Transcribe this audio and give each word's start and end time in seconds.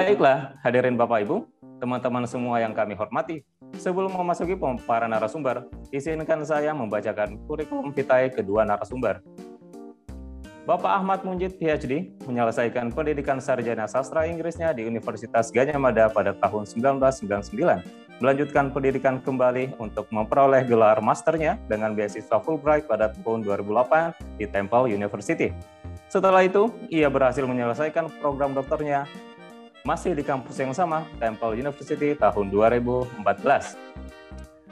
Baiklah, 0.00 0.56
hadirin 0.64 0.96
Bapak 0.96 1.28
Ibu, 1.28 1.44
teman-teman 1.76 2.24
semua 2.24 2.56
yang 2.56 2.72
kami 2.72 2.96
hormati, 2.96 3.44
sebelum 3.76 4.08
memasuki 4.08 4.56
para 4.88 5.04
narasumber, 5.04 5.68
izinkan 5.92 6.40
saya 6.40 6.72
membacakan 6.72 7.36
kurikulum 7.44 7.92
vitae 7.92 8.32
kedua 8.32 8.64
narasumber. 8.64 9.20
Bapak 10.64 11.04
Ahmad 11.04 11.20
Munjid 11.20 11.52
PhD 11.60 12.16
menyelesaikan 12.24 12.96
pendidikan 12.96 13.44
sarjana 13.44 13.84
sastra 13.84 14.24
Inggrisnya 14.24 14.72
di 14.72 14.88
Universitas 14.88 15.52
Gajah 15.52 15.76
Mada 15.76 16.08
pada 16.08 16.32
tahun 16.32 16.64
1999, 16.64 18.24
melanjutkan 18.24 18.72
pendidikan 18.72 19.20
kembali 19.20 19.76
untuk 19.76 20.08
memperoleh 20.08 20.64
gelar 20.64 21.04
masternya 21.04 21.60
dengan 21.68 21.92
beasiswa 21.92 22.40
Fulbright 22.40 22.88
pada 22.88 23.12
tahun 23.20 23.44
2008 23.44 24.40
di 24.40 24.48
Temple 24.48 24.96
University. 24.96 25.52
Setelah 26.08 26.40
itu, 26.40 26.72
ia 26.88 27.12
berhasil 27.12 27.44
menyelesaikan 27.44 28.08
program 28.24 28.56
dokternya 28.56 29.04
masih 29.82 30.12
di 30.12 30.20
kampus 30.20 30.60
yang 30.60 30.76
sama, 30.76 31.08
Temple 31.16 31.56
University 31.56 32.12
tahun 32.16 32.52
2014. 32.52 33.76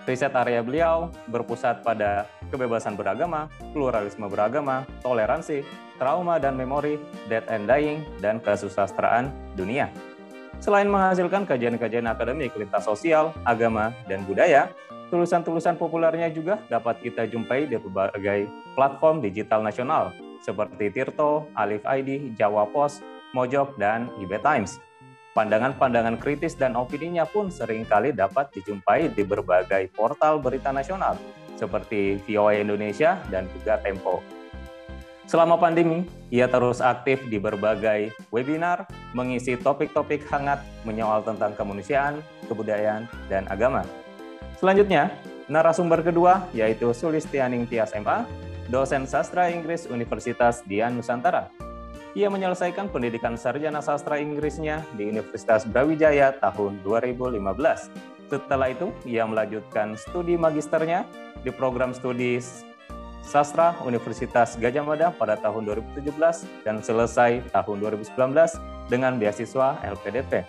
Riset 0.08 0.32
area 0.32 0.64
beliau 0.64 1.12
berpusat 1.28 1.84
pada 1.84 2.24
kebebasan 2.48 2.96
beragama, 2.96 3.52
pluralisme 3.76 4.24
beragama, 4.24 4.88
toleransi, 5.04 5.64
trauma 6.00 6.40
dan 6.40 6.56
memori, 6.56 6.96
death 7.28 7.44
and 7.52 7.68
dying, 7.68 8.00
dan 8.24 8.40
kesusastraan 8.40 9.28
dunia. 9.52 9.92
Selain 10.64 10.88
menghasilkan 10.88 11.44
kajian-kajian 11.44 12.08
akademik 12.08 12.56
lintas 12.56 12.88
sosial, 12.88 13.36
agama, 13.44 13.92
dan 14.08 14.24
budaya, 14.24 14.72
tulisan-tulisan 15.12 15.76
populernya 15.76 16.32
juga 16.32 16.56
dapat 16.72 17.04
kita 17.04 17.28
jumpai 17.28 17.68
di 17.68 17.76
berbagai 17.76 18.48
platform 18.72 19.20
digital 19.20 19.60
nasional 19.60 20.16
seperti 20.40 20.88
Tirto, 20.88 21.50
Alif 21.52 21.84
ID, 21.84 22.32
Jawa 22.32 22.64
Post, 22.70 23.04
Mojok, 23.36 23.76
dan 23.76 24.08
IB 24.22 24.40
Times. 24.40 24.80
Pandangan-pandangan 25.38 26.18
kritis 26.18 26.58
dan 26.58 26.74
opininya 26.74 27.22
pun 27.22 27.46
sering 27.46 27.86
kali 27.86 28.10
dapat 28.10 28.50
dijumpai 28.58 29.14
di 29.14 29.22
berbagai 29.22 29.86
portal 29.94 30.42
berita 30.42 30.74
nasional 30.74 31.14
seperti 31.54 32.18
VOA 32.26 32.58
Indonesia 32.58 33.22
dan 33.30 33.46
juga 33.54 33.78
Tempo. 33.78 34.18
Selama 35.30 35.54
pandemi, 35.54 36.02
ia 36.34 36.50
terus 36.50 36.82
aktif 36.82 37.22
di 37.30 37.38
berbagai 37.38 38.10
webinar, 38.34 38.90
mengisi 39.14 39.54
topik-topik 39.54 40.26
hangat 40.26 40.58
menyoal 40.82 41.22
tentang 41.22 41.54
kemanusiaan, 41.54 42.18
kebudayaan, 42.50 43.06
dan 43.30 43.46
agama. 43.46 43.86
Selanjutnya, 44.58 45.14
narasumber 45.46 46.02
kedua 46.02 46.50
yaitu 46.50 46.90
Sulistianing 46.90 47.62
Tias 47.70 47.94
MA, 47.94 48.26
dosen 48.66 49.06
sastra 49.06 49.54
Inggris 49.54 49.86
Universitas 49.86 50.66
Dian 50.66 50.98
Nusantara 50.98 51.67
ia 52.16 52.32
menyelesaikan 52.32 52.88
pendidikan 52.88 53.36
sarjana 53.36 53.84
sastra 53.84 54.16
Inggrisnya 54.16 54.80
di 54.96 55.08
Universitas 55.08 55.68
Brawijaya 55.68 56.32
tahun 56.40 56.80
2015. 56.80 57.36
Setelah 58.28 58.68
itu, 58.72 58.92
ia 59.04 59.24
melanjutkan 59.28 59.96
studi 59.96 60.36
magisternya 60.36 61.04
di 61.44 61.52
program 61.52 61.92
studi 61.92 62.40
sastra 63.24 63.76
Universitas 63.84 64.56
Gajah 64.56 64.84
Mada 64.84 65.08
pada 65.12 65.36
tahun 65.36 65.68
2017 65.68 66.64
dan 66.64 66.80
selesai 66.80 67.44
tahun 67.52 67.76
2019 67.84 68.16
dengan 68.88 69.20
beasiswa 69.20 69.76
LPDP. 69.84 70.48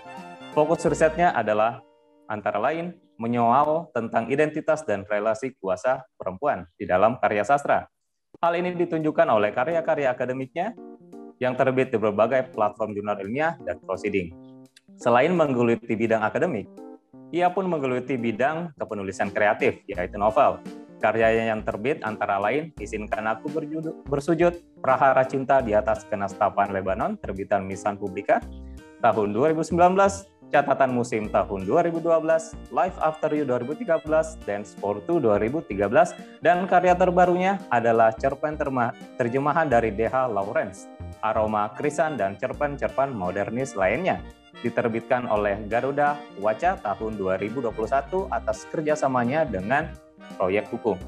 Fokus 0.56 0.88
risetnya 0.88 1.36
adalah 1.36 1.84
antara 2.32 2.60
lain 2.60 2.96
menyoal 3.20 3.92
tentang 3.92 4.32
identitas 4.32 4.88
dan 4.88 5.04
relasi 5.04 5.52
kuasa 5.60 6.08
perempuan 6.16 6.64
di 6.80 6.88
dalam 6.88 7.20
karya 7.20 7.44
sastra. 7.44 7.92
Hal 8.40 8.56
ini 8.56 8.72
ditunjukkan 8.80 9.28
oleh 9.28 9.52
karya-karya 9.52 10.16
akademiknya 10.16 10.72
yang 11.40 11.56
terbit 11.56 11.90
di 11.90 11.98
berbagai 11.98 12.52
platform 12.52 12.94
jurnal 12.94 13.18
ilmiah 13.24 13.56
dan 13.64 13.80
proceeding. 13.84 14.36
Selain 15.00 15.32
menggeluti 15.32 15.96
bidang 15.96 16.20
akademik, 16.20 16.68
ia 17.32 17.48
pun 17.48 17.66
menggeluti 17.72 18.20
bidang 18.20 18.76
kepenulisan 18.76 19.32
kreatif, 19.32 19.80
yaitu 19.88 20.20
novel. 20.20 20.60
Karyanya 21.00 21.56
yang 21.56 21.64
terbit 21.64 22.04
antara 22.04 22.36
lain 22.44 22.76
Izinkan 22.76 23.24
Aku 23.32 23.48
Bersujud, 24.04 24.60
Prahara 24.84 25.24
Cinta 25.24 25.64
di 25.64 25.72
Atas 25.72 26.04
Kenastapan 26.04 26.76
Lebanon, 26.76 27.16
terbitan 27.16 27.64
Misan 27.64 27.96
Publika, 27.96 28.44
tahun 29.00 29.32
2019, 29.32 29.80
Catatan 30.52 30.92
Musim 30.92 31.32
tahun 31.32 31.64
2012, 31.64 32.74
Life 32.76 32.98
After 33.00 33.32
You 33.32 33.48
2013, 33.48 34.44
Dance 34.44 34.76
for 34.76 35.00
Two 35.08 35.24
2013, 35.24 35.72
dan 36.44 36.68
karya 36.68 36.98
terbarunya 37.00 37.64
adalah 37.72 38.12
cerpen 38.12 38.60
terjemahan 39.16 39.72
dari 39.72 39.96
D.H. 39.96 40.28
Lawrence 40.28 40.99
aroma 41.22 41.72
krisan 41.76 42.16
dan 42.16 42.36
cerpen-cerpen 42.40 43.12
modernis 43.12 43.76
lainnya. 43.76 44.20
Diterbitkan 44.60 45.30
oleh 45.32 45.56
Garuda 45.72 46.20
Waca 46.40 46.76
tahun 46.84 47.16
2021 47.16 47.72
atas 48.28 48.68
kerjasamanya 48.68 49.48
dengan 49.48 49.88
proyek 50.36 50.68
hukum. 50.68 51.00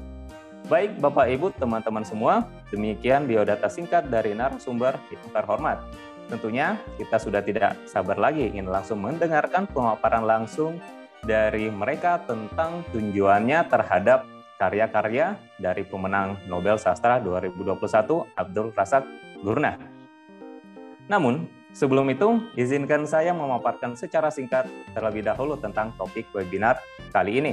Baik 0.70 0.96
Bapak 1.02 1.26
Ibu 1.26 1.52
teman-teman 1.58 2.06
semua, 2.06 2.46
demikian 2.70 3.26
biodata 3.26 3.66
singkat 3.66 4.08
dari 4.08 4.32
narasumber 4.32 4.96
yang 5.10 5.26
terhormat. 5.34 5.82
Tentunya 6.30 6.80
kita 6.96 7.20
sudah 7.20 7.42
tidak 7.44 7.76
sabar 7.84 8.16
lagi 8.16 8.48
ingin 8.48 8.70
langsung 8.70 9.02
mendengarkan 9.02 9.68
pemaparan 9.68 10.24
langsung 10.24 10.80
dari 11.20 11.68
mereka 11.68 12.22
tentang 12.24 12.86
tujuannya 12.94 13.68
terhadap 13.68 14.24
karya-karya 14.56 15.34
dari 15.58 15.82
pemenang 15.82 16.38
Nobel 16.46 16.78
Sastra 16.78 17.18
2021 17.18 18.38
Abdul 18.38 18.70
Razak 18.72 19.04
Gurnah. 19.42 19.91
Namun, 21.10 21.50
sebelum 21.74 22.06
itu, 22.12 22.38
izinkan 22.54 23.08
saya 23.08 23.34
memaparkan 23.34 23.98
secara 23.98 24.30
singkat 24.30 24.70
terlebih 24.94 25.26
dahulu 25.26 25.58
tentang 25.58 25.90
topik 25.98 26.30
webinar 26.30 26.78
kali 27.10 27.42
ini. 27.42 27.52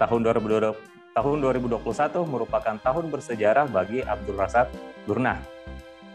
Tahun 0.00 0.20
2020, 0.24 0.72
tahun 1.12 1.36
2021 1.42 2.24
merupakan 2.24 2.76
tahun 2.80 3.04
bersejarah 3.12 3.66
bagi 3.68 4.00
Abdul 4.00 4.38
Razak 4.38 4.72
Gurnah. 5.04 5.38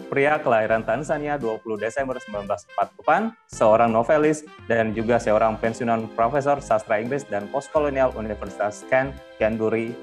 Pria 0.10 0.42
kelahiran 0.42 0.82
Tanzania 0.82 1.38
20 1.38 1.62
Desember 1.78 2.18
1944, 2.18 3.36
seorang 3.52 3.94
novelis 3.94 4.42
dan 4.66 4.96
juga 4.96 5.22
seorang 5.22 5.60
pensiunan 5.62 6.10
profesor 6.18 6.64
sastra 6.66 6.98
Inggris 6.98 7.28
dan 7.30 7.46
postkolonial 7.54 8.16
Universitas 8.18 8.82
Kent, 8.90 9.14
Canterbury, 9.38 9.94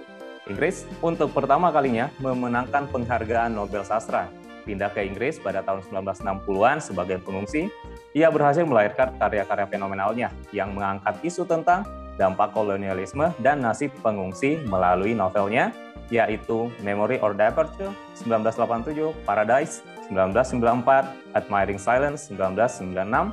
Inggris, 0.46 0.86
untuk 1.02 1.34
pertama 1.34 1.74
kalinya 1.74 2.06
memenangkan 2.22 2.86
penghargaan 2.86 3.50
Nobel 3.50 3.82
Sastra 3.82 4.45
pindah 4.66 4.90
ke 4.90 5.06
Inggris 5.06 5.38
pada 5.38 5.62
tahun 5.62 5.86
1960-an 5.86 6.82
sebagai 6.82 7.22
pengungsi, 7.22 7.70
ia 8.10 8.26
berhasil 8.26 8.66
melahirkan 8.66 9.14
karya-karya 9.14 9.70
fenomenalnya 9.70 10.28
yang 10.50 10.74
mengangkat 10.74 11.14
isu 11.22 11.46
tentang 11.46 11.86
dampak 12.18 12.50
kolonialisme 12.50 13.30
dan 13.38 13.62
nasib 13.62 13.94
pengungsi 14.02 14.58
melalui 14.66 15.14
novelnya, 15.14 15.70
yaitu 16.10 16.66
Memory 16.82 17.22
or 17.22 17.30
Departure 17.32 17.94
1987, 18.18 19.14
Paradise 19.22 19.86
1994, 20.10 21.38
Admiring 21.38 21.78
Silence 21.78 22.26
1996, 22.34 23.30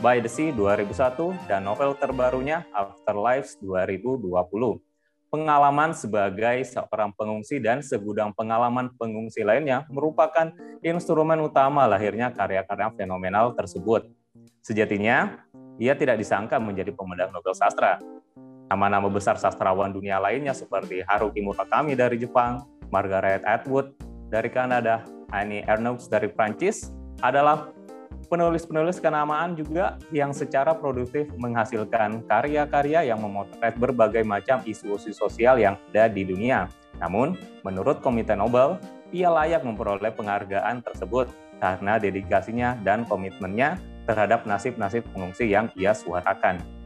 By 0.00 0.16
the 0.16 0.32
Sea 0.32 0.48
2001, 0.56 1.36
dan 1.44 1.68
novel 1.68 1.92
terbarunya 1.92 2.64
Afterlives 2.72 3.60
2020 3.60 4.80
pengalaman 5.30 5.94
sebagai 5.94 6.66
seorang 6.66 7.14
pengungsi 7.14 7.62
dan 7.62 7.80
segudang 7.80 8.34
pengalaman 8.34 8.90
pengungsi 8.98 9.46
lainnya 9.46 9.86
merupakan 9.88 10.50
instrumen 10.82 11.38
utama 11.40 11.86
lahirnya 11.86 12.34
karya-karya 12.34 12.90
fenomenal 12.98 13.54
tersebut. 13.54 14.10
Sejatinya, 14.60 15.46
ia 15.80 15.96
tidak 15.96 16.20
disangka 16.20 16.58
menjadi 16.60 16.92
pemenang 16.92 17.32
Nobel 17.32 17.56
Sastra. 17.56 18.02
Nama-nama 18.68 19.10
besar 19.10 19.34
sastrawan 19.38 19.90
dunia 19.90 20.20
lainnya 20.22 20.54
seperti 20.54 21.02
Haruki 21.02 21.42
Murakami 21.42 21.98
dari 21.98 22.20
Jepang, 22.20 22.66
Margaret 22.90 23.42
Atwood 23.42 23.94
dari 24.30 24.50
Kanada, 24.50 25.02
Annie 25.30 25.66
Ernaux 25.66 26.06
dari 26.06 26.30
Prancis 26.30 26.90
adalah 27.18 27.70
penulis-penulis 28.30 29.02
kenamaan 29.02 29.58
juga 29.58 29.98
yang 30.14 30.30
secara 30.30 30.72
produktif 30.72 31.26
menghasilkan 31.34 32.22
karya-karya 32.30 33.10
yang 33.10 33.18
memotret 33.18 33.74
berbagai 33.74 34.22
macam 34.22 34.62
isu-isu 34.62 35.10
sosial 35.10 35.58
yang 35.58 35.74
ada 35.90 36.06
di 36.06 36.22
dunia. 36.22 36.70
Namun, 37.02 37.34
menurut 37.66 37.98
Komite 37.98 38.38
Nobel, 38.38 38.78
ia 39.10 39.28
layak 39.28 39.66
memperoleh 39.66 40.14
penghargaan 40.14 40.86
tersebut 40.86 41.26
karena 41.58 41.98
dedikasinya 41.98 42.78
dan 42.86 43.02
komitmennya 43.04 43.76
terhadap 44.06 44.46
nasib-nasib 44.46 45.02
pengungsi 45.10 45.50
yang 45.50 45.66
ia 45.74 45.90
suarakan. 45.90 46.79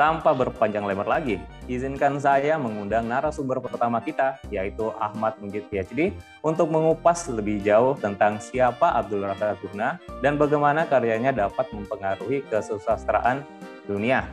Tanpa 0.00 0.32
berpanjang 0.32 0.88
lebar 0.88 1.04
lagi, 1.04 1.36
izinkan 1.68 2.16
saya 2.16 2.56
mengundang 2.56 3.04
narasumber 3.04 3.60
pertama 3.60 4.00
kita, 4.00 4.40
yaitu 4.48 4.88
Ahmad 4.96 5.36
Munjid 5.44 5.68
PhD, 5.68 6.16
untuk 6.40 6.72
mengupas 6.72 7.28
lebih 7.28 7.60
jauh 7.60 7.92
tentang 8.00 8.40
siapa 8.40 8.96
Abdul 8.96 9.28
Razak 9.28 9.60
Gurna 9.60 10.00
dan 10.24 10.40
bagaimana 10.40 10.88
karyanya 10.88 11.36
dapat 11.36 11.68
mempengaruhi 11.76 12.40
kesusastraan 12.48 13.44
dunia. 13.84 14.24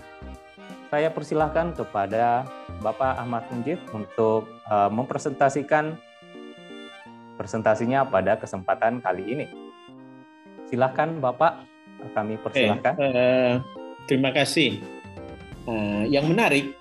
Saya 0.87 1.11
persilahkan 1.11 1.75
kepada 1.75 2.47
Bapak 2.79 3.19
Ahmad 3.19 3.43
Munjid 3.51 3.83
untuk 3.91 4.47
uh, 4.71 4.87
mempresentasikan 4.87 5.99
presentasinya 7.35 8.07
pada 8.07 8.39
kesempatan 8.39 9.03
kali 9.03 9.35
ini. 9.35 9.47
Silahkan 10.71 11.11
Bapak 11.19 11.67
Kami 12.15 12.39
persilahkan. 12.39 12.93
Okay. 12.95 13.03
Uh, 13.03 13.17
eh, 13.19 13.53
terima 14.07 14.31
kasih. 14.31 14.96
Uh, 15.67 16.07
yang 16.07 16.31
menarik, 16.31 16.73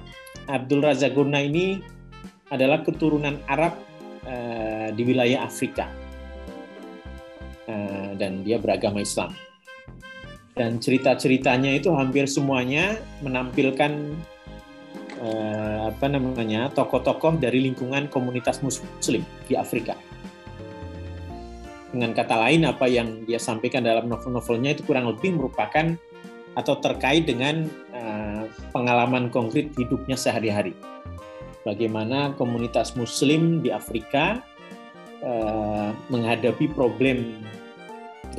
Abdul 0.46 0.80
Razak 0.80 1.12
Gurna 1.18 1.42
ini 1.42 1.82
adalah 2.54 2.86
keturunan 2.86 3.42
Arab 3.50 3.74
uh, 4.22 4.94
di 4.94 5.02
wilayah 5.02 5.42
Afrika. 5.42 5.90
Uh, 7.66 8.14
dan 8.14 8.46
dia 8.46 8.62
beragama 8.62 9.02
Islam. 9.02 9.34
Dan 10.54 10.78
cerita-ceritanya 10.78 11.76
itu 11.76 11.92
hampir 11.92 12.30
semuanya 12.30 12.96
menampilkan 13.20 13.92
uh, 15.20 15.90
apa 15.90 16.06
namanya 16.06 16.70
tokoh-tokoh 16.72 17.42
dari 17.42 17.66
lingkungan 17.66 18.08
komunitas 18.08 18.62
Muslim 18.64 19.20
di 19.50 19.58
Afrika 19.58 19.98
dengan 21.96 22.12
kata 22.12 22.36
lain, 22.36 22.68
apa 22.68 22.84
yang 22.90 23.24
dia 23.24 23.40
sampaikan 23.40 23.80
dalam 23.80 24.04
novel-novelnya 24.12 24.76
itu 24.76 24.84
kurang 24.84 25.08
lebih 25.08 25.32
merupakan 25.32 25.96
atau 26.52 26.74
terkait 26.76 27.24
dengan 27.24 27.64
pengalaman 28.70 29.30
konkret 29.30 29.72
hidupnya 29.76 30.14
sehari-hari. 30.18 30.76
Bagaimana 31.66 32.30
komunitas 32.38 32.94
Muslim 32.94 33.58
di 33.58 33.74
Afrika 33.74 34.38
uh, 35.26 35.90
menghadapi 36.12 36.70
problem 36.70 37.42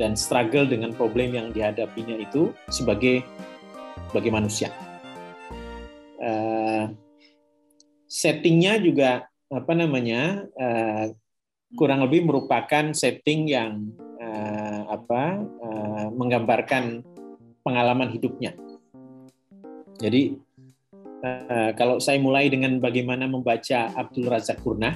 dan 0.00 0.16
struggle 0.16 0.64
dengan 0.64 0.96
problem 0.96 1.36
yang 1.36 1.52
dihadapinya 1.52 2.16
itu 2.16 2.56
sebagai 2.72 3.20
sebagai 4.08 4.32
manusia. 4.32 4.72
Uh, 6.16 6.88
settingnya 8.08 8.80
juga 8.80 9.28
apa 9.52 9.72
namanya 9.76 10.48
uh, 10.56 11.12
kurang 11.76 12.00
lebih 12.08 12.24
merupakan 12.24 12.96
setting 12.96 13.52
yang 13.52 13.92
apa 14.88 15.44
menggambarkan 16.16 17.04
pengalaman 17.60 18.08
hidupnya. 18.08 18.56
Jadi 19.98 20.38
uh, 21.26 21.70
kalau 21.74 21.98
saya 21.98 22.22
mulai 22.22 22.46
dengan 22.46 22.78
bagaimana 22.78 23.26
membaca 23.26 23.90
Abdul 23.98 24.30
Razak 24.30 24.62
Gurnah, 24.62 24.94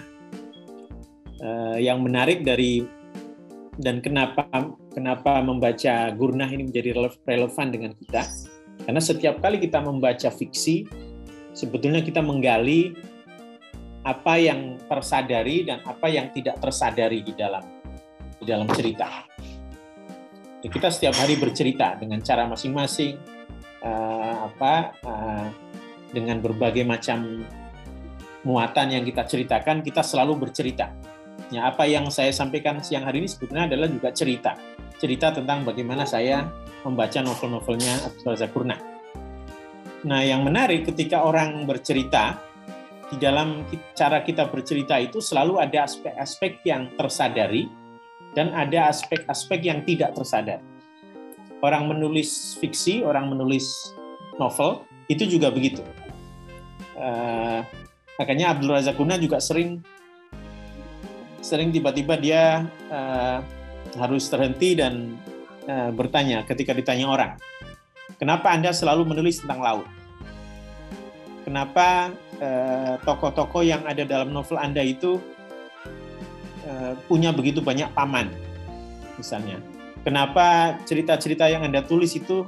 uh, 1.42 1.78
yang 1.78 2.00
menarik 2.00 2.46
dari 2.46 2.86
dan 3.82 3.98
kenapa 4.04 4.46
kenapa 4.94 5.42
membaca 5.42 6.12
Gurnah 6.14 6.46
ini 6.54 6.70
menjadi 6.70 6.94
relevan 7.26 7.66
dengan 7.74 7.92
kita, 7.98 8.22
karena 8.86 9.02
setiap 9.02 9.42
kali 9.42 9.58
kita 9.58 9.82
membaca 9.82 10.28
fiksi, 10.30 10.86
sebetulnya 11.50 12.04
kita 12.04 12.22
menggali 12.22 12.94
apa 14.02 14.34
yang 14.38 14.78
tersadari 14.90 15.62
dan 15.66 15.78
apa 15.86 16.10
yang 16.10 16.30
tidak 16.34 16.58
tersadari 16.58 17.22
di 17.22 17.32
dalam 17.34 17.62
di 18.38 18.44
dalam 18.46 18.66
cerita. 18.74 19.26
Ya, 20.62 20.68
kita 20.70 20.94
setiap 20.94 21.18
hari 21.18 21.34
bercerita 21.38 21.98
dengan 21.98 22.22
cara 22.22 22.46
masing-masing, 22.46 23.18
uh, 23.82 24.31
apa 24.42 24.94
uh, 25.06 25.46
dengan 26.10 26.42
berbagai 26.42 26.84
macam 26.84 27.46
muatan 28.42 28.92
yang 28.92 29.04
kita 29.06 29.22
ceritakan, 29.24 29.80
kita 29.80 30.02
selalu 30.02 30.46
bercerita. 30.48 30.90
Ya, 31.48 31.68
apa 31.68 31.84
yang 31.86 32.08
saya 32.08 32.32
sampaikan 32.32 32.80
siang 32.80 33.04
hari 33.06 33.24
ini 33.24 33.28
sebetulnya 33.28 33.68
adalah 33.68 33.88
juga 33.88 34.08
cerita, 34.12 34.56
cerita 34.98 35.32
tentang 35.32 35.64
bagaimana 35.64 36.04
saya 36.08 36.48
membaca 36.82 37.22
novel-novelnya 37.22 38.08
Abdul 38.08 38.34
Razak 38.34 38.52
Nah, 40.02 40.20
yang 40.26 40.42
menarik 40.42 40.90
ketika 40.90 41.22
orang 41.22 41.62
bercerita, 41.62 42.34
di 43.12 43.20
dalam 43.20 43.62
cara 43.92 44.24
kita 44.24 44.48
bercerita 44.48 44.96
itu 44.96 45.20
selalu 45.20 45.60
ada 45.60 45.84
aspek-aspek 45.84 46.64
yang 46.64 46.90
tersadari 46.96 47.68
dan 48.32 48.50
ada 48.56 48.88
aspek-aspek 48.88 49.60
yang 49.62 49.84
tidak 49.84 50.16
tersadar. 50.16 50.64
Orang 51.62 51.92
menulis 51.92 52.56
fiksi, 52.58 53.04
orang 53.04 53.30
menulis 53.30 53.94
novel 54.36 54.86
itu 55.08 55.26
juga 55.28 55.52
begitu. 55.52 55.84
Uh, 56.96 57.64
makanya 58.20 58.54
Abdul 58.54 58.72
Razak 58.72 58.96
Guna 58.96 59.18
juga 59.18 59.42
sering 59.42 59.82
sering 61.42 61.74
tiba-tiba 61.74 62.14
dia 62.20 62.68
uh, 62.92 63.42
harus 63.98 64.30
terhenti 64.30 64.78
dan 64.78 65.18
uh, 65.66 65.90
bertanya 65.90 66.46
ketika 66.46 66.72
ditanya 66.72 67.10
orang, 67.10 67.32
kenapa 68.16 68.54
anda 68.54 68.70
selalu 68.70 69.08
menulis 69.08 69.42
tentang 69.42 69.60
laut? 69.60 69.88
Kenapa 71.42 72.14
tokoh-tokoh 73.02 73.62
yang 73.62 73.82
ada 73.86 74.02
dalam 74.02 74.34
novel 74.34 74.58
Anda 74.58 74.82
itu 74.82 75.22
eh, 76.66 76.94
punya 77.06 77.30
begitu 77.30 77.62
banyak 77.62 77.90
paman, 77.94 78.30
misalnya. 79.18 79.62
Kenapa 80.02 80.78
cerita-cerita 80.82 81.46
yang 81.46 81.62
Anda 81.62 81.86
tulis 81.86 82.18
itu 82.18 82.46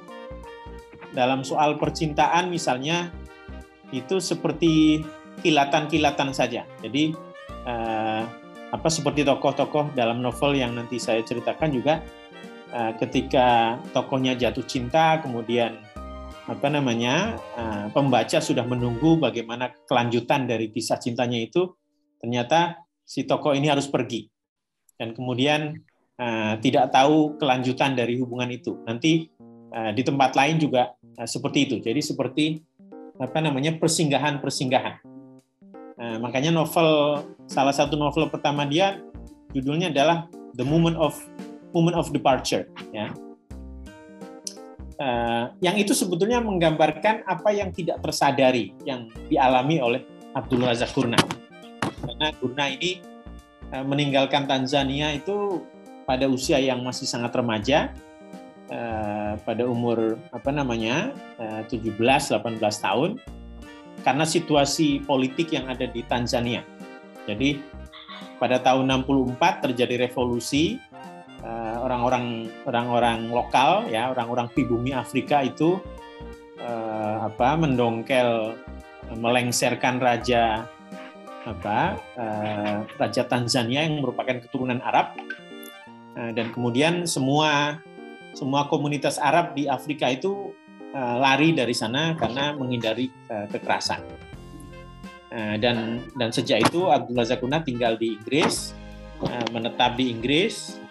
dalam 1.14 1.46
soal 1.46 1.78
percintaan 1.78 2.50
misalnya 2.50 3.08
itu 3.94 4.18
seperti 4.18 5.00
kilatan-kilatan 5.40 6.34
saja. 6.34 6.66
Jadi 6.82 7.14
eh, 7.64 8.22
apa 8.74 8.88
seperti 8.90 9.22
tokoh-tokoh 9.22 9.94
dalam 9.94 10.18
novel 10.18 10.58
yang 10.58 10.74
nanti 10.74 10.98
saya 10.98 11.22
ceritakan 11.22 11.70
juga 11.70 12.02
ketika 12.98 13.78
tokohnya 13.94 14.34
jatuh 14.34 14.66
cinta 14.66 15.22
kemudian 15.22 15.78
apa 16.44 16.68
namanya 16.68 17.40
uh, 17.56 17.86
pembaca 17.88 18.36
sudah 18.36 18.68
menunggu 18.68 19.16
bagaimana 19.16 19.72
kelanjutan 19.88 20.44
dari 20.44 20.68
kisah 20.68 21.00
cintanya 21.00 21.40
itu 21.40 21.72
ternyata 22.20 22.84
si 23.00 23.24
tokoh 23.24 23.56
ini 23.56 23.72
harus 23.72 23.88
pergi 23.88 24.28
dan 25.00 25.16
kemudian 25.16 25.80
uh, 26.20 26.60
tidak 26.60 26.92
tahu 26.92 27.40
kelanjutan 27.40 27.96
dari 27.96 28.20
hubungan 28.20 28.52
itu 28.52 28.76
nanti 28.84 29.32
di 29.74 30.02
tempat 30.06 30.38
lain 30.38 30.62
juga 30.62 30.94
uh, 30.94 31.26
seperti 31.26 31.58
itu. 31.66 31.76
Jadi 31.82 32.00
seperti 32.00 32.44
apa 33.14 33.38
namanya 33.38 33.78
persinggahan 33.78 34.42
persinggahan 34.42 34.98
uh, 35.98 36.16
makanya 36.18 36.50
novel 36.50 37.22
salah 37.46 37.74
satu 37.74 37.94
novel 37.94 38.26
pertama 38.30 38.66
dia 38.66 38.98
judulnya 39.54 39.94
adalah 39.94 40.26
The 40.54 40.66
Moment 40.66 40.98
of 40.98 41.14
Moment 41.74 41.98
of 41.98 42.10
Departure 42.14 42.70
ya. 42.94 43.10
Uh, 44.94 45.50
yang 45.58 45.74
itu 45.74 45.90
sebetulnya 45.90 46.38
menggambarkan 46.38 47.26
apa 47.26 47.50
yang 47.50 47.74
tidak 47.74 47.98
tersadari 47.98 48.70
yang 48.86 49.10
dialami 49.26 49.82
oleh 49.82 50.06
Abdul 50.38 50.62
Razak 50.62 50.94
Gurna. 50.94 51.18
Karena 51.82 52.30
Gurna 52.38 52.70
ini 52.70 53.02
uh, 53.74 53.82
meninggalkan 53.82 54.46
Tanzania 54.46 55.10
itu 55.10 55.66
pada 56.06 56.30
usia 56.30 56.62
yang 56.62 56.78
masih 56.86 57.10
sangat 57.10 57.34
remaja, 57.34 57.90
uh, 58.70 59.13
pada 59.42 59.66
umur 59.66 60.20
apa 60.30 60.50
namanya 60.54 61.10
uh, 61.42 61.66
17-18 61.66 62.60
tahun, 62.60 63.18
karena 64.06 64.24
situasi 64.28 65.02
politik 65.02 65.50
yang 65.50 65.66
ada 65.66 65.90
di 65.90 66.06
Tanzania. 66.06 66.62
Jadi 67.26 67.58
pada 68.38 68.60
tahun 68.60 68.90
64 69.06 69.64
terjadi 69.64 70.06
revolusi 70.10 70.78
Eh, 71.44 71.76
orang-orang 71.76 72.48
orang-orang 72.64 73.28
lokal 73.28 73.84
ya 73.92 74.08
orang-orang 74.08 74.48
pribumi 74.48 74.96
Afrika 74.96 75.44
itu 75.44 75.76
uh, 76.56 77.28
apa 77.28 77.52
mendongkel 77.60 78.56
melengsarkan 79.12 80.00
raja 80.00 80.64
apa 81.44 82.00
uh, 82.16 82.88
raja 82.96 83.28
Tanzania 83.28 83.84
yang 83.84 84.00
merupakan 84.00 84.40
keturunan 84.40 84.80
Arab 84.80 85.20
uh, 86.16 86.32
dan 86.32 86.48
kemudian 86.48 87.04
semua 87.04 87.76
semua 88.34 88.66
komunitas 88.66 89.16
Arab 89.22 89.54
di 89.54 89.70
Afrika 89.70 90.10
itu 90.10 90.50
uh, 90.92 91.16
lari 91.22 91.54
dari 91.54 91.72
sana 91.72 92.18
karena 92.18 92.52
menghindari 92.52 93.08
uh, 93.30 93.46
kekerasan. 93.48 94.02
Uh, 95.34 95.56
dan 95.58 96.02
dan 96.14 96.30
sejak 96.30 96.62
itu 96.66 96.90
Abdullah 96.90 97.26
Zakuna 97.26 97.62
tinggal 97.62 97.98
di 97.98 98.18
Inggris 98.18 98.74
uh, 99.22 99.46
menetap 99.54 99.94
di 99.94 100.10
Inggris. 100.10 100.82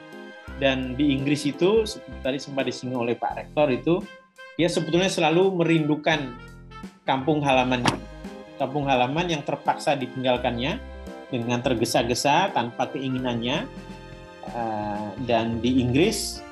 Dan 0.54 0.94
di 0.94 1.12
Inggris 1.12 1.50
itu 1.50 1.84
tadi 2.22 2.38
sempat 2.38 2.70
disinggung 2.70 3.04
oleh 3.04 3.18
Pak 3.18 3.36
Rektor 3.36 3.68
itu 3.74 4.00
dia 4.54 4.70
sebetulnya 4.70 5.10
selalu 5.10 5.50
merindukan 5.60 6.30
kampung 7.04 7.42
halamannya 7.42 7.98
kampung 8.62 8.86
halaman 8.86 9.34
yang 9.34 9.42
terpaksa 9.42 9.98
ditinggalkannya 9.98 10.78
dengan 11.34 11.60
tergesa-gesa 11.60 12.54
tanpa 12.54 12.86
keinginannya. 12.94 13.66
Dan 15.26 15.58
di 15.58 15.82
Inggris 15.82 16.43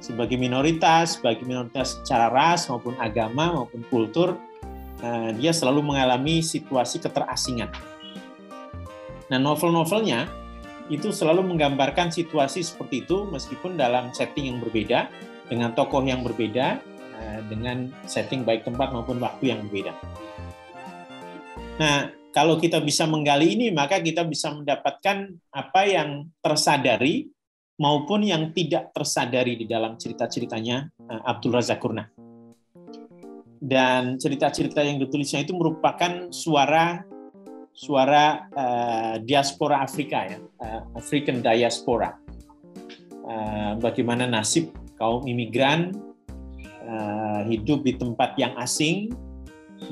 sebagai 0.00 0.40
minoritas 0.40 1.20
sebagai 1.20 1.44
minoritas 1.44 2.00
secara 2.00 2.32
ras 2.32 2.66
maupun 2.66 2.96
agama 2.98 3.52
maupun 3.52 3.84
kultur 3.92 4.34
eh, 5.04 5.30
dia 5.36 5.52
selalu 5.54 5.84
mengalami 5.84 6.40
situasi 6.40 6.98
keterasingan 6.98 7.70
nah 9.30 9.38
novel-novelnya 9.38 10.40
itu 10.90 11.14
selalu 11.14 11.46
menggambarkan 11.54 12.10
situasi 12.10 12.66
seperti 12.66 13.06
itu 13.06 13.22
meskipun 13.30 13.78
dalam 13.78 14.10
setting 14.10 14.50
yang 14.50 14.58
berbeda 14.58 15.06
dengan 15.46 15.70
tokoh 15.74 16.02
yang 16.02 16.26
berbeda 16.26 16.82
eh, 17.14 17.40
dengan 17.46 17.94
setting 18.10 18.42
baik 18.42 18.66
tempat 18.66 18.90
maupun 18.90 19.22
waktu 19.22 19.54
yang 19.54 19.62
berbeda. 19.66 19.94
Nah, 21.78 22.10
kalau 22.34 22.58
kita 22.58 22.82
bisa 22.82 23.06
menggali 23.06 23.54
ini 23.54 23.70
maka 23.70 24.02
kita 24.02 24.26
bisa 24.26 24.50
mendapatkan 24.50 25.30
apa 25.54 25.82
yang 25.86 26.30
tersadari 26.42 27.30
maupun 27.80 28.20
yang 28.20 28.52
tidak 28.52 28.92
tersadari 28.92 29.56
di 29.56 29.64
dalam 29.64 29.96
cerita-ceritanya 29.96 30.92
uh, 31.08 31.22
Abdul 31.24 31.56
Razak 31.56 31.80
Kurna. 31.80 32.04
Dan 33.60 34.20
cerita-cerita 34.20 34.84
yang 34.84 35.00
ditulisnya 35.00 35.40
itu 35.40 35.56
merupakan 35.56 36.28
suara 36.28 37.00
suara 37.72 38.44
uh, 38.52 39.14
diaspora 39.24 39.80
Afrika 39.80 40.28
ya, 40.28 40.38
uh, 40.60 41.00
African 41.00 41.40
diaspora. 41.40 42.12
Uh, 43.24 43.78
bagaimana 43.80 44.28
nasib 44.28 44.74
kaum 45.00 45.24
imigran 45.24 45.96
uh, 46.84 47.40
hidup 47.48 47.86
di 47.86 47.96
tempat 47.96 48.36
yang 48.36 48.52
asing 48.60 49.12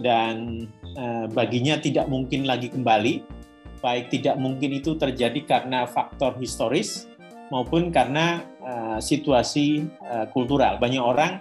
dan 0.05 0.69
uh, 1.01 1.25
baginya 1.33 1.81
tidak 1.81 2.11
mungkin 2.13 2.45
lagi 2.45 2.69
kembali, 2.69 3.25
baik 3.81 4.13
tidak 4.13 4.37
mungkin 4.37 4.77
itu 4.77 4.97
terjadi 5.01 5.41
karena 5.49 5.89
faktor 5.89 6.37
historis 6.37 7.08
maupun 7.49 7.89
karena 7.93 8.45
uh, 8.63 8.99
situasi 9.01 9.89
uh, 10.05 10.27
kultural. 10.33 10.77
Banyak 10.77 11.03
orang 11.03 11.41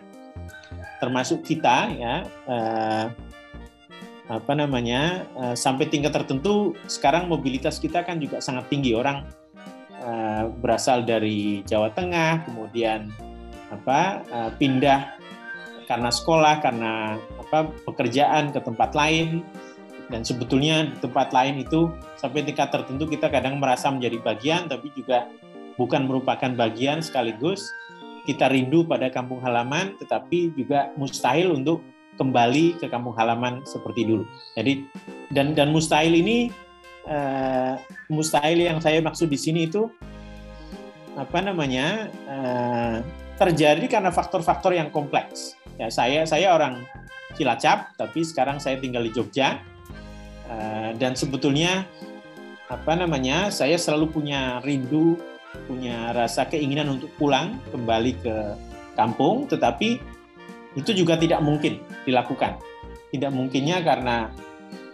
termasuk 0.98 1.46
kita 1.46 1.94
ya 1.94 2.26
uh, 2.50 3.06
apa 4.28 4.54
namanya 4.58 5.24
uh, 5.40 5.56
sampai 5.56 5.88
tingkat 5.88 6.12
tertentu 6.12 6.76
sekarang 6.90 7.32
mobilitas 7.32 7.80
kita 7.80 8.04
kan 8.04 8.20
juga 8.20 8.44
sangat 8.44 8.68
tinggi 8.68 8.92
orang 8.92 9.24
uh, 10.04 10.52
berasal 10.60 11.08
dari 11.08 11.64
Jawa 11.64 11.94
Tengah 11.96 12.44
kemudian 12.50 13.08
apa 13.72 14.26
uh, 14.28 14.52
pindah 14.60 15.16
karena 15.88 16.12
sekolah 16.12 16.60
karena 16.60 17.16
apa 17.40 17.72
pekerjaan 17.88 18.52
ke 18.52 18.60
tempat 18.60 18.92
lain 18.92 19.46
dan 20.12 20.24
sebetulnya 20.24 20.92
di 20.92 20.98
tempat 21.00 21.32
lain 21.32 21.64
itu 21.64 21.92
sampai 22.20 22.44
tingkat 22.44 22.72
tertentu 22.72 23.08
kita 23.08 23.32
kadang 23.32 23.60
merasa 23.60 23.88
menjadi 23.92 24.20
bagian 24.20 24.68
tapi 24.68 24.92
juga 24.92 25.32
bukan 25.78 26.10
merupakan 26.10 26.52
bagian 26.54 27.00
sekaligus 27.00 27.72
kita 28.28 28.52
rindu 28.52 28.84
pada 28.84 29.08
kampung 29.08 29.40
halaman 29.40 29.96
tetapi 30.04 30.52
juga 30.58 30.92
mustahil 31.00 31.56
untuk 31.56 31.80
kembali 32.20 32.82
ke 32.82 32.90
kampung 32.90 33.14
halaman 33.16 33.64
seperti 33.64 34.04
dulu. 34.04 34.26
Jadi 34.58 34.84
dan 35.32 35.54
dan 35.54 35.72
mustahil 35.72 36.18
ini 36.18 36.52
uh, 37.08 37.78
mustahil 38.12 38.68
yang 38.68 38.82
saya 38.84 39.00
maksud 39.00 39.30
di 39.30 39.40
sini 39.40 39.70
itu 39.70 39.88
apa 41.16 41.40
namanya 41.40 42.10
uh, 42.28 42.98
terjadi 43.38 43.86
karena 43.88 44.10
faktor-faktor 44.10 44.74
yang 44.74 44.90
kompleks. 44.90 45.56
Ya 45.78 45.94
saya 45.94 46.26
saya 46.26 46.58
orang 46.58 46.84
Cilacap 47.38 47.94
tapi 47.96 48.26
sekarang 48.26 48.58
saya 48.58 48.82
tinggal 48.82 49.06
di 49.06 49.14
Jogja 49.14 49.62
uh, 50.50 50.92
dan 50.98 51.14
sebetulnya 51.14 51.86
apa 52.68 52.98
namanya 52.98 53.54
saya 53.54 53.80
selalu 53.80 54.12
punya 54.12 54.60
rindu 54.66 55.16
punya 55.66 56.14
rasa 56.14 56.46
keinginan 56.46 57.00
untuk 57.00 57.10
pulang 57.18 57.58
kembali 57.74 58.14
ke 58.22 58.36
kampung 58.94 59.50
tetapi 59.50 59.98
itu 60.78 60.94
juga 60.94 61.18
tidak 61.18 61.42
mungkin 61.42 61.82
dilakukan. 62.06 62.62
Tidak 63.10 63.32
mungkinnya 63.34 63.82
karena 63.82 64.30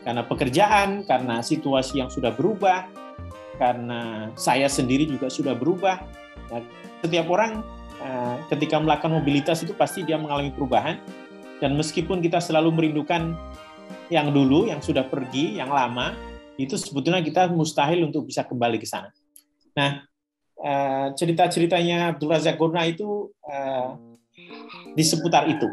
karena 0.03 0.23
pekerjaan, 0.23 1.07
karena 1.07 1.39
situasi 1.43 1.99
yang 2.03 2.11
sudah 2.11 2.31
berubah, 2.31 2.87
karena 3.59 4.31
saya 4.35 4.67
sendiri 4.71 5.07
juga 5.07 5.27
sudah 5.27 5.55
berubah. 5.55 5.99
Nah, 6.51 6.63
setiap 7.03 7.27
orang 7.31 7.63
eh, 7.99 8.35
ketika 8.51 8.79
melakukan 8.79 9.11
mobilitas 9.15 9.63
itu 9.63 9.75
pasti 9.75 10.07
dia 10.07 10.15
mengalami 10.15 10.51
perubahan. 10.51 10.99
Dan 11.63 11.79
meskipun 11.79 12.19
kita 12.19 12.43
selalu 12.43 12.75
merindukan 12.75 13.39
yang 14.11 14.35
dulu, 14.35 14.67
yang 14.67 14.83
sudah 14.83 15.07
pergi, 15.07 15.55
yang 15.63 15.71
lama, 15.71 16.11
itu 16.59 16.75
sebetulnya 16.75 17.23
kita 17.23 17.47
mustahil 17.47 18.03
untuk 18.03 18.27
bisa 18.27 18.43
kembali 18.43 18.77
ke 18.83 18.87
sana. 18.87 19.15
Nah, 19.71 20.03
eh, 20.63 21.07
cerita-ceritanya 21.13 22.15
Abdul 22.15 22.31
Razak 22.31 22.55
Gurna 22.55 22.87
itu 22.87 23.29
eh, 23.43 23.89
di 24.95 25.03
seputar 25.03 25.45
itu 25.51 25.67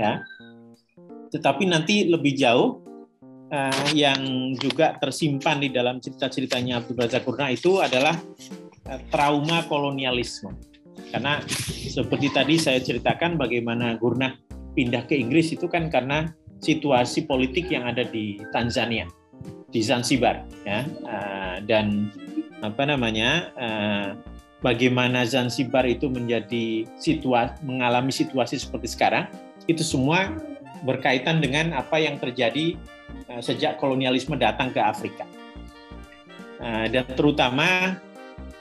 ya. 0.00 0.24
Tetapi 1.30 1.62
nanti 1.68 2.10
lebih 2.10 2.34
jauh 2.34 2.82
uh, 3.50 3.88
yang 3.92 4.54
juga 4.56 4.96
tersimpan 4.98 5.62
di 5.62 5.68
dalam 5.70 5.98
cerita-ceritanya 5.98 6.82
Abdul 6.82 6.98
Razak 6.98 7.22
Kurna 7.26 7.50
itu 7.50 7.78
adalah 7.82 8.16
uh, 8.88 9.00
trauma 9.10 9.66
kolonialisme. 9.66 10.54
Karena 11.10 11.42
seperti 11.90 12.30
tadi 12.30 12.54
saya 12.58 12.78
ceritakan 12.78 13.38
bagaimana 13.38 13.98
Gurna 13.98 14.38
pindah 14.74 15.06
ke 15.10 15.18
Inggris 15.18 15.50
itu 15.50 15.66
kan 15.66 15.90
karena 15.90 16.30
situasi 16.62 17.26
politik 17.26 17.66
yang 17.72 17.86
ada 17.86 18.06
di 18.06 18.38
Tanzania 18.54 19.06
di 19.70 19.80
Zanzibar 19.82 20.46
ya. 20.66 20.86
Uh, 21.06 21.56
dan 21.66 22.10
apa 22.60 22.82
namanya 22.84 23.50
uh, 23.56 24.08
bagaimana 24.60 25.24
Zanzibar 25.24 25.88
itu 25.88 26.12
menjadi 26.12 26.84
situasi 27.00 27.56
mengalami 27.64 28.12
situasi 28.12 28.60
seperti 28.60 28.88
sekarang 28.92 29.24
itu 29.64 29.80
semua 29.80 30.36
berkaitan 30.84 31.40
dengan 31.40 31.76
apa 31.76 32.00
yang 32.00 32.20
terjadi 32.20 32.76
uh, 33.32 33.40
sejak 33.40 33.80
kolonialisme 33.80 34.36
datang 34.36 34.72
ke 34.72 34.80
Afrika 34.80 35.24
uh, 36.60 36.86
dan 36.88 37.04
terutama 37.16 37.96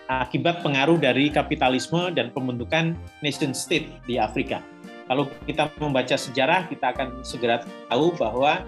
akibat 0.10 0.66
pengaruh 0.66 0.98
dari 0.98 1.30
kapitalisme 1.30 2.10
dan 2.16 2.34
pembentukan 2.34 2.98
nation 3.22 3.54
state 3.54 3.94
di 4.10 4.18
Afrika. 4.18 4.58
Kalau 5.06 5.30
kita 5.46 5.70
membaca 5.78 6.18
sejarah 6.18 6.66
kita 6.66 6.98
akan 6.98 7.22
segera 7.22 7.62
tahu 7.90 8.18
bahwa 8.18 8.66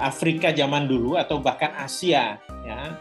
Afrika 0.00 0.48
zaman 0.48 0.88
dulu 0.88 1.20
atau 1.20 1.44
bahkan 1.44 1.70
Asia 1.76 2.40
ya 2.64 2.96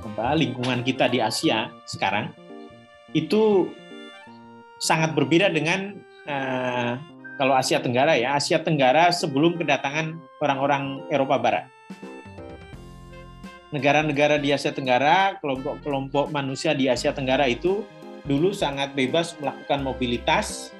apa 0.00 0.34
lingkungan 0.36 0.80
kita 0.82 1.06
di 1.06 1.20
Asia 1.20 1.68
sekarang 1.84 2.32
itu 3.12 3.68
sangat 4.80 5.12
berbeda 5.12 5.52
dengan 5.52 5.98
uh, 6.24 6.96
kalau 7.36 7.56
Asia 7.56 7.80
Tenggara 7.80 8.16
ya 8.16 8.36
Asia 8.36 8.60
Tenggara 8.60 9.12
sebelum 9.12 9.56
kedatangan 9.56 10.16
orang-orang 10.44 11.04
Eropa 11.08 11.36
Barat. 11.40 11.64
Negara-negara 13.70 14.36
di 14.42 14.50
Asia 14.50 14.74
Tenggara, 14.74 15.38
kelompok-kelompok 15.38 16.34
manusia 16.34 16.74
di 16.74 16.90
Asia 16.90 17.14
Tenggara 17.14 17.46
itu 17.46 17.86
dulu 18.26 18.50
sangat 18.50 18.92
bebas 18.98 19.38
melakukan 19.38 19.80
mobilitas. 19.86 20.74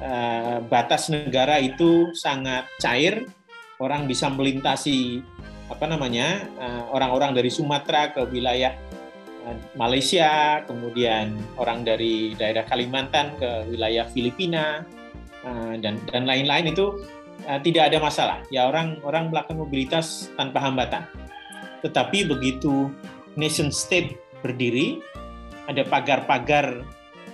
Uh, 0.00 0.58
batas 0.66 1.06
negara 1.06 1.62
itu 1.62 2.10
sangat 2.18 2.66
cair, 2.82 3.30
orang 3.78 4.10
bisa 4.10 4.26
melintasi 4.26 5.22
apa 5.74 5.90
namanya 5.90 6.46
eh, 6.46 6.82
orang-orang 6.94 7.34
dari 7.34 7.50
Sumatera 7.50 8.14
ke 8.14 8.22
wilayah 8.30 8.78
eh, 9.42 9.58
Malaysia, 9.74 10.62
kemudian 10.70 11.34
orang 11.58 11.82
dari 11.82 12.38
daerah 12.38 12.62
Kalimantan 12.62 13.34
ke 13.34 13.66
wilayah 13.74 14.06
Filipina 14.06 14.86
eh, 15.42 15.74
dan 15.82 15.98
dan 16.14 16.30
lain-lain 16.30 16.70
itu 16.70 17.02
tidak 17.60 17.92
ada 17.92 17.98
masalah. 18.00 18.38
Ya 18.48 18.64
orang 18.64 19.02
orang 19.04 19.28
melakukan 19.28 19.60
mobilitas 19.60 20.32
tanpa 20.38 20.64
hambatan. 20.64 21.04
Tetapi 21.84 22.24
begitu 22.24 22.88
nation 23.36 23.68
state 23.68 24.16
berdiri, 24.40 25.04
ada 25.68 25.84
pagar-pagar 25.84 26.80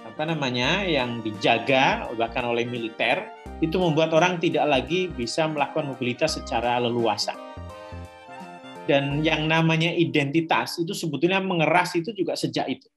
apa 0.03 0.23
namanya 0.27 0.83
yang 0.83 1.23
dijaga 1.23 2.11
bahkan 2.19 2.43
oleh 2.43 2.67
militer 2.67 3.23
itu 3.63 3.77
membuat 3.79 4.11
orang 4.11 4.43
tidak 4.43 4.67
lagi 4.67 5.07
bisa 5.15 5.47
melakukan 5.47 5.95
mobilitas 5.95 6.35
secara 6.43 6.83
leluasa 6.83 7.50
dan 8.89 9.21
yang 9.21 9.45
namanya 9.45 9.93
identitas 9.93 10.81
itu 10.81 10.97
sebetulnya 10.97 11.43
mengeras 11.43 11.97
itu 11.99 12.15
juga 12.17 12.37
sejak 12.37 12.67
itu. 12.71 12.89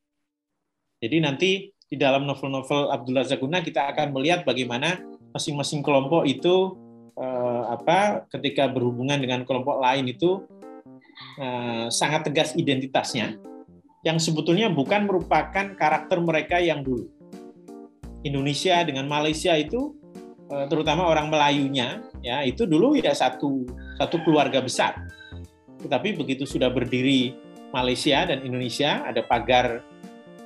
Jadi 1.04 1.18
nanti 1.20 1.52
di 1.94 1.98
dalam 2.00 2.24
novel-novel 2.24 2.90
Abdullah 2.90 3.28
Zaguna 3.28 3.60
kita 3.60 3.92
akan 3.92 4.16
melihat 4.16 4.48
bagaimana 4.48 5.04
masing-masing 5.36 5.84
kelompok 5.84 6.24
itu 6.24 6.80
eh, 7.20 7.64
apa 7.70 8.26
ketika 8.32 8.72
berhubungan 8.72 9.20
dengan 9.20 9.44
kelompok 9.44 9.78
lain 9.84 10.08
itu 10.10 10.42
eh, 11.38 11.92
sangat 11.92 12.32
tegas 12.32 12.56
identitasnya 12.56 13.38
yang 14.04 14.18
sebetulnya 14.20 14.68
bukan 14.72 15.08
merupakan 15.08 15.76
karakter 15.76 16.20
mereka 16.20 16.60
yang 16.60 16.84
dulu. 16.84 17.08
Indonesia 18.24 18.80
dengan 18.88 19.06
Malaysia 19.06 19.54
itu 19.54 19.94
eh, 20.48 20.66
terutama 20.72 21.06
orang 21.06 21.28
Melayunya 21.28 22.00
ya 22.24 22.42
itu 22.48 22.64
dulu 22.64 22.96
ya 22.96 23.12
satu 23.12 23.68
satu 24.00 24.18
keluarga 24.24 24.64
besar 24.64 24.98
tetapi 25.84 26.16
begitu 26.16 26.48
sudah 26.48 26.72
berdiri 26.72 27.36
Malaysia 27.76 28.24
dan 28.24 28.46
Indonesia 28.46 29.04
ada 29.04 29.20
pagar 29.26 29.84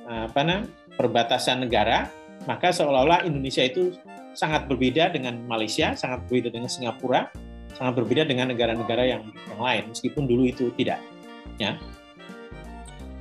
eh, 0.08 0.24
apa 0.26 0.66
perbatasan 0.98 1.62
negara, 1.62 2.10
maka 2.48 2.74
seolah-olah 2.74 3.22
Indonesia 3.22 3.62
itu 3.62 3.94
sangat 4.34 4.66
berbeda 4.66 5.14
dengan 5.14 5.38
Malaysia, 5.46 5.94
sangat 5.94 6.26
berbeda 6.26 6.50
dengan 6.50 6.66
Singapura, 6.66 7.30
sangat 7.78 8.02
berbeda 8.02 8.26
dengan 8.26 8.50
negara-negara 8.50 9.06
yang 9.06 9.22
yang 9.46 9.60
lain 9.62 9.82
meskipun 9.94 10.26
dulu 10.26 10.50
itu 10.50 10.74
tidak. 10.74 10.98
Ya. 11.60 11.78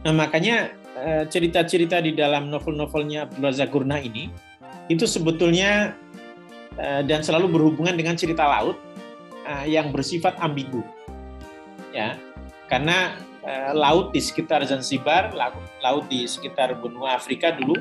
Nah, 0.07 0.13
makanya 0.15 0.74
eh, 0.97 1.24
cerita-cerita 1.29 2.01
di 2.01 2.17
dalam 2.17 2.50
novel-novelnya 2.50 3.29
Abdul 3.29 3.86
ini 4.01 4.31
itu 4.88 5.03
sebetulnya 5.03 5.93
eh, 6.79 7.03
dan 7.05 7.21
selalu 7.21 7.59
berhubungan 7.59 7.93
dengan 7.93 8.17
cerita 8.17 8.47
laut 8.47 8.79
yang 9.63 9.95
bersifat 9.95 10.36
ambigu 10.43 10.83
ya 11.98 12.13
karena 12.70 13.18
uh, 13.42 13.74
laut 13.74 14.13
di 14.13 14.22
sekitar 14.22 14.62
Zanzibar, 14.68 15.34
laut, 15.34 15.58
laut 15.82 16.06
di 16.12 16.27
sekitar 16.27 16.77
benua 16.77 17.18
Afrika 17.18 17.56
dulu, 17.56 17.74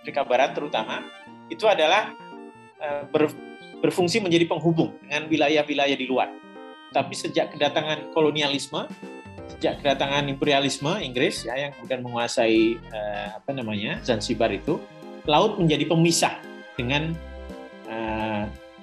Afrika 0.00 0.22
Barat 0.24 0.54
terutama, 0.54 1.04
itu 1.50 1.66
adalah 1.66 2.14
uh, 2.78 3.02
ber, 3.10 3.28
berfungsi 3.82 4.22
menjadi 4.22 4.46
penghubung 4.46 4.94
dengan 5.04 5.26
wilayah-wilayah 5.26 5.98
di 5.98 6.06
luar. 6.06 6.30
Tapi 6.94 7.12
sejak 7.12 7.52
kedatangan 7.52 8.14
kolonialisme, 8.16 8.88
sejak 9.58 9.84
kedatangan 9.84 10.30
imperialisme 10.30 10.96
Inggris 11.02 11.44
ya 11.44 11.68
yang 11.68 11.76
kemudian 11.76 12.00
menguasai 12.00 12.78
uh, 12.78 13.42
apa 13.42 13.50
namanya 13.52 14.00
Zanzibar 14.06 14.54
itu, 14.54 14.78
laut 15.28 15.60
menjadi 15.60 15.84
pemisah 15.84 16.34
dengan 16.78 17.12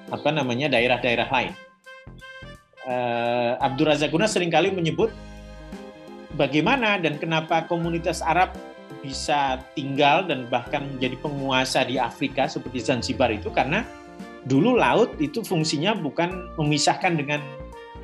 apa 0.06 0.30
namanya 0.30 0.70
daerah-daerah 0.70 1.30
lain. 1.30 1.54
Uh, 2.86 3.58
Abdul 3.58 3.90
Razak 3.90 4.14
Guna 4.14 4.30
sering 4.30 4.54
kali 4.54 4.70
menyebut 4.70 5.10
bagaimana 6.38 7.02
dan 7.02 7.18
kenapa 7.18 7.66
komunitas 7.66 8.22
Arab 8.22 8.54
bisa 9.02 9.58
tinggal 9.74 10.30
dan 10.30 10.46
bahkan 10.54 10.86
menjadi 10.94 11.18
penguasa 11.18 11.82
di 11.82 11.98
Afrika 11.98 12.46
seperti 12.46 12.86
Zanzibar 12.86 13.34
itu 13.34 13.50
karena 13.50 13.82
dulu 14.46 14.78
laut 14.78 15.18
itu 15.18 15.42
fungsinya 15.42 15.98
bukan 15.98 16.54
memisahkan 16.62 17.18
dengan 17.18 17.42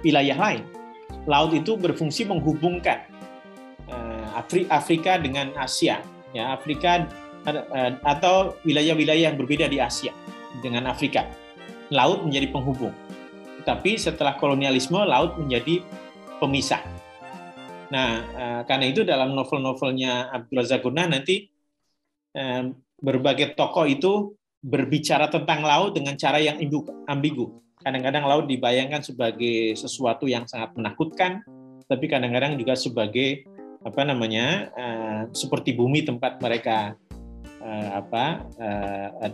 wilayah 0.02 0.38
lain. 0.38 0.66
Laut 1.30 1.54
itu 1.54 1.78
berfungsi 1.78 2.26
menghubungkan 2.26 3.06
Afrika 4.72 5.20
dengan 5.20 5.52
Asia, 5.60 6.00
ya 6.32 6.56
Afrika 6.56 7.06
atau 8.06 8.56
wilayah-wilayah 8.64 9.34
yang 9.34 9.38
berbeda 9.38 9.68
di 9.68 9.82
Asia 9.82 10.14
dengan 10.62 10.88
Afrika 10.88 11.28
laut 11.92 12.24
menjadi 12.24 12.48
penghubung. 12.54 12.96
Tapi 13.62 13.98
setelah 13.98 14.36
kolonialisme, 14.38 14.98
laut 15.06 15.38
menjadi 15.38 15.86
pemisah. 16.41 16.82
Nah, 17.91 18.10
eh, 18.24 18.62
karena 18.65 18.86
itu 18.88 19.03
dalam 19.03 19.36
novel-novelnya 19.36 20.32
Abdul 20.32 20.63
Razak 20.63 20.82
Gurnah 20.82 21.12
nanti 21.12 21.51
eh, 22.32 22.63
berbagai 22.98 23.53
tokoh 23.60 23.84
itu 23.84 24.34
berbicara 24.63 25.27
tentang 25.27 25.62
laut 25.68 25.91
dengan 25.91 26.15
cara 26.15 26.39
yang 26.39 26.58
ambigu. 27.12 27.60
Kadang-kadang 27.82 28.24
laut 28.24 28.46
dibayangkan 28.48 29.03
sebagai 29.03 29.75
sesuatu 29.75 30.30
yang 30.30 30.46
sangat 30.46 30.72
menakutkan, 30.77 31.41
tapi 31.89 32.06
kadang-kadang 32.08 32.56
juga 32.56 32.77
sebagai 32.77 33.44
apa 33.82 34.01
namanya 34.06 34.72
eh, 34.72 35.22
seperti 35.36 35.75
bumi 35.75 36.08
tempat 36.08 36.39
mereka 36.39 36.96
apa 37.94 38.41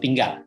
tinggal. 0.03 0.46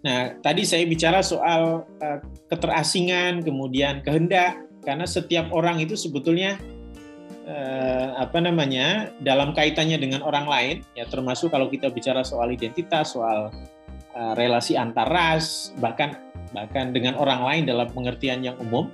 Nah, 0.00 0.32
tadi 0.40 0.64
saya 0.64 0.88
bicara 0.88 1.20
soal 1.20 1.84
uh, 1.84 2.18
keterasingan, 2.48 3.44
kemudian 3.44 4.00
kehendak, 4.00 4.56
karena 4.80 5.04
setiap 5.04 5.52
orang 5.52 5.76
itu 5.76 5.92
sebetulnya 5.92 6.56
uh, 7.44 8.16
apa 8.16 8.40
namanya 8.40 9.12
dalam 9.20 9.52
kaitannya 9.52 10.00
dengan 10.00 10.24
orang 10.24 10.48
lain, 10.48 10.76
ya 10.96 11.04
termasuk 11.04 11.52
kalau 11.52 11.68
kita 11.68 11.92
bicara 11.92 12.24
soal 12.24 12.48
identitas, 12.48 13.12
soal 13.12 13.52
uh, 14.16 14.32
relasi 14.40 14.72
antar 14.80 15.04
ras, 15.12 15.76
bahkan 15.84 16.16
bahkan 16.56 16.96
dengan 16.96 17.14
orang 17.20 17.44
lain 17.44 17.62
dalam 17.68 17.86
pengertian 17.92 18.40
yang 18.40 18.56
umum, 18.56 18.88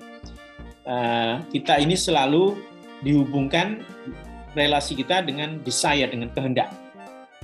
uh, 0.91 1.39
kita 1.55 1.79
ini 1.79 1.95
selalu 1.95 2.59
dihubungkan 3.07 3.79
relasi 4.59 4.99
kita 4.99 5.23
dengan 5.23 5.63
desire, 5.63 6.11
dengan 6.11 6.35
kehendak. 6.35 6.75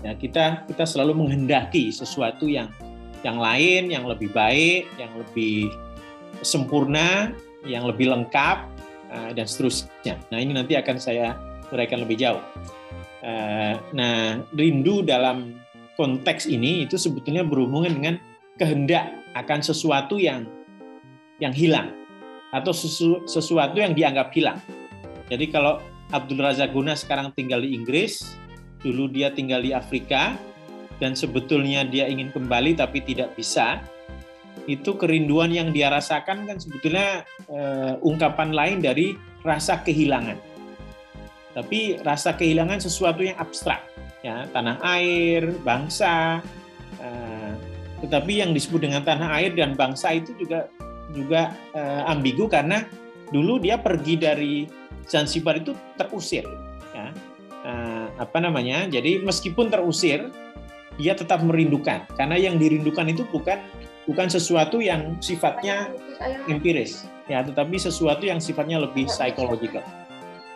Ya, 0.03 0.19
kita 0.19 0.67
kita 0.67 0.83
selalu 0.83 1.15
menghendaki 1.15 1.95
sesuatu 1.95 2.51
yang 2.51 2.67
yang 3.23 3.39
lain 3.39 3.91
yang 3.91 4.05
lebih 4.07 4.31
baik, 4.35 4.91
yang 4.99 5.11
lebih 5.15 5.71
sempurna, 6.43 7.31
yang 7.63 7.87
lebih 7.87 8.11
lengkap, 8.11 8.67
eh, 9.11 9.31
dan 9.35 9.47
seterusnya. 9.47 10.19
Nah 10.31 10.39
ini 10.39 10.53
nanti 10.55 10.75
akan 10.75 10.97
saya 10.99 11.39
uraikan 11.71 12.03
lebih 12.03 12.19
jauh. 12.19 12.43
Eh, 13.23 13.75
nah 13.95 14.43
rindu 14.53 15.07
dalam 15.07 15.55
konteks 15.95 16.51
ini 16.51 16.83
itu 16.87 16.99
sebetulnya 16.99 17.47
berhubungan 17.47 17.95
dengan 17.95 18.15
kehendak 18.59 19.15
akan 19.39 19.61
sesuatu 19.63 20.19
yang 20.19 20.45
yang 21.39 21.55
hilang 21.55 21.95
atau 22.53 22.75
sesu, 22.75 23.25
sesuatu 23.25 23.81
yang 23.81 23.97
dianggap 23.97 24.35
hilang. 24.35 24.61
Jadi 25.33 25.49
kalau 25.49 25.81
Abdul 26.13 26.45
Razak 26.45 26.77
Guna 26.77 26.93
sekarang 26.93 27.33
tinggal 27.33 27.65
di 27.65 27.73
Inggris, 27.73 28.21
dulu 28.85 29.09
dia 29.09 29.33
tinggal 29.33 29.65
di 29.65 29.73
Afrika, 29.73 30.37
dan 31.03 31.19
sebetulnya 31.19 31.83
dia 31.83 32.07
ingin 32.07 32.31
kembali 32.31 32.79
tapi 32.79 33.03
tidak 33.03 33.35
bisa, 33.35 33.83
itu 34.71 34.95
kerinduan 34.95 35.51
yang 35.51 35.75
dia 35.75 35.91
rasakan 35.91 36.47
kan 36.47 36.63
sebetulnya 36.63 37.27
uh, 37.51 37.99
ungkapan 38.07 38.55
lain 38.55 38.79
dari 38.79 39.19
rasa 39.43 39.83
kehilangan. 39.83 40.39
Tapi 41.59 41.99
rasa 42.07 42.39
kehilangan 42.39 42.79
sesuatu 42.79 43.27
yang 43.27 43.35
abstrak, 43.43 43.83
ya 44.23 44.47
tanah 44.55 44.79
air, 44.87 45.51
bangsa. 45.67 46.39
Uh, 47.03 47.59
tetapi 48.07 48.39
yang 48.39 48.55
disebut 48.55 48.87
dengan 48.87 49.03
tanah 49.03 49.43
air 49.43 49.51
dan 49.59 49.75
bangsa 49.75 50.15
itu 50.15 50.31
juga 50.39 50.71
juga 51.11 51.51
uh, 51.75 52.07
ambigu 52.07 52.47
karena 52.47 52.87
dulu 53.35 53.59
dia 53.59 53.75
pergi 53.75 54.15
dari 54.15 54.55
Zanzibar 55.11 55.59
itu 55.59 55.75
terusir, 55.99 56.47
ya. 56.95 57.11
Apa 58.19 58.39
namanya? 58.39 58.87
Jadi 58.87 59.19
meskipun 59.19 59.67
terusir, 59.67 60.31
dia 61.01 61.17
tetap 61.17 61.41
merindukan. 61.45 62.05
Karena 62.17 62.37
yang 62.37 62.57
dirindukan 62.61 63.09
itu 63.09 63.25
bukan 63.31 63.61
bukan 64.05 64.27
sesuatu 64.27 64.83
yang 64.83 65.17
sifatnya 65.23 65.93
empiris. 66.51 67.07
Ya 67.31 67.41
tetapi 67.41 67.79
sesuatu 67.79 68.27
yang 68.27 68.43
sifatnya 68.43 68.83
lebih 68.83 69.07
psikologikal 69.07 69.87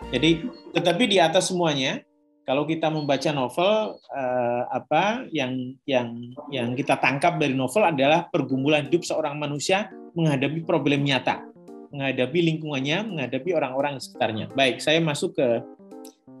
jadi 0.09 0.47
tetapi 0.71 1.03
di 1.09 1.17
atas 1.19 1.51
semuanya 1.51 1.99
kalau 2.47 2.63
kita 2.63 2.87
membaca 2.87 3.27
novel 3.35 3.99
eh, 4.15 4.63
apa 4.71 5.27
yang 5.35 5.75
yang 5.83 6.31
yang 6.47 6.71
kita 6.79 6.95
tangkap 6.95 7.35
dari 7.35 7.51
novel 7.51 7.83
adalah 7.83 8.31
pergumulan 8.31 8.87
hidup 8.87 9.03
seorang 9.03 9.35
manusia 9.35 9.91
menghadapi 10.15 10.63
problem 10.63 11.03
nyata 11.03 11.43
menghadapi 11.91 12.39
lingkungannya 12.51 13.15
menghadapi 13.15 13.55
orang-orang 13.55 13.99
sekitarnya. 13.99 14.51
Baik 14.51 14.83
saya 14.83 14.99
masuk 14.99 15.39
ke 15.39 15.63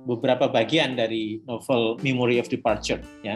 beberapa 0.07 0.47
bagian 0.47 0.95
dari 0.95 1.43
novel 1.43 1.99
Memory 1.99 2.39
of 2.39 2.47
Departure 2.47 3.03
ya 3.23 3.35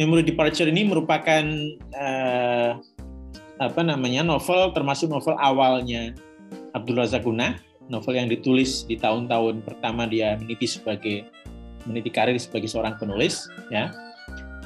Memory 0.00 0.24
Departure 0.24 0.72
ini 0.72 0.88
merupakan 0.88 1.44
uh, 1.92 2.80
apa 3.60 3.80
namanya 3.84 4.24
novel 4.24 4.72
termasuk 4.72 5.12
novel 5.12 5.36
awalnya 5.36 6.16
Abdul 6.72 6.96
Razak 6.96 7.28
Guna, 7.28 7.60
novel 7.92 8.16
yang 8.16 8.28
ditulis 8.32 8.88
di 8.88 8.96
tahun-tahun 8.96 9.60
pertama 9.62 10.08
dia 10.08 10.40
meniti 10.40 10.64
sebagai 10.64 11.28
meniti 11.84 12.08
karir 12.08 12.38
sebagai 12.40 12.72
seorang 12.72 12.96
penulis 12.96 13.44
ya. 13.68 13.92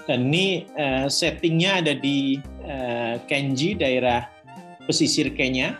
Dan 0.06 0.30
ini 0.30 0.62
uh, 0.78 1.10
settingnya 1.10 1.82
ada 1.82 1.92
di 1.98 2.38
uh, 2.62 3.18
Kenji 3.26 3.74
daerah 3.74 4.30
pesisir 4.86 5.34
Kenya. 5.34 5.74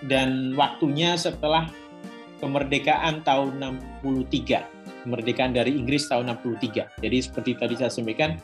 Dan 0.00 0.56
waktunya 0.56 1.12
setelah 1.14 1.68
kemerdekaan 2.40 3.20
tahun 3.20 3.60
63 4.00 4.79
kemerdekaan 5.02 5.56
dari 5.56 5.76
Inggris 5.76 6.08
tahun 6.08 6.32
63. 6.40 7.00
Jadi 7.00 7.16
seperti 7.20 7.50
tadi 7.56 7.74
saya 7.78 7.92
sampaikan 7.92 8.36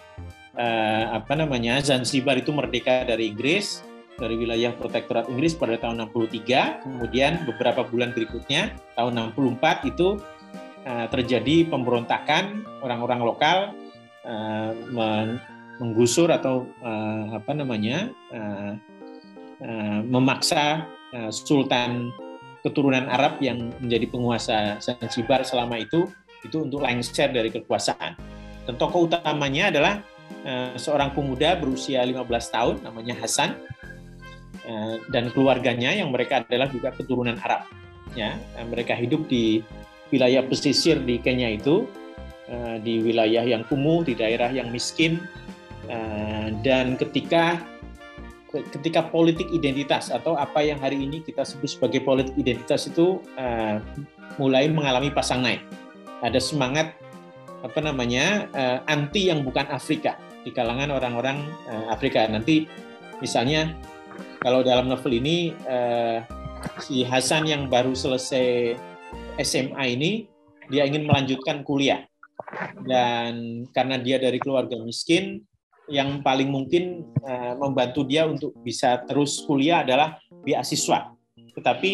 eh, 0.57 1.05
apa 1.13 1.33
namanya 1.37 1.79
Zanzibar 1.85 2.41
itu 2.41 2.51
merdeka 2.51 3.05
dari 3.05 3.31
Inggris 3.31 3.85
dari 4.17 4.35
wilayah 4.35 4.73
protektorat 4.73 5.29
Inggris 5.29 5.53
pada 5.53 5.77
tahun 5.77 6.09
63. 6.09 6.85
Kemudian 6.85 7.45
beberapa 7.45 7.85
bulan 7.85 8.17
berikutnya 8.17 8.73
tahun 8.97 9.37
64 9.37 9.93
itu 9.93 10.17
eh, 10.89 11.07
terjadi 11.13 11.69
pemberontakan 11.69 12.65
orang-orang 12.81 13.21
lokal 13.21 13.59
eh, 14.25 14.73
menggusur 15.77 16.33
atau 16.33 16.65
eh, 16.81 17.25
apa 17.37 17.53
namanya 17.53 18.09
eh, 18.33 18.73
eh, 19.61 20.01
memaksa 20.05 20.89
eh, 21.13 21.31
Sultan 21.31 22.11
keturunan 22.65 23.07
Arab 23.07 23.39
yang 23.39 23.71
menjadi 23.79 24.11
penguasa 24.11 24.83
Zanzibar 24.83 25.47
selama 25.47 25.79
itu 25.79 26.11
itu 26.47 26.63
untuk 26.63 26.83
lengser 26.87 27.35
dari 27.35 27.51
kekuasaan. 27.51 28.15
Dan 28.67 28.75
tokoh 28.75 29.07
utamanya 29.07 29.71
adalah 29.71 29.95
uh, 30.43 30.75
seorang 30.75 31.15
pemuda 31.15 31.55
berusia 31.55 32.03
15 32.03 32.27
tahun 32.27 32.75
namanya 32.83 33.15
Hasan 33.23 33.55
uh, 34.67 34.99
dan 35.15 35.31
keluarganya 35.31 35.95
yang 35.95 36.11
mereka 36.11 36.43
adalah 36.43 36.67
juga 36.67 36.91
keturunan 36.91 37.39
Arab. 37.43 37.63
Ya, 38.19 38.35
uh, 38.59 38.67
mereka 38.67 38.99
hidup 38.99 39.31
di 39.31 39.63
wilayah 40.11 40.43
pesisir 40.43 41.03
di 41.03 41.19
Kenya 41.19 41.51
itu 41.51 41.87
di 42.87 43.03
wilayah 43.03 43.43
yang 43.43 43.67
kumuh, 43.67 44.07
di 44.07 44.15
daerah 44.15 44.55
yang 44.55 44.71
miskin 44.71 45.19
dan 46.63 46.95
ketika 46.95 47.59
ketika 48.71 49.03
politik 49.11 49.51
identitas 49.51 50.15
atau 50.15 50.39
apa 50.39 50.63
yang 50.63 50.79
hari 50.79 50.95
ini 50.95 51.27
kita 51.27 51.43
sebut 51.43 51.67
sebagai 51.75 52.07
politik 52.07 52.39
identitas 52.39 52.87
itu 52.87 53.19
mulai 54.39 54.71
mengalami 54.71 55.11
pasang 55.11 55.43
naik 55.43 55.59
ada 56.25 56.41
semangat 56.41 56.97
apa 57.65 57.81
namanya 57.83 58.47
uh, 58.53 58.79
anti 58.87 59.29
yang 59.29 59.43
bukan 59.43 59.67
Afrika 59.69 60.17
di 60.47 60.55
kalangan 60.55 60.95
orang-orang 60.95 61.43
uh, 61.67 61.91
Afrika. 61.91 62.25
Nanti 62.29 62.69
misalnya 63.19 63.75
kalau 64.41 64.63
dalam 64.63 64.87
novel 64.87 65.19
ini 65.19 65.53
uh, 65.67 66.23
si 66.81 67.03
Hasan 67.03 67.49
yang 67.49 67.67
baru 67.67 67.93
selesai 67.93 68.79
SMA 69.43 69.85
ini 69.99 70.11
dia 70.73 70.87
ingin 70.87 71.07
melanjutkan 71.07 71.63
kuliah 71.63 72.07
dan 72.87 73.65
karena 73.75 74.01
dia 74.01 74.17
dari 74.19 74.39
keluarga 74.41 74.79
miskin 74.81 75.43
yang 75.87 76.19
paling 76.27 76.51
mungkin 76.51 77.07
membantu 77.63 78.03
dia 78.03 78.27
untuk 78.27 78.51
bisa 78.67 79.07
terus 79.07 79.47
kuliah 79.47 79.87
adalah 79.87 80.19
beasiswa. 80.43 81.15
Tetapi 81.55 81.93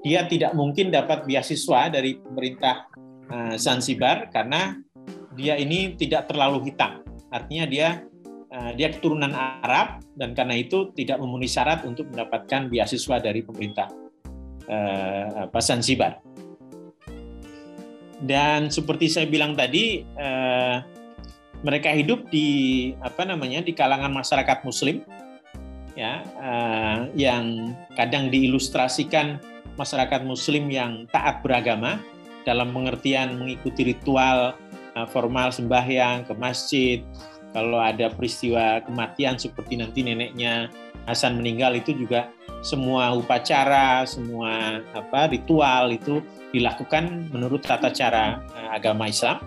dia 0.00 0.24
tidak 0.24 0.56
mungkin 0.56 0.88
dapat 0.88 1.28
beasiswa 1.28 1.92
dari 1.92 2.16
pemerintah 2.16 2.88
uh, 3.34 3.54
Zanzibar 3.58 4.30
karena 4.30 4.78
dia 5.34 5.58
ini 5.58 5.98
tidak 5.98 6.30
terlalu 6.30 6.70
hitam. 6.70 7.02
Artinya 7.34 7.66
dia 7.66 7.88
uh, 8.54 8.70
dia 8.78 8.94
keturunan 8.94 9.34
Arab 9.34 10.06
dan 10.14 10.38
karena 10.38 10.54
itu 10.54 10.94
tidak 10.94 11.18
memenuhi 11.18 11.50
syarat 11.50 11.82
untuk 11.82 12.06
mendapatkan 12.14 12.70
beasiswa 12.70 13.18
dari 13.18 13.42
pemerintah 13.42 13.90
uh, 14.70 15.50
Zanzibar. 15.58 16.22
Dan 18.24 18.72
seperti 18.72 19.10
saya 19.10 19.26
bilang 19.28 19.52
tadi, 19.52 20.00
uh, 20.16 20.80
mereka 21.60 21.92
hidup 21.92 22.32
di 22.32 22.92
apa 23.04 23.26
namanya 23.28 23.60
di 23.60 23.76
kalangan 23.76 24.14
masyarakat 24.14 24.64
Muslim, 24.64 25.04
ya 25.92 26.24
uh, 26.40 27.10
yang 27.18 27.74
kadang 27.98 28.32
diilustrasikan 28.32 29.42
masyarakat 29.76 30.22
Muslim 30.24 30.70
yang 30.70 31.04
taat 31.10 31.42
beragama 31.42 32.00
dalam 32.44 32.70
pengertian 32.70 33.40
mengikuti 33.40 33.92
ritual 33.92 34.56
uh, 34.94 35.06
formal 35.10 35.50
sembahyang 35.50 36.28
ke 36.28 36.34
masjid. 36.36 37.00
Kalau 37.54 37.78
ada 37.78 38.10
peristiwa 38.10 38.82
kematian 38.82 39.38
seperti 39.38 39.78
nanti 39.78 40.02
neneknya 40.02 40.70
Hasan 41.04 41.36
meninggal 41.36 41.76
itu 41.76 41.92
juga 41.92 42.32
semua 42.64 43.12
upacara, 43.12 44.08
semua 44.08 44.80
apa 44.96 45.28
ritual 45.28 45.92
itu 45.92 46.24
dilakukan 46.48 47.28
menurut 47.28 47.60
tata 47.60 47.92
cara 47.92 48.40
uh, 48.56 48.72
agama 48.72 49.06
Islam 49.06 49.38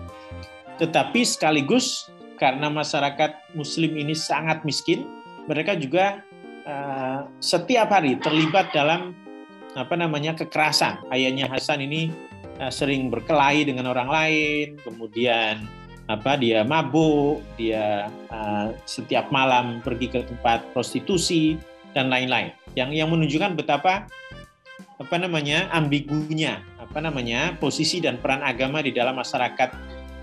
tetapi 0.78 1.26
sekaligus 1.26 2.06
karena 2.38 2.70
masyarakat 2.70 3.34
Muslim 3.58 3.98
ini 3.98 4.14
sangat 4.14 4.62
miskin, 4.62 5.10
mereka 5.50 5.74
juga 5.74 6.22
uh, 6.64 7.26
setiap 7.42 7.90
hari 7.90 8.14
terlibat 8.22 8.70
dalam 8.70 9.12
apa 9.74 9.94
namanya 9.98 10.38
kekerasan. 10.38 11.02
Ayahnya 11.10 11.50
Hasan 11.50 11.82
ini 11.82 12.14
uh, 12.58 12.72
sering 12.72 13.08
berkelahi 13.08 13.66
dengan 13.66 13.90
orang 13.90 14.10
lain, 14.10 14.66
kemudian 14.82 15.64
apa 16.08 16.40
dia 16.40 16.64
mabuk, 16.64 17.44
dia 17.60 18.08
uh, 18.32 18.72
setiap 18.88 19.28
malam 19.28 19.84
pergi 19.84 20.08
ke 20.08 20.20
tempat 20.24 20.64
prostitusi 20.72 21.60
dan 21.92 22.08
lain-lain. 22.08 22.52
Yang 22.74 22.90
yang 22.96 23.08
menunjukkan 23.12 23.58
betapa 23.58 24.08
apa 24.98 25.16
namanya 25.16 25.70
ambigunya 25.70 26.58
apa 26.82 26.98
namanya 26.98 27.54
posisi 27.62 28.02
dan 28.02 28.18
peran 28.18 28.42
agama 28.42 28.82
di 28.82 28.90
dalam 28.90 29.14
masyarakat 29.20 29.70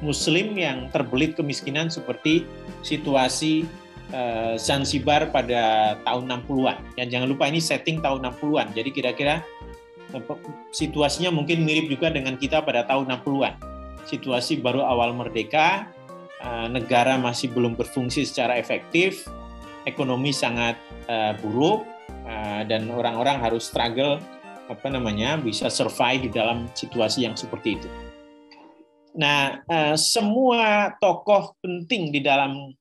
Muslim 0.03 0.59
yang 0.59 0.91
terbelit 0.91 1.39
kemiskinan 1.39 1.87
seperti 1.87 2.43
situasi 2.83 3.63
uh, 4.11 4.59
Zanzibar 4.59 5.31
pada 5.31 5.95
tahun 6.03 6.43
60-an. 6.43 6.77
Dan 6.99 7.07
jangan 7.07 7.27
lupa 7.31 7.47
ini 7.47 7.63
setting 7.63 8.03
tahun 8.03 8.27
60-an. 8.27 8.75
Jadi 8.75 8.89
kira-kira 8.91 9.39
situasinya 10.71 11.31
mungkin 11.33 11.65
mirip 11.65 11.91
juga 11.91 12.11
dengan 12.13 12.37
kita 12.37 12.63
pada 12.63 12.85
tahun 12.85 13.09
60-an. 13.21 13.53
Situasi 14.05 14.61
baru 14.61 14.85
awal 14.85 15.17
merdeka, 15.17 15.89
uh, 16.45 16.67
negara 16.69 17.17
masih 17.17 17.49
belum 17.51 17.73
berfungsi 17.73 18.23
secara 18.23 18.55
efektif, 18.61 19.25
ekonomi 19.89 20.29
sangat 20.29 20.77
uh, 21.09 21.33
buruk, 21.41 21.83
uh, 22.29 22.61
dan 22.69 22.87
orang-orang 22.93 23.41
harus 23.41 23.69
struggle 23.69 24.21
apa 24.65 24.87
namanya 24.89 25.37
bisa 25.37 25.69
survive 25.69 26.25
di 26.25 26.31
dalam 26.33 26.65
situasi 26.73 27.25
yang 27.25 27.37
seperti 27.37 27.77
itu. 27.77 27.89
Nah, 29.15 29.63
semua 29.95 30.91
tokoh 30.99 31.55
penting 31.63 32.11
di 32.11 32.19
dalam 32.19 32.73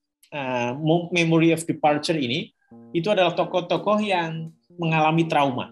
Memory 1.14 1.54
of 1.54 1.62
Departure 1.62 2.18
ini 2.18 2.50
itu 2.90 3.06
adalah 3.12 3.36
tokoh-tokoh 3.38 4.02
yang 4.02 4.50
mengalami 4.74 5.28
trauma. 5.30 5.70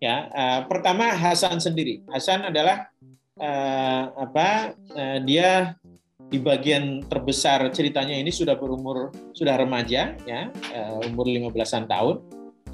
Ya, 0.00 0.28
uh, 0.32 0.60
pertama 0.68 1.12
Hasan 1.16 1.56
sendiri. 1.60 2.04
Hasan 2.12 2.44
adalah 2.48 2.92
uh, 3.40 4.02
apa? 4.16 4.76
Uh, 4.92 5.18
dia 5.24 5.76
di 6.26 6.42
bagian 6.42 7.06
terbesar 7.06 7.70
ceritanya 7.70 8.18
ini 8.18 8.34
sudah 8.34 8.58
berumur 8.58 9.14
sudah 9.32 9.56
remaja 9.56 10.18
ya, 10.26 10.50
uh, 10.74 11.00
umur 11.08 11.28
15-an 11.28 11.86
tahun. 11.88 12.16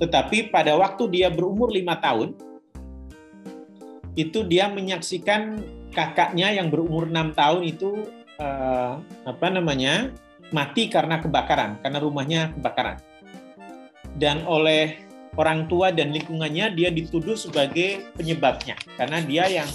Tetapi 0.01 0.51
pada 0.51 0.75
waktu 0.75 1.05
dia 1.13 1.29
berumur 1.31 1.71
lima 1.71 2.01
tahun 2.01 2.35
itu 4.19 4.45
dia 4.45 4.69
menyaksikan 4.69 5.63
kakaknya 5.93 6.53
yang 6.53 6.69
berumur 6.69 7.09
enam 7.09 7.33
tahun 7.33 7.65
itu 7.65 8.09
uh, 8.41 9.01
apa 9.25 9.47
namanya 9.53 10.13
mati 10.53 10.89
karena 10.89 11.21
kebakaran 11.21 11.81
karena 11.81 11.99
rumahnya 12.01 12.41
kebakaran 12.57 13.01
dan 14.21 14.45
oleh 14.45 15.02
orang 15.37 15.65
tua 15.65 15.89
dan 15.89 16.13
lingkungannya 16.13 16.77
dia 16.77 16.93
dituduh 16.93 17.37
sebagai 17.37 18.13
penyebabnya. 18.17 18.77
Karena 19.01 19.19
dia 19.25 19.49
yang 19.49 19.69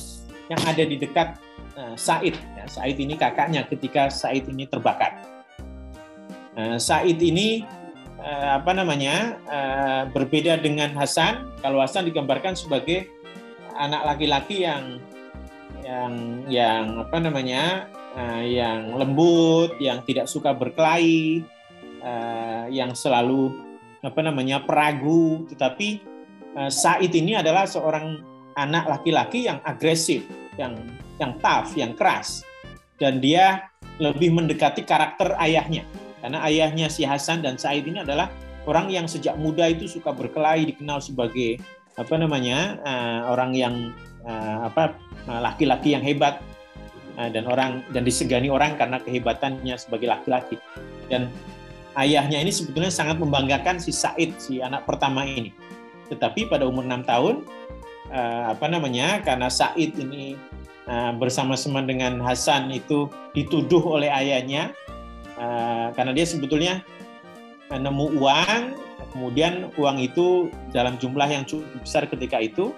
yang 0.47 0.61
ada 0.63 0.83
di 0.85 0.95
dekat 0.95 1.35
uh, 1.75 1.95
Said. 1.97 2.37
Ya, 2.55 2.65
Said 2.69 2.97
ini 2.97 3.17
kakaknya 3.17 3.65
ketika 3.65 4.07
Said 4.13 4.45
ini 4.47 4.69
terbakar. 4.69 5.17
Uh, 6.53 6.77
Said 6.77 7.17
ini 7.17 7.65
uh, 8.21 8.61
apa 8.61 8.71
namanya 8.73 9.41
berbeda 10.13 10.61
dengan 10.61 10.93
Hasan. 10.93 11.49
Kalau 11.65 11.81
Hasan 11.81 12.05
digambarkan 12.05 12.53
sebagai 12.53 13.09
anak 13.77 14.13
laki-laki 14.13 14.65
yang 14.65 15.01
yang 15.85 16.13
yang 16.49 16.85
apa 17.01 17.17
namanya 17.21 17.87
yang 18.41 18.97
lembut, 18.97 19.77
yang 19.77 20.01
tidak 20.01 20.25
suka 20.25 20.49
berkelahi, 20.49 21.45
yang 22.73 22.97
selalu 22.97 23.53
apa 24.07 24.19
namanya 24.23 24.63
peragu. 24.63 25.43
Tetapi 25.51 25.89
uh, 26.55 26.71
Said 26.71 27.11
ini 27.11 27.35
adalah 27.35 27.67
seorang 27.67 28.23
anak 28.55 28.87
laki-laki 28.87 29.51
yang 29.51 29.59
agresif, 29.67 30.23
yang 30.55 30.79
yang 31.19 31.35
tough, 31.43 31.75
yang 31.75 31.91
keras, 31.91 32.47
dan 32.97 33.19
dia 33.19 33.67
lebih 33.99 34.31
mendekati 34.31 34.87
karakter 34.87 35.35
ayahnya. 35.43 35.83
Karena 36.23 36.41
ayahnya 36.47 36.87
si 36.87 37.03
Hasan 37.03 37.43
dan 37.43 37.59
Said 37.59 37.83
ini 37.83 38.01
adalah 38.01 38.31
orang 38.63 38.87
yang 38.87 39.05
sejak 39.05 39.35
muda 39.35 39.67
itu 39.67 39.85
suka 39.91 40.15
berkelahi, 40.15 40.71
dikenal 40.71 41.03
sebagai 41.03 41.59
apa 41.97 42.13
namanya 42.15 42.77
uh, 42.85 43.33
orang 43.33 43.51
yang 43.57 43.75
uh, 44.23 44.69
apa 44.69 44.95
Eh, 45.27 45.41
laki-laki 45.43 45.91
yang 45.91 45.99
hebat 46.07 46.39
eh, 47.19 47.27
dan 47.35 47.43
orang 47.51 47.83
dan 47.91 48.07
disegani 48.07 48.47
orang 48.47 48.79
karena 48.79 48.95
kehebatannya 49.03 49.75
sebagai 49.75 50.07
laki-laki 50.07 50.55
dan 51.11 51.27
ayahnya 51.97 52.41
ini 52.41 52.51
sebetulnya 52.53 52.93
sangat 52.93 53.17
membanggakan 53.17 53.81
si 53.81 53.91
Said 53.91 54.37
si 54.37 54.61
anak 54.61 54.85
pertama 54.85 55.25
ini 55.25 55.51
tetapi 56.07 56.47
pada 56.47 56.63
umur 56.63 56.87
enam 56.87 57.03
tahun 57.03 57.43
eh, 58.13 58.43
apa 58.53 58.65
namanya 58.69 59.21
karena 59.25 59.51
Said 59.51 59.97
ini 59.97 60.37
bersama-sama 61.19 61.83
dengan 61.83 62.23
Hasan 62.23 62.71
itu 62.71 63.11
dituduh 63.35 63.99
oleh 63.99 64.07
ayahnya 64.07 64.71
karena 65.91 66.15
dia 66.15 66.23
sebetulnya 66.23 66.79
nemu 67.67 68.15
uang 68.15 68.61
kemudian 69.11 69.67
uang 69.75 69.99
itu 69.99 70.47
dalam 70.71 70.95
jumlah 70.95 71.27
yang 71.27 71.43
cukup 71.43 71.67
besar 71.83 72.07
ketika 72.07 72.39
itu 72.39 72.71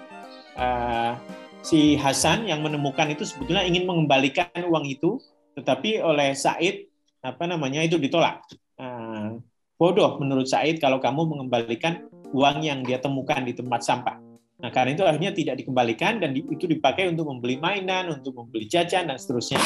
si 1.60 1.96
Hasan 2.00 2.48
yang 2.48 2.64
menemukan 2.64 3.08
itu 3.12 3.24
sebetulnya 3.24 3.64
ingin 3.64 3.84
mengembalikan 3.84 4.48
uang 4.56 4.88
itu, 4.88 5.20
tetapi 5.56 6.00
oleh 6.00 6.32
Said 6.32 6.88
apa 7.20 7.44
namanya 7.44 7.84
itu 7.84 8.00
ditolak. 8.00 8.40
Uh, 8.80 9.36
bodoh 9.76 10.16
menurut 10.16 10.48
Said 10.48 10.80
kalau 10.80 10.96
kamu 10.96 11.28
mengembalikan 11.28 12.08
uang 12.32 12.64
yang 12.64 12.80
dia 12.80 12.96
temukan 12.96 13.44
di 13.44 13.52
tempat 13.52 13.84
sampah. 13.84 14.16
Nah 14.60 14.72
karena 14.72 14.96
itu 14.96 15.04
akhirnya 15.04 15.32
tidak 15.36 15.60
dikembalikan 15.60 16.20
dan 16.20 16.32
itu 16.32 16.64
dipakai 16.64 17.12
untuk 17.12 17.28
membeli 17.28 17.60
mainan, 17.60 18.08
untuk 18.08 18.32
membeli 18.40 18.64
jajan 18.64 19.12
dan 19.12 19.20
seterusnya. 19.20 19.60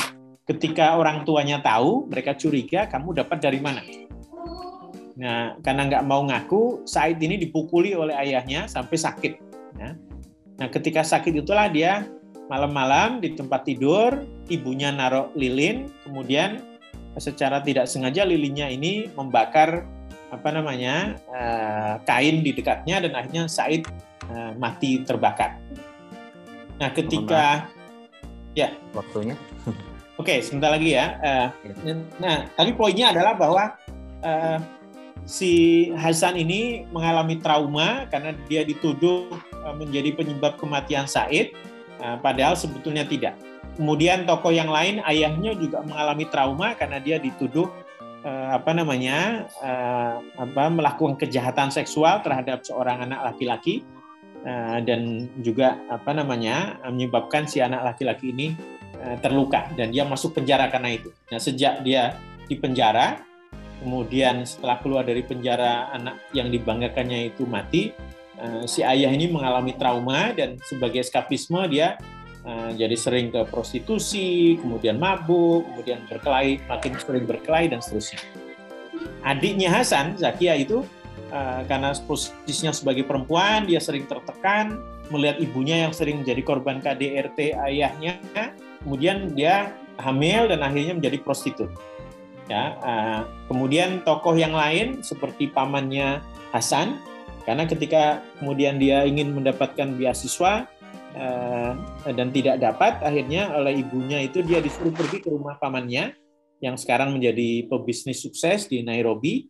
Ketika 0.45 0.99
orang 0.99 1.23
tuanya 1.23 1.63
tahu, 1.63 2.11
mereka 2.11 2.35
curiga 2.35 2.91
kamu 2.91 3.23
dapat 3.23 3.39
dari 3.39 3.63
mana. 3.63 3.87
Nah 5.15 5.55
karena 5.63 5.87
nggak 5.87 6.05
mau 6.07 6.27
ngaku, 6.27 6.83
Said 6.83 7.23
ini 7.23 7.39
dipukuli 7.39 7.95
oleh 7.95 8.19
ayahnya 8.19 8.67
sampai 8.67 8.99
sakit. 8.99 9.33
Ya. 9.79 9.95
Nah, 10.55 10.69
ketika 10.71 11.03
sakit 11.03 11.35
itulah 11.35 11.67
dia 11.67 12.07
malam-malam 12.47 13.19
di 13.19 13.35
tempat 13.35 13.67
tidur, 13.67 14.23
ibunya 14.47 14.95
naruh 14.95 15.33
lilin, 15.35 15.91
kemudian 16.07 16.63
secara 17.19 17.63
tidak 17.63 17.87
sengaja 17.87 18.27
lilinnya 18.27 18.67
ini 18.71 19.07
membakar 19.15 19.87
apa 20.35 20.49
namanya 20.51 21.15
uh, 21.31 21.95
kain 22.03 22.43
di 22.43 22.51
dekatnya 22.51 23.07
dan 23.07 23.13
akhirnya 23.15 23.47
Said 23.47 23.87
uh, 24.27 24.51
mati 24.59 24.99
terbakar. 25.07 25.55
Nah, 26.83 26.91
ketika 26.91 27.71
ya 28.59 28.75
waktunya. 28.91 29.39
Oke, 30.19 30.31
okay, 30.31 30.39
sebentar 30.43 30.71
lagi 30.75 30.95
ya. 30.95 31.19
Uh, 31.23 31.49
nah, 32.19 32.47
tapi 32.55 32.75
poinnya 32.75 33.15
adalah 33.15 33.35
bahwa 33.35 33.65
uh, 34.23 34.59
si 35.27 35.91
Hasan 35.95 36.39
ini 36.39 36.87
mengalami 36.91 37.39
trauma 37.39 38.07
karena 38.11 38.35
dia 38.47 38.63
dituduh 38.67 39.31
menjadi 39.81 40.13
penyebab 40.13 40.61
kematian 40.61 41.09
Said, 41.09 41.57
padahal 42.21 42.53
sebetulnya 42.53 43.09
tidak. 43.09 43.33
Kemudian 43.75 44.23
tokoh 44.23 44.55
yang 44.55 44.71
lain 44.71 45.03
ayahnya 45.03 45.59
juga 45.59 45.83
mengalami 45.83 46.25
trauma 46.31 46.79
karena 46.79 47.03
dia 47.03 47.19
dituduh 47.19 47.67
apa 48.25 48.73
namanya 48.73 49.45
apa 50.41 50.73
melakukan 50.73 51.21
kejahatan 51.21 51.69
seksual 51.69 52.25
terhadap 52.25 52.65
seorang 52.65 53.05
anak 53.05 53.21
laki-laki 53.21 53.85
dan 54.89 55.29
juga 55.45 55.77
apa 55.93 56.17
namanya 56.17 56.81
menyebabkan 56.89 57.45
si 57.45 57.61
anak 57.61 57.85
laki-laki 57.85 58.33
ini 58.33 58.57
terluka 59.21 59.69
dan 59.77 59.93
dia 59.93 60.09
masuk 60.09 60.41
penjara 60.41 60.73
karena 60.73 60.97
itu. 60.97 61.13
Nah 61.29 61.37
sejak 61.37 61.85
dia 61.85 62.17
di 62.49 62.57
penjara 62.57 63.21
kemudian 63.85 64.49
setelah 64.49 64.81
keluar 64.81 65.05
dari 65.05 65.21
penjara 65.21 65.93
anak 65.93 66.17
yang 66.33 66.49
dibanggakannya 66.49 67.37
itu 67.37 67.45
mati, 67.45 67.93
eh, 68.41 68.65
si 68.65 68.81
ayah 68.81 69.13
ini 69.13 69.29
mengalami 69.29 69.77
trauma 69.77 70.33
dan 70.33 70.57
sebagai 70.65 71.05
eskapisme 71.05 71.61
dia 71.69 72.01
eh, 72.01 72.24
jadi 72.77 72.97
sering 72.97 73.33
ke 73.33 73.41
prostitusi, 73.49 74.61
kemudian 74.61 75.01
mabuk, 75.01 75.65
kemudian 75.65 76.05
berkelahi, 76.13 76.61
makin 76.69 76.93
sering 77.01 77.25
berkelahi 77.25 77.73
dan 77.73 77.81
seterusnya. 77.81 78.21
Adiknya 79.25 79.73
Hasan, 79.73 80.21
Zakia 80.21 80.53
itu 80.53 80.85
eh, 81.33 81.61
karena 81.65 81.97
posisinya 82.05 82.77
sebagai 82.77 83.09
perempuan, 83.09 83.65
dia 83.65 83.81
sering 83.81 84.05
tertekan, 84.05 84.77
melihat 85.09 85.41
ibunya 85.41 85.89
yang 85.89 85.93
sering 85.97 86.21
menjadi 86.21 86.43
korban 86.45 86.81
KDRT 86.85 87.57
ayahnya, 87.57 88.21
kemudian 88.85 89.33
dia 89.33 89.73
hamil 90.01 90.49
dan 90.49 90.65
akhirnya 90.65 90.97
menjadi 90.97 91.19
prostitut. 91.21 91.71
Ya, 92.45 92.77
uh, 92.85 93.25
kemudian 93.49 94.05
tokoh 94.05 94.37
yang 94.37 94.53
lain 94.53 95.01
seperti 95.01 95.49
pamannya 95.49 96.21
Hasan, 96.53 97.01
karena 97.49 97.65
ketika 97.65 98.21
kemudian 98.37 98.77
dia 98.77 99.09
ingin 99.09 99.33
mendapatkan 99.33 99.97
beasiswa 99.97 100.69
uh, 101.15 101.73
dan 102.11 102.29
tidak 102.35 102.61
dapat, 102.61 103.01
akhirnya 103.01 103.55
oleh 103.55 103.81
ibunya 103.81 104.21
itu 104.23 104.43
dia 104.43 104.61
disuruh 104.61 104.93
pergi 104.93 105.23
ke 105.23 105.31
rumah 105.31 105.57
pamannya 105.57 106.15
yang 106.63 106.77
sekarang 106.79 107.15
menjadi 107.15 107.67
pebisnis 107.71 108.23
sukses 108.25 108.67
di 108.67 108.83
Nairobi. 108.83 109.47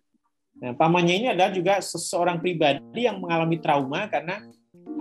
Nah, 0.63 0.77
pamannya 0.79 1.15
ini 1.19 1.27
adalah 1.35 1.51
juga 1.51 1.83
seseorang 1.83 2.39
pribadi 2.39 3.07
yang 3.09 3.19
mengalami 3.19 3.59
trauma 3.59 4.07
karena 4.07 4.45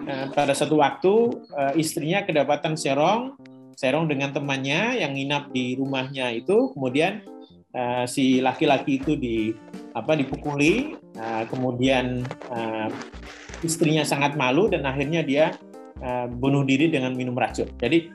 uh, 0.10 0.28
pada 0.34 0.58
satu 0.58 0.82
waktu 0.82 1.14
uh, 1.54 1.74
istrinya 1.78 2.26
kedapatan 2.26 2.74
serong, 2.74 3.38
serong 3.78 4.10
dengan 4.10 4.34
temannya 4.34 5.02
yang 5.02 5.14
nginap 5.14 5.54
di 5.54 5.78
rumahnya 5.78 6.34
itu, 6.34 6.74
kemudian 6.74 7.26
si 8.06 8.38
laki-laki 8.38 9.02
itu 9.02 9.18
di 9.18 9.50
apa 9.98 10.14
dipukuli, 10.14 10.94
uh, 11.18 11.42
kemudian 11.50 12.22
istrinya 13.66 14.06
sangat 14.06 14.38
malu 14.38 14.70
dan 14.70 14.86
akhirnya 14.86 15.26
dia 15.26 15.58
uh, 16.02 16.26
bunuh 16.32 16.66
diri 16.66 16.90
dengan 16.90 17.14
minum 17.14 17.36
racun. 17.38 17.70
Jadi 17.78 18.10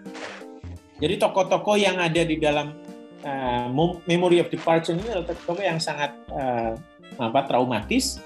jadi 0.98 1.14
tokoh-tokoh 1.22 1.78
yang 1.78 2.02
ada 2.02 2.26
di 2.26 2.40
dalam 2.40 2.74
uh, 3.22 3.66
Memory 4.06 4.42
of 4.42 4.50
Departure 4.50 4.98
ini 4.98 5.06
adalah 5.14 5.30
tokoh 5.30 5.62
yang 5.62 5.78
sangat 5.78 6.10
uh, 6.34 6.74
apa 7.18 7.46
traumatis 7.46 8.18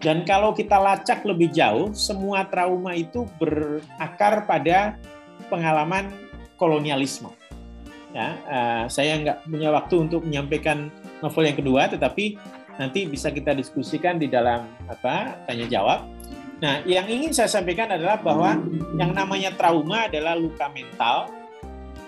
dan 0.00 0.24
kalau 0.24 0.56
kita 0.56 0.80
lacak 0.80 1.28
lebih 1.28 1.52
jauh, 1.52 1.92
semua 1.92 2.48
trauma 2.48 2.96
itu 2.96 3.28
berakar 3.36 4.48
pada 4.48 4.96
pengalaman 5.52 6.08
kolonialisme. 6.56 7.28
Ya, 8.16 8.40
uh, 8.48 8.84
saya 8.88 9.20
nggak 9.20 9.38
punya 9.46 9.70
waktu 9.70 9.94
untuk 10.08 10.24
menyampaikan 10.24 10.88
novel 11.20 11.46
yang 11.46 11.58
kedua, 11.60 11.86
tetapi 11.92 12.40
nanti 12.80 13.04
bisa 13.06 13.28
kita 13.28 13.52
diskusikan 13.52 14.16
di 14.16 14.26
dalam 14.26 14.66
apa 14.88 15.36
tanya 15.44 15.68
jawab. 15.68 16.08
Nah, 16.60 16.84
yang 16.84 17.08
ingin 17.08 17.32
saya 17.32 17.48
sampaikan 17.48 17.88
adalah 17.88 18.20
bahwa 18.20 18.60
yang 18.92 19.16
namanya 19.16 19.56
trauma 19.56 20.12
adalah 20.12 20.36
luka 20.36 20.68
mental 20.68 21.32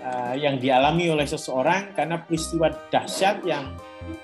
uh, 0.05 0.37
yang 0.37 0.61
dialami 0.61 1.09
oleh 1.09 1.25
seseorang 1.25 1.97
karena 1.97 2.21
peristiwa 2.21 2.69
dahsyat 2.93 3.41
yang 3.49 3.73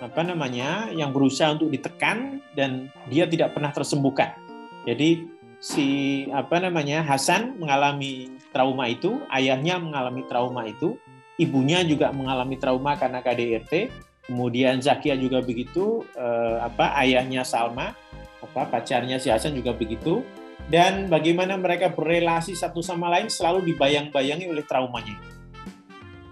apa 0.04 0.20
namanya 0.20 0.92
yang 0.92 1.16
berusaha 1.16 1.56
untuk 1.56 1.72
ditekan 1.72 2.44
dan 2.52 2.92
dia 3.08 3.24
tidak 3.24 3.56
pernah 3.56 3.72
tersembuhkan. 3.72 4.36
Jadi 4.84 5.24
si 5.64 5.88
apa 6.28 6.60
namanya 6.60 7.00
Hasan 7.08 7.56
mengalami 7.56 8.28
trauma 8.52 8.84
itu, 8.84 9.24
ayahnya 9.32 9.80
mengalami 9.80 10.28
trauma 10.28 10.68
itu, 10.68 11.00
ibunya 11.40 11.80
juga 11.88 12.12
mengalami 12.12 12.60
trauma 12.60 13.00
karena 13.00 13.22
KDRT, 13.22 13.88
kemudian 14.28 14.82
Zakia 14.82 15.14
juga 15.14 15.40
begitu, 15.40 16.04
eh, 16.14 16.56
apa 16.62 16.94
ayahnya 17.00 17.46
Salma, 17.46 17.94
apa 18.42 18.70
pacarnya 18.70 19.18
si 19.18 19.30
Hasan 19.30 19.54
juga 19.58 19.74
begitu, 19.74 20.22
dan 20.68 21.08
bagaimana 21.08 21.56
mereka 21.56 21.88
berrelasi 21.88 22.52
satu 22.52 22.84
sama 22.84 23.08
lain 23.08 23.32
selalu 23.32 23.72
dibayang-bayangi 23.72 24.46
oleh 24.50 24.64
traumanya. 24.68 25.16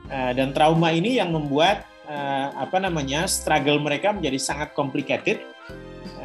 Eh, 0.06 0.32
dan 0.38 0.54
trauma 0.54 0.94
ini 0.94 1.18
yang 1.18 1.34
membuat 1.34 1.82
eh, 2.06 2.48
apa 2.54 2.78
namanya 2.78 3.26
struggle 3.26 3.82
mereka 3.82 4.14
menjadi 4.14 4.38
sangat 4.38 4.70
complicated. 4.76 5.42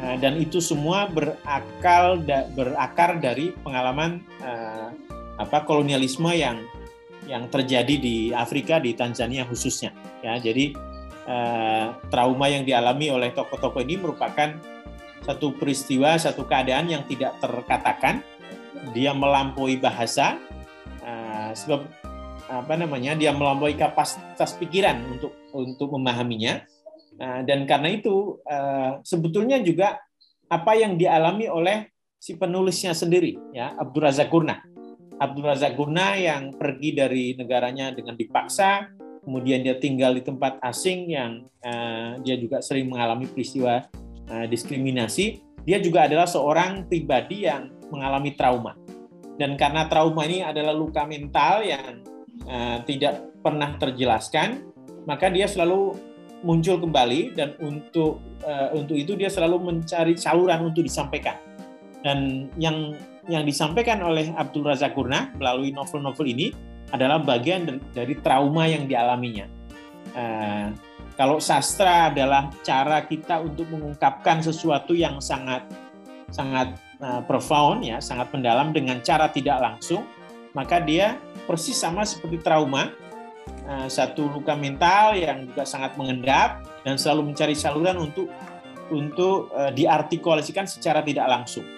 Eh, 0.02 0.16
dan 0.20 0.38
itu 0.38 0.60
semua 0.62 1.08
berakal 1.10 2.22
berakar 2.54 3.18
dari 3.22 3.54
pengalaman 3.62 4.22
apa 5.40 5.64
kolonialisme 5.64 6.28
yang 6.36 6.62
yang 7.26 7.48
terjadi 7.48 7.96
di 7.98 8.16
Afrika 8.34 8.76
di 8.82 8.92
Tanzania 8.92 9.46
khususnya. 9.48 9.94
Ya 10.20 10.36
jadi 10.38 10.74
trauma 12.10 12.50
yang 12.50 12.66
dialami 12.66 13.14
oleh 13.14 13.30
tokoh-tokoh 13.30 13.78
ini 13.86 13.94
merupakan 13.94 14.58
satu 15.22 15.54
peristiwa 15.54 16.18
satu 16.18 16.46
keadaan 16.46 16.90
yang 16.90 17.02
tidak 17.06 17.38
terkatakan. 17.38 18.22
Dia 18.90 19.14
melampaui 19.14 19.78
bahasa 19.78 20.38
eh, 21.02 21.50
sebab 21.54 21.86
apa 22.52 22.74
namanya 22.74 23.14
dia 23.14 23.30
melampaui 23.32 23.78
kapasitas 23.78 24.58
pikiran 24.58 24.98
untuk 25.06 25.32
untuk 25.54 25.88
memahaminya. 25.94 26.66
Eh, 27.16 27.40
dan 27.46 27.64
karena 27.64 27.94
itu 27.94 28.42
eh, 28.44 28.98
sebetulnya 29.06 29.62
juga 29.62 30.02
apa 30.50 30.76
yang 30.76 30.98
dialami 30.98 31.48
oleh 31.48 31.88
si 32.18 32.36
penulisnya 32.38 32.92
sendiri 32.92 33.34
ya 33.50 33.72
Abdul 33.78 34.04
Razak 34.04 34.28
Gurna 34.30 34.72
Abdul 35.22 35.46
Razak 35.46 35.78
Guna 35.78 36.18
yang 36.18 36.50
pergi 36.50 36.98
dari 36.98 37.24
negaranya 37.38 37.94
dengan 37.94 38.18
dipaksa, 38.18 38.90
kemudian 39.22 39.62
dia 39.62 39.78
tinggal 39.78 40.18
di 40.18 40.22
tempat 40.26 40.58
asing 40.58 41.14
yang 41.14 41.46
uh, 41.62 42.18
dia 42.26 42.34
juga 42.34 42.58
sering 42.58 42.90
mengalami 42.90 43.30
peristiwa 43.30 43.86
uh, 44.30 44.46
diskriminasi. 44.46 45.42
Dia 45.62 45.78
juga 45.78 46.10
adalah 46.10 46.26
seorang 46.26 46.90
pribadi 46.90 47.46
yang 47.46 47.70
mengalami 47.90 48.34
trauma. 48.34 48.74
Dan 49.38 49.54
karena 49.54 49.86
trauma 49.86 50.26
ini 50.26 50.42
adalah 50.42 50.74
luka 50.74 51.06
mental 51.06 51.62
yang 51.62 52.02
uh, 52.46 52.82
tidak 52.84 53.30
pernah 53.40 53.74
terjelaskan, 53.78 54.66
maka 55.06 55.30
dia 55.30 55.46
selalu 55.46 55.94
muncul 56.42 56.78
kembali 56.82 57.38
dan 57.38 57.54
untuk 57.62 58.18
uh, 58.42 58.74
untuk 58.74 58.98
itu 58.98 59.14
dia 59.14 59.30
selalu 59.30 59.62
mencari 59.62 60.18
saluran 60.18 60.66
untuk 60.66 60.82
disampaikan. 60.82 61.38
Dan 62.02 62.50
yang 62.58 62.98
yang 63.30 63.46
disampaikan 63.46 64.02
oleh 64.02 64.34
Abdul 64.34 64.66
Razak 64.66 64.98
Gurna 64.98 65.30
melalui 65.38 65.70
novel-novel 65.70 66.26
ini 66.26 66.50
adalah 66.90 67.22
bagian 67.22 67.78
dari 67.94 68.18
trauma 68.18 68.66
yang 68.66 68.90
dialaminya. 68.90 69.46
Uh, 70.12 70.74
kalau 71.12 71.36
sastra 71.38 72.08
adalah 72.08 72.48
cara 72.64 73.04
kita 73.04 73.44
untuk 73.44 73.68
mengungkapkan 73.68 74.40
sesuatu 74.40 74.96
yang 74.96 75.20
sangat 75.20 75.68
sangat 76.32 76.72
uh, 77.04 77.20
profound 77.28 77.84
ya, 77.84 78.00
sangat 78.00 78.32
mendalam 78.32 78.72
dengan 78.72 79.04
cara 79.04 79.28
tidak 79.28 79.60
langsung, 79.60 80.08
maka 80.56 80.80
dia 80.80 81.20
persis 81.44 81.76
sama 81.76 82.08
seperti 82.08 82.40
trauma, 82.40 82.88
uh, 83.68 83.86
satu 83.86 84.32
luka 84.32 84.56
mental 84.56 85.12
yang 85.12 85.44
juga 85.44 85.68
sangat 85.68 85.92
mengendap 86.00 86.64
dan 86.82 86.96
selalu 86.96 87.32
mencari 87.32 87.52
saluran 87.52 88.00
untuk 88.00 88.32
untuk 88.88 89.52
uh, 89.52 89.68
diartikulasikan 89.68 90.64
secara 90.64 91.04
tidak 91.04 91.28
langsung. 91.28 91.68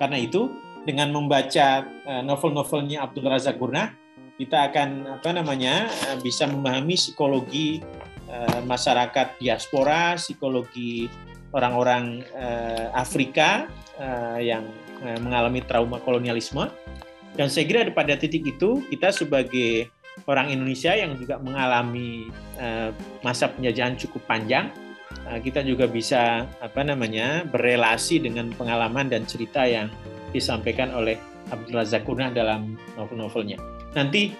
Karena 0.00 0.16
itu 0.16 0.48
dengan 0.86 1.12
membaca 1.12 1.84
novel-novelnya 2.24 3.04
Abdul 3.04 3.28
Razak 3.28 3.60
Gurnah, 3.60 3.92
kita 4.40 4.72
akan 4.72 5.20
apa 5.20 5.36
namanya 5.36 5.90
bisa 6.22 6.48
memahami 6.48 6.96
psikologi 6.96 7.82
uh, 8.28 8.60
masyarakat 8.64 9.40
diaspora, 9.40 10.14
psikologi 10.16 11.08
orang-orang 11.52 12.22
uh, 12.36 12.92
Afrika 12.92 13.66
uh, 13.96 14.38
yang 14.38 14.64
mengalami 14.98 15.62
trauma 15.62 16.02
kolonialisme. 16.02 16.66
Dan 17.38 17.46
saya 17.46 17.70
kira 17.70 17.86
pada 17.94 18.18
titik 18.18 18.42
itu 18.42 18.82
kita 18.90 19.14
sebagai 19.14 19.86
orang 20.26 20.50
Indonesia 20.50 20.90
yang 20.90 21.14
juga 21.14 21.38
mengalami 21.38 22.26
masa 23.22 23.46
penjajahan 23.46 23.94
cukup 23.94 24.26
panjang, 24.26 24.74
kita 25.46 25.62
juga 25.62 25.86
bisa 25.86 26.50
apa 26.58 26.82
namanya 26.82 27.46
berelasi 27.46 28.18
dengan 28.18 28.50
pengalaman 28.58 29.06
dan 29.06 29.22
cerita 29.22 29.62
yang 29.62 29.86
disampaikan 30.34 30.90
oleh 30.90 31.14
Abdul 31.54 31.78
Razak 31.78 32.02
dalam 32.34 32.74
novel-novelnya. 32.98 33.62
Nanti 33.94 34.34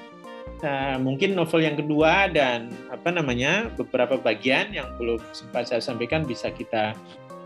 uh, 0.63 0.97
mungkin 0.99 1.35
novel 1.35 1.63
yang 1.63 1.77
kedua 1.79 2.31
dan 2.31 2.71
apa 2.91 3.11
namanya 3.15 3.71
beberapa 3.75 4.19
bagian 4.19 4.75
yang 4.75 4.95
belum 4.99 5.21
sempat 5.35 5.71
saya 5.71 5.83
sampaikan 5.83 6.27
bisa 6.27 6.51
kita 6.51 6.95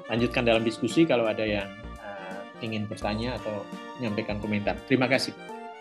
lanjutkan 0.09 0.45
dalam 0.45 0.63
diskusi 0.65 1.09
kalau 1.09 1.29
ada 1.29 1.45
yang 1.45 1.69
uh, 2.01 2.41
ingin 2.65 2.85
bertanya 2.89 3.37
atau 3.41 3.65
menyampaikan 4.01 4.41
komentar. 4.41 4.77
Terima 4.89 5.09
kasih. 5.09 5.33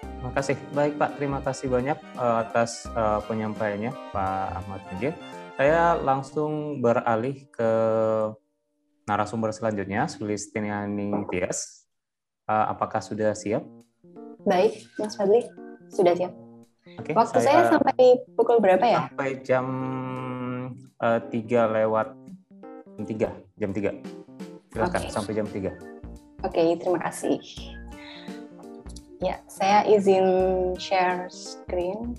Terima 0.01 0.31
kasih. 0.37 0.55
Baik 0.77 0.93
Pak, 1.01 1.11
terima 1.17 1.39
kasih 1.41 1.67
banyak 1.67 1.97
uh, 2.17 2.45
atas 2.45 2.85
uh, 2.93 3.19
penyampaiannya 3.25 3.91
Pak 4.13 4.45
Ahmad 4.61 4.81
Mujib. 4.93 5.15
Saya 5.57 5.97
langsung 5.99 6.81
beralih 6.81 7.45
ke 7.53 7.71
narasumber 9.05 9.53
selanjutnya, 9.53 10.09
Sulistiniani 10.09 11.11
Tias. 11.29 11.85
Uh, 12.49 12.73
apakah 12.73 13.01
sudah 13.01 13.33
siap? 13.37 13.61
Baik, 14.41 14.89
Mas 14.97 15.13
Fadli, 15.13 15.45
sudah 15.93 16.17
siap. 16.17 16.40
Oke, 16.81 17.13
Waktu 17.13 17.45
saya, 17.45 17.69
saya 17.69 17.77
sampai 17.77 18.25
pukul 18.33 18.57
berapa 18.57 18.81
ya? 18.81 19.05
Sampai 19.05 19.37
jam 19.45 19.65
uh, 20.97 21.21
3 21.29 21.77
lewat 21.77 22.09
jam 22.97 23.05
3, 23.05 23.61
jam 23.61 23.69
3. 23.69 24.01
Silakan 24.73 25.01
okay. 25.05 25.13
sampai 25.13 25.33
jam 25.37 25.45
3. 25.45 25.61
Oke, 25.61 25.69
okay, 26.41 26.67
terima 26.81 26.97
kasih. 27.05 27.37
Ya, 29.21 29.37
saya 29.45 29.85
izin 29.85 30.25
share 30.81 31.29
screen. 31.29 32.17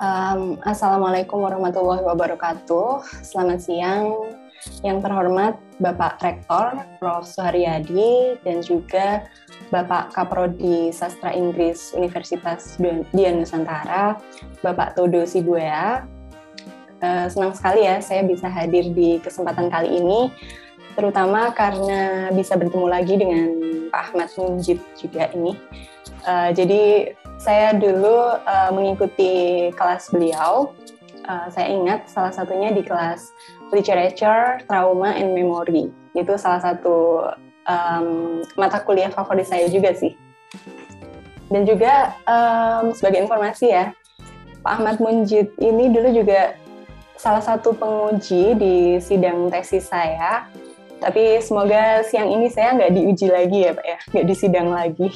Um, 0.00 0.56
Assalamualaikum 0.64 1.44
warahmatullahi 1.44 2.00
wabarakatuh. 2.08 3.04
Selamat 3.20 3.60
siang 3.60 4.32
yang 4.80 5.04
terhormat 5.04 5.65
Bapak 5.76 6.22
Rektor 6.24 6.80
Prof. 6.96 7.28
Suharyadi 7.28 8.40
dan 8.40 8.64
juga 8.64 9.28
Bapak 9.68 10.14
Kaprodi 10.14 10.94
Sastra 10.94 11.34
Inggris 11.34 11.92
Universitas 11.92 12.78
Dian 13.12 13.42
Nusantara, 13.42 14.16
Bapak 14.62 14.94
Todo 14.94 15.26
Sibuya, 15.26 16.06
uh, 17.02 17.26
senang 17.26 17.52
sekali 17.52 17.84
ya 17.84 17.98
saya 18.00 18.22
bisa 18.24 18.46
hadir 18.46 18.88
di 18.94 19.18
kesempatan 19.20 19.68
kali 19.68 20.00
ini, 20.00 20.30
terutama 20.94 21.50
karena 21.52 22.30
bisa 22.32 22.54
bertemu 22.54 22.86
lagi 22.86 23.14
dengan 23.18 23.48
Pak 23.90 24.00
Ahmad 24.12 24.28
Munjid 24.38 24.78
juga 24.96 25.28
ini. 25.34 25.58
Uh, 26.24 26.54
jadi 26.54 27.12
saya 27.36 27.76
dulu 27.76 28.38
uh, 28.38 28.70
mengikuti 28.72 29.68
kelas 29.76 30.08
beliau. 30.08 30.72
Saya 31.26 31.74
ingat 31.74 32.06
salah 32.06 32.30
satunya 32.30 32.70
di 32.70 32.86
kelas 32.86 33.34
Literature, 33.72 34.62
Trauma, 34.66 35.14
and 35.14 35.34
Memory. 35.34 35.90
Itu 36.14 36.38
salah 36.38 36.62
satu 36.62 37.28
um, 37.66 38.40
mata 38.54 38.80
kuliah 38.82 39.10
favorit 39.10 39.46
saya 39.46 39.66
juga 39.70 39.92
sih. 39.92 40.14
Dan 41.46 41.62
juga 41.62 42.14
um, 42.26 42.90
sebagai 42.90 43.22
informasi 43.22 43.70
ya, 43.70 43.94
Pak 44.66 44.82
Ahmad 44.82 44.98
Munjid 44.98 45.54
ini 45.62 45.94
dulu 45.94 46.10
juga 46.10 46.58
salah 47.14 47.42
satu 47.42 47.70
penguji 47.70 48.58
di 48.58 48.74
sidang 48.98 49.46
tesis 49.50 49.86
saya. 49.86 50.50
Tapi 50.98 51.38
semoga 51.44 52.02
siang 52.08 52.32
ini 52.32 52.50
saya 52.50 52.74
nggak 52.74 52.92
diuji 52.96 53.26
lagi 53.30 53.58
ya 53.68 53.72
Pak 53.76 53.86
ya, 53.86 53.98
nggak 54.10 54.26
disidang 54.26 54.68
lagi. 54.74 55.08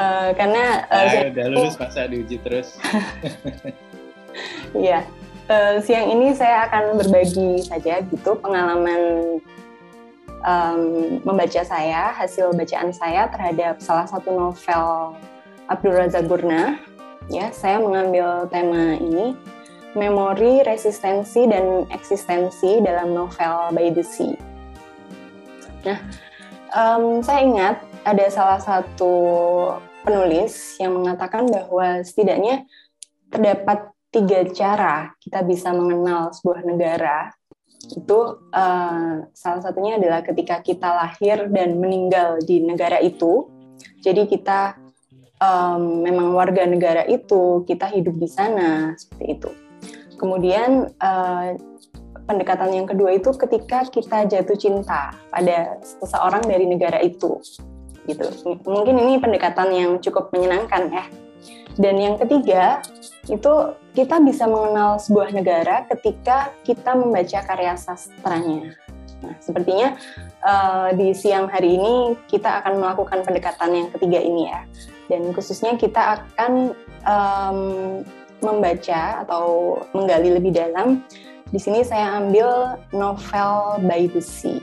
uh, 0.00 0.32
karena 0.38 0.86
uh, 0.88 1.12
ya, 1.12 1.28
udah 1.28 1.46
lulus 1.52 1.76
masa 1.76 2.08
diuji 2.08 2.40
terus. 2.40 2.76
Iya, 4.76 5.08
uh, 5.50 5.78
siang 5.82 6.10
ini 6.10 6.34
saya 6.34 6.66
akan 6.70 6.98
berbagi 6.98 7.62
saja 7.66 8.02
gitu 8.02 8.38
pengalaman 8.38 9.00
um, 10.42 10.80
membaca 11.22 11.62
saya, 11.62 12.14
hasil 12.14 12.54
bacaan 12.54 12.90
saya 12.94 13.30
terhadap 13.30 13.82
salah 13.82 14.06
satu 14.06 14.30
novel 14.34 15.16
Abdul 15.66 15.94
Razak 15.94 16.26
Gurna. 16.30 16.78
Ya, 17.26 17.50
saya 17.50 17.82
mengambil 17.82 18.46
tema 18.54 18.94
ini 19.02 19.34
memori, 19.98 20.62
resistensi, 20.62 21.48
dan 21.50 21.88
eksistensi 21.90 22.78
dalam 22.84 23.10
novel 23.10 23.74
By 23.74 23.90
the 23.90 24.06
Sea. 24.06 24.38
Nah, 25.82 25.98
um, 26.70 27.18
saya 27.24 27.40
ingat 27.42 27.76
ada 28.06 28.26
salah 28.30 28.60
satu 28.62 29.14
penulis 30.06 30.78
yang 30.78 30.94
mengatakan 30.94 31.50
bahwa 31.50 32.06
setidaknya 32.06 32.62
terdapat 33.34 33.95
tiga 34.16 34.40
cara 34.48 35.12
kita 35.20 35.44
bisa 35.44 35.76
mengenal 35.76 36.32
sebuah 36.32 36.64
negara. 36.64 37.28
Itu 37.86 38.40
uh, 38.50 39.28
salah 39.30 39.62
satunya 39.62 40.00
adalah 40.00 40.24
ketika 40.24 40.64
kita 40.64 40.88
lahir 40.88 41.52
dan 41.52 41.76
meninggal 41.76 42.40
di 42.40 42.64
negara 42.64 42.98
itu. 42.98 43.46
Jadi 44.00 44.24
kita 44.26 44.74
um, 45.38 46.02
memang 46.02 46.32
warga 46.32 46.64
negara 46.64 47.04
itu, 47.04 47.62
kita 47.68 47.86
hidup 47.92 48.16
di 48.16 48.26
sana 48.26 48.96
seperti 48.96 49.24
itu. 49.38 49.50
Kemudian 50.16 50.88
uh, 50.98 51.48
pendekatan 52.24 52.74
yang 52.74 52.86
kedua 52.88 53.14
itu 53.14 53.30
ketika 53.36 53.86
kita 53.86 54.26
jatuh 54.26 54.58
cinta 54.58 55.14
pada 55.30 55.78
seseorang 55.84 56.42
dari 56.42 56.66
negara 56.66 56.98
itu, 57.04 57.38
gitu. 58.08 58.26
Mungkin 58.66 58.96
ini 58.98 59.20
pendekatan 59.22 59.68
yang 59.70 59.90
cukup 60.02 60.32
menyenangkan 60.34 60.90
ya. 60.90 61.04
Dan 61.76 62.00
yang 62.00 62.16
ketiga 62.16 62.80
itu 63.26 63.52
kita 63.94 64.22
bisa 64.22 64.46
mengenal 64.46 65.02
sebuah 65.02 65.34
negara 65.34 65.82
ketika 65.90 66.54
kita 66.62 66.94
membaca 66.94 67.42
karya 67.42 67.74
sastranya. 67.74 68.74
Nah, 69.24 69.34
sepertinya 69.40 69.96
uh, 70.44 70.92
di 70.92 71.16
siang 71.16 71.48
hari 71.48 71.80
ini 71.80 72.14
kita 72.28 72.62
akan 72.62 72.78
melakukan 72.78 73.24
pendekatan 73.24 73.70
yang 73.72 73.88
ketiga 73.90 74.20
ini 74.20 74.52
ya. 74.52 74.62
Dan 75.08 75.32
khususnya 75.32 75.74
kita 75.78 76.20
akan 76.20 76.76
um, 77.06 77.60
membaca 78.44 79.24
atau 79.24 79.78
menggali 79.96 80.36
lebih 80.36 80.52
dalam, 80.52 81.00
di 81.48 81.56
sini 81.62 81.80
saya 81.86 82.20
ambil 82.20 82.76
novel 82.92 83.80
By 83.86 84.10
the 84.10 84.20
Sea. 84.20 84.60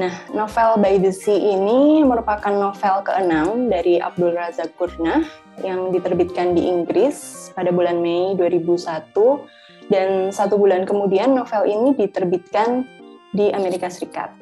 Nah, 0.00 0.12
novel 0.32 0.80
By 0.80 0.96
the 0.96 1.12
Sea 1.12 1.36
ini 1.36 2.00
merupakan 2.06 2.52
novel 2.52 3.04
keenam 3.04 3.68
dari 3.68 4.00
Abdul 4.00 4.32
Razak 4.32 4.72
Gurnah 4.80 5.26
yang 5.64 5.94
diterbitkan 5.94 6.52
di 6.52 6.68
Inggris 6.68 7.48
pada 7.56 7.72
bulan 7.72 8.00
Mei 8.02 8.36
2001 8.36 9.14
dan 9.88 10.34
satu 10.34 10.58
bulan 10.58 10.82
kemudian 10.84 11.32
novel 11.32 11.64
ini 11.64 11.94
diterbitkan 11.94 12.84
di 13.32 13.52
Amerika 13.54 13.86
Serikat. 13.88 14.34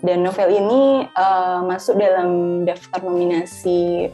Dan 0.00 0.22
novel 0.22 0.52
ini 0.52 1.08
uh, 1.16 1.64
masuk 1.64 1.96
dalam 1.96 2.62
daftar 2.68 3.00
nominasi 3.00 4.12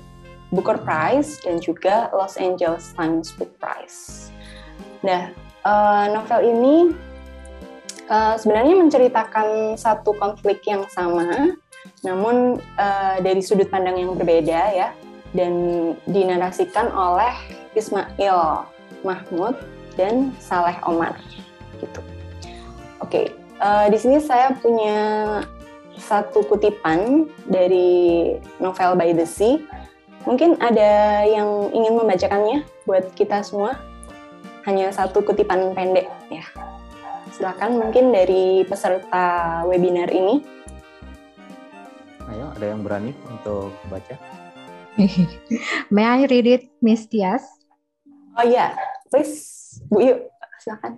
Booker 0.54 0.78
Prize 0.78 1.42
dan 1.42 1.58
juga 1.58 2.12
Los 2.14 2.38
Angeles 2.38 2.94
Times 2.94 3.34
Book 3.34 3.50
Prize. 3.58 4.30
Nah, 5.02 5.34
uh, 5.66 6.06
novel 6.14 6.40
ini 6.54 6.76
uh, 8.06 8.38
sebenarnya 8.38 8.78
menceritakan 8.78 9.74
satu 9.74 10.14
konflik 10.14 10.62
yang 10.68 10.86
sama, 10.86 11.56
namun 12.06 12.62
uh, 12.78 13.16
dari 13.18 13.42
sudut 13.42 13.66
pandang 13.66 13.98
yang 13.98 14.14
berbeda 14.14 14.60
ya, 14.70 14.94
dan 15.32 15.52
dinarasikan 16.08 16.92
oleh 16.92 17.32
Ismail 17.72 18.68
Mahmud 19.04 19.56
dan 19.96 20.32
Saleh 20.40 20.76
Omar, 20.84 21.16
gitu. 21.80 22.00
Oke, 23.00 23.08
okay, 23.08 23.26
uh, 23.60 23.88
di 23.88 23.98
sini 23.98 24.20
saya 24.20 24.56
punya 24.56 24.96
satu 26.00 26.44
kutipan 26.48 27.28
dari 27.48 28.32
novel 28.60 28.96
By 28.96 29.12
the 29.12 29.28
Sea 29.28 29.60
Mungkin 30.22 30.54
ada 30.62 31.26
yang 31.26 31.74
ingin 31.74 31.98
membacakannya 31.98 32.62
buat 32.86 33.10
kita 33.18 33.42
semua. 33.42 33.74
Hanya 34.62 34.94
satu 34.94 35.26
kutipan 35.26 35.74
pendek 35.74 36.06
ya. 36.30 36.46
Silakan 37.34 37.82
mungkin 37.82 38.14
dari 38.14 38.62
peserta 38.62 39.66
webinar 39.66 40.06
ini. 40.14 40.38
Ayo, 42.30 42.54
ada 42.54 42.66
yang 42.70 42.86
berani 42.86 43.10
untuk 43.26 43.74
baca? 43.90 44.14
May 45.90 46.04
I 46.04 46.26
read 46.26 46.46
it, 46.46 46.68
Miss 46.82 47.06
Tias? 47.06 47.42
Oh 48.36 48.44
yeah. 48.44 48.76
please, 49.12 49.80
Bu 49.92 50.00
Yu, 50.00 50.16
silakan. 50.60 50.96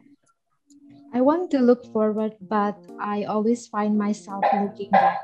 I 1.14 1.23
want 1.23 1.51
to 1.55 1.62
look 1.62 1.87
forward, 1.95 2.35
but 2.43 2.75
I 2.99 3.23
always 3.31 3.71
find 3.71 3.95
myself 3.95 4.43
looking 4.51 4.91
back, 4.91 5.23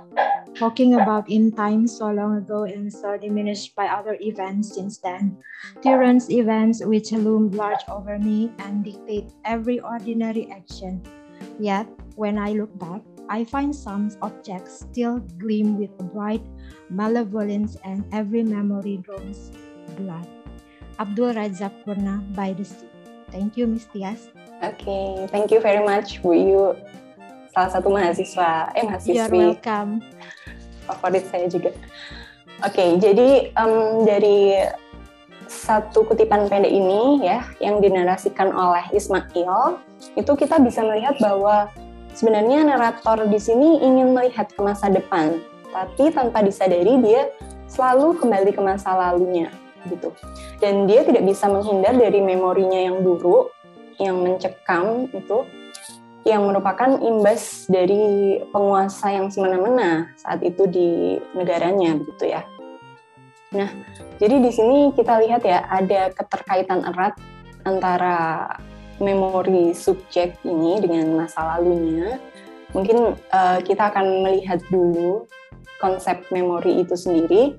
talking 0.55 0.94
about 0.94 1.26
in 1.26 1.51
time 1.51 1.90
so 1.90 2.14
long 2.14 2.38
ago 2.38 2.62
and 2.62 2.86
so 2.86 3.18
diminished 3.18 3.74
by 3.74 3.90
other 3.90 4.14
events 4.22 4.74
since 4.74 5.03
then. 5.03 5.34
Tyrants 5.82 6.30
events 6.30 6.78
which 6.82 7.11
loom 7.11 7.51
large 7.59 7.82
over 7.90 8.22
me 8.22 8.55
and 8.62 8.86
dictate 8.86 9.34
every 9.42 9.82
ordinary 9.82 10.47
action. 10.55 11.03
Yet, 11.59 11.90
when 12.14 12.38
I 12.38 12.55
look 12.55 12.70
back, 12.78 13.03
I 13.26 13.42
find 13.42 13.74
some 13.74 14.11
objects 14.22 14.86
still 14.86 15.18
gleam 15.42 15.78
with 15.78 15.90
a 15.99 16.07
bright 16.07 16.42
malevolence 16.90 17.78
and 17.86 18.04
every 18.10 18.42
memory 18.42 18.98
draws 19.02 19.54
blood. 19.94 20.26
Abdul 21.00 21.32
Razak 21.32 21.72
Purna 21.84 22.20
by 22.36 22.52
the 22.52 22.66
Sea. 22.66 22.90
Thank 23.30 23.56
you, 23.56 23.70
Miss 23.70 23.86
Tias. 23.88 24.28
Oke, 24.60 24.84
okay, 24.84 25.06
thank 25.32 25.48
you 25.54 25.62
very 25.62 25.80
much 25.80 26.20
Bu 26.20 26.36
Yu. 26.36 26.76
Salah 27.54 27.70
satu 27.72 27.88
mahasiswa, 27.88 28.74
eh 28.76 28.84
mahasiswi. 28.84 29.16
You're 29.16 29.32
welcome. 29.32 30.04
Favorit 30.84 31.24
saya 31.30 31.46
juga. 31.48 31.72
Oke, 32.60 32.76
okay, 32.76 32.88
jadi 33.00 33.54
um, 33.56 34.04
dari 34.04 34.60
satu 35.50 36.06
kutipan 36.06 36.46
pendek 36.46 36.70
ini 36.70 37.26
ya 37.26 37.42
yang 37.58 37.82
dinarasikan 37.82 38.54
oleh 38.54 38.86
Ismail 38.94 39.82
itu 40.14 40.32
kita 40.38 40.62
bisa 40.62 40.86
melihat 40.86 41.18
bahwa 41.18 41.66
sebenarnya 42.14 42.62
narator 42.62 43.26
di 43.26 43.40
sini 43.42 43.82
ingin 43.82 44.14
melihat 44.14 44.46
ke 44.54 44.60
masa 44.62 44.86
depan 44.86 45.42
tapi 45.70 46.10
tanpa 46.10 46.42
disadari 46.42 46.98
dia 47.02 47.30
selalu 47.70 48.18
kembali 48.18 48.50
ke 48.50 48.60
masa 48.62 48.94
lalunya 48.94 49.50
gitu 49.88 50.12
dan 50.60 50.84
dia 50.84 51.06
tidak 51.06 51.24
bisa 51.24 51.48
menghindar 51.48 51.96
dari 51.96 52.20
memorinya 52.20 52.76
yang 52.76 53.00
buruk 53.00 53.54
yang 53.96 54.20
mencekam 54.20 55.08
itu 55.12 55.38
yang 56.24 56.44
merupakan 56.44 57.00
imbas 57.00 57.64
dari 57.64 58.36
penguasa 58.52 59.08
yang 59.08 59.32
semena-mena 59.32 60.12
saat 60.20 60.44
itu 60.44 60.68
di 60.68 61.16
negaranya 61.32 61.96
begitu 61.96 62.36
ya. 62.36 62.44
Nah, 63.56 63.72
jadi 64.20 64.36
di 64.36 64.50
sini 64.52 64.92
kita 64.92 65.16
lihat 65.24 65.42
ya 65.42 65.64
ada 65.64 66.12
keterkaitan 66.12 66.84
erat 66.92 67.16
antara 67.64 68.46
memori 69.00 69.72
subjek 69.72 70.36
ini 70.44 70.78
dengan 70.78 71.24
masa 71.24 71.56
lalunya. 71.56 72.20
Mungkin 72.76 73.16
uh, 73.16 73.58
kita 73.64 73.90
akan 73.90 74.22
melihat 74.22 74.62
dulu 74.68 75.26
konsep 75.81 76.22
memori 76.31 76.85
itu 76.85 76.95
sendiri. 76.95 77.57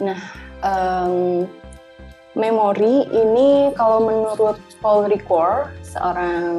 Nah, 0.00 0.20
um, 0.62 1.44
memori 2.38 3.04
ini 3.10 3.74
kalau 3.74 4.04
menurut 4.06 4.60
Paul 4.78 5.10
Ricoeur, 5.10 5.72
seorang 5.82 6.54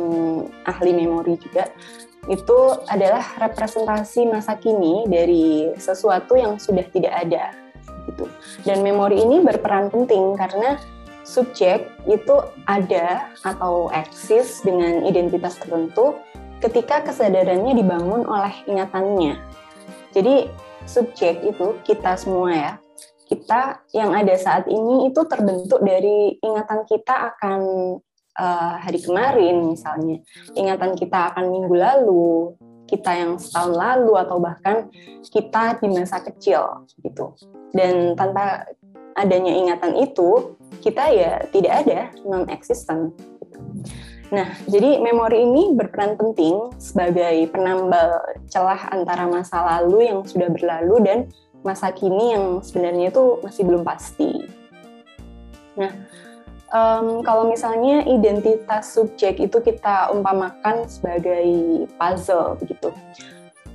ahli 0.68 0.92
memori 0.92 1.40
juga, 1.40 1.70
itu 2.28 2.58
adalah 2.92 3.24
representasi 3.40 4.28
masa 4.28 4.60
kini 4.60 5.08
dari 5.08 5.72
sesuatu 5.80 6.36
yang 6.36 6.60
sudah 6.60 6.84
tidak 6.92 7.14
ada 7.24 7.56
gitu. 8.12 8.28
Dan 8.68 8.84
memori 8.84 9.24
ini 9.24 9.40
berperan 9.40 9.88
penting 9.88 10.36
karena 10.36 10.76
subjek 11.28 11.88
itu 12.08 12.36
ada 12.68 13.32
atau 13.44 13.92
eksis 13.92 14.64
dengan 14.64 15.04
identitas 15.04 15.60
tertentu 15.60 16.16
ketika 16.58 17.05
kesadarannya 17.05 17.78
dibangun 17.78 18.26
oleh 18.26 18.53
ingatannya. 18.66 19.38
Jadi 20.14 20.49
subjek 20.89 21.45
itu 21.45 21.78
kita 21.86 22.18
semua 22.18 22.49
ya, 22.49 22.74
kita 23.28 23.84
yang 23.93 24.16
ada 24.16 24.34
saat 24.39 24.66
ini 24.66 25.12
itu 25.12 25.22
terbentuk 25.28 25.84
dari 25.84 26.39
ingatan 26.41 26.88
kita 26.88 27.36
akan 27.36 27.62
uh, 28.39 28.74
hari 28.82 29.03
kemarin 29.03 29.68
misalnya, 29.68 30.24
ingatan 30.55 30.95
kita 30.95 31.36
akan 31.36 31.45
minggu 31.51 31.76
lalu, 31.76 32.55
kita 32.88 33.12
yang 33.14 33.36
setahun 33.36 33.76
lalu 33.76 34.14
atau 34.16 34.38
bahkan 34.39 34.88
kita 35.28 35.78
di 35.78 35.88
masa 35.91 36.24
kecil 36.24 36.88
gitu. 37.03 37.36
Dan 37.76 38.16
tanpa 38.16 38.64
adanya 39.20 39.51
ingatan 39.51 39.93
itu, 39.99 40.55
kita 40.80 41.12
ya 41.12 41.43
tidak 41.51 41.74
ada 41.84 41.99
non-existent. 42.24 43.12
Nah, 44.28 44.48
jadi 44.68 45.00
memori 45.00 45.48
ini 45.48 45.72
berperan 45.72 46.20
penting 46.20 46.76
sebagai 46.76 47.48
penambal 47.48 48.20
celah 48.52 48.92
antara 48.92 49.24
masa 49.24 49.64
lalu 49.64 50.12
yang 50.12 50.28
sudah 50.28 50.52
berlalu 50.52 50.96
dan 51.04 51.20
masa 51.64 51.96
kini 51.96 52.36
yang 52.36 52.60
sebenarnya 52.60 53.08
itu 53.08 53.40
masih 53.40 53.64
belum 53.64 53.88
pasti. 53.88 54.44
Nah, 55.80 55.92
um, 56.76 57.24
kalau 57.24 57.48
misalnya 57.48 58.04
identitas 58.04 58.92
subjek 58.92 59.40
itu 59.40 59.64
kita 59.64 60.12
umpamakan 60.12 60.84
sebagai 60.92 61.48
puzzle 61.96 62.60
begitu. 62.60 62.92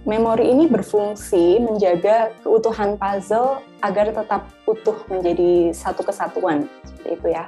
Memori 0.02 0.50
ini 0.50 0.66
berfungsi 0.66 1.62
menjaga 1.62 2.34
keutuhan 2.42 2.98
puzzle 2.98 3.62
agar 3.80 4.10
tetap 4.10 4.50
utuh 4.66 4.98
menjadi 5.06 5.70
satu 5.70 6.02
kesatuan 6.02 6.66
seperti 6.82 7.08
itu 7.16 7.28
ya. 7.30 7.44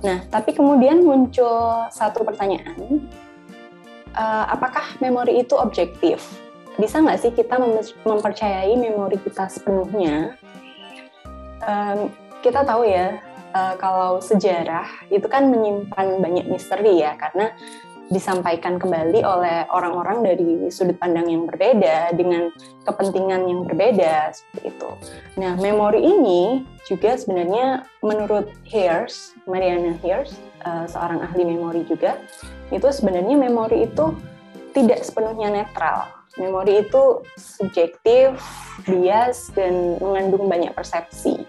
Nah, 0.00 0.24
tapi 0.32 0.56
kemudian 0.56 1.04
muncul 1.04 1.86
satu 1.92 2.24
pertanyaan, 2.24 3.04
uh, 4.16 4.44
apakah 4.48 4.96
memori 5.00 5.44
itu 5.44 5.52
objektif? 5.56 6.24
bisa 6.80 6.96
nggak 6.96 7.20
sih 7.20 7.32
kita 7.36 7.60
mempercayai 8.08 8.72
memori 8.72 9.20
kita 9.20 9.52
sepenuhnya? 9.52 10.40
Um, 11.60 12.08
kita 12.40 12.64
tahu 12.64 12.88
ya, 12.88 13.20
uh, 13.52 13.76
kalau 13.76 14.16
sejarah 14.24 14.88
itu 15.12 15.28
kan 15.28 15.52
menyimpan 15.52 16.24
banyak 16.24 16.48
misteri 16.48 17.04
ya, 17.04 17.20
karena 17.20 17.52
disampaikan 18.10 18.76
kembali 18.76 19.22
oleh 19.22 19.70
orang-orang 19.70 20.26
dari 20.26 20.66
sudut 20.68 20.98
pandang 20.98 21.30
yang 21.30 21.46
berbeda 21.46 22.10
dengan 22.18 22.50
kepentingan 22.82 23.46
yang 23.46 23.60
berbeda 23.64 24.34
seperti 24.34 24.74
itu. 24.74 24.90
Nah, 25.38 25.54
memori 25.54 26.02
ini 26.02 26.66
juga 26.90 27.14
sebenarnya 27.14 27.86
menurut 28.02 28.50
Hears, 28.66 29.38
Mariana 29.46 29.94
Hears, 30.02 30.34
uh, 30.66 30.90
seorang 30.90 31.22
ahli 31.22 31.46
memori 31.46 31.86
juga, 31.86 32.18
itu 32.74 32.90
sebenarnya 32.90 33.38
memori 33.38 33.86
itu 33.86 34.10
tidak 34.74 35.06
sepenuhnya 35.06 35.50
netral 35.50 36.20
memori 36.38 36.86
itu 36.86 37.26
subjektif, 37.34 38.38
bias, 38.86 39.50
dan 39.56 39.98
mengandung 39.98 40.46
banyak 40.46 40.70
persepsi. 40.70 41.42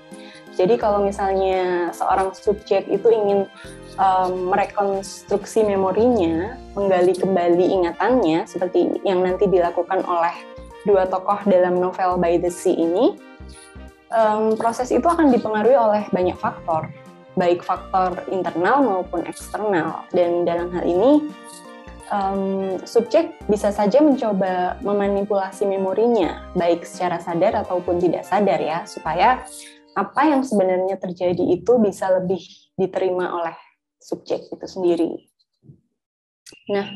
Jadi 0.57 0.76
kalau 0.76 1.05
misalnya 1.05 1.89
seorang 1.95 2.34
subjek 2.36 2.89
itu 2.89 3.07
ingin 3.07 3.47
um, 4.01 4.49
merekonstruksi 4.49 5.61
memorinya, 5.61 6.57
menggali 6.73 7.13
kembali 7.13 7.65
ingatannya, 7.69 8.49
seperti 8.49 9.05
yang 9.05 9.21
nanti 9.21 9.45
dilakukan 9.45 10.01
oleh 10.01 10.33
dua 10.81 11.05
tokoh 11.05 11.45
dalam 11.45 11.77
novel 11.77 12.17
By 12.17 12.41
the 12.41 12.49
Sea 12.49 12.73
ini, 12.73 13.13
um, 14.09 14.57
proses 14.57 14.89
itu 14.89 15.05
akan 15.05 15.29
dipengaruhi 15.29 15.77
oleh 15.77 16.03
banyak 16.09 16.35
faktor, 16.41 16.89
baik 17.37 17.61
faktor 17.61 18.25
internal 18.33 18.81
maupun 18.81 19.21
eksternal. 19.29 20.09
Dan 20.09 20.41
dalam 20.49 20.73
hal 20.73 20.81
ini, 20.81 21.29
um, 22.09 22.81
subjek 22.81 23.37
bisa 23.45 23.69
saja 23.69 24.01
mencoba 24.01 24.81
memanipulasi 24.81 25.69
memorinya, 25.69 26.49
baik 26.57 26.89
secara 26.89 27.21
sadar 27.21 27.61
ataupun 27.61 28.01
tidak 28.01 28.25
sadar 28.25 28.57
ya, 28.57 28.81
supaya 28.89 29.45
apa 29.91 30.21
yang 30.23 30.41
sebenarnya 30.41 30.95
terjadi 30.95 31.51
itu 31.51 31.75
bisa 31.83 32.07
lebih 32.07 32.39
diterima 32.79 33.27
oleh 33.37 33.53
subjek 34.01 34.49
itu 34.49 34.65
sendiri. 34.65 35.11
Nah, 36.73 36.89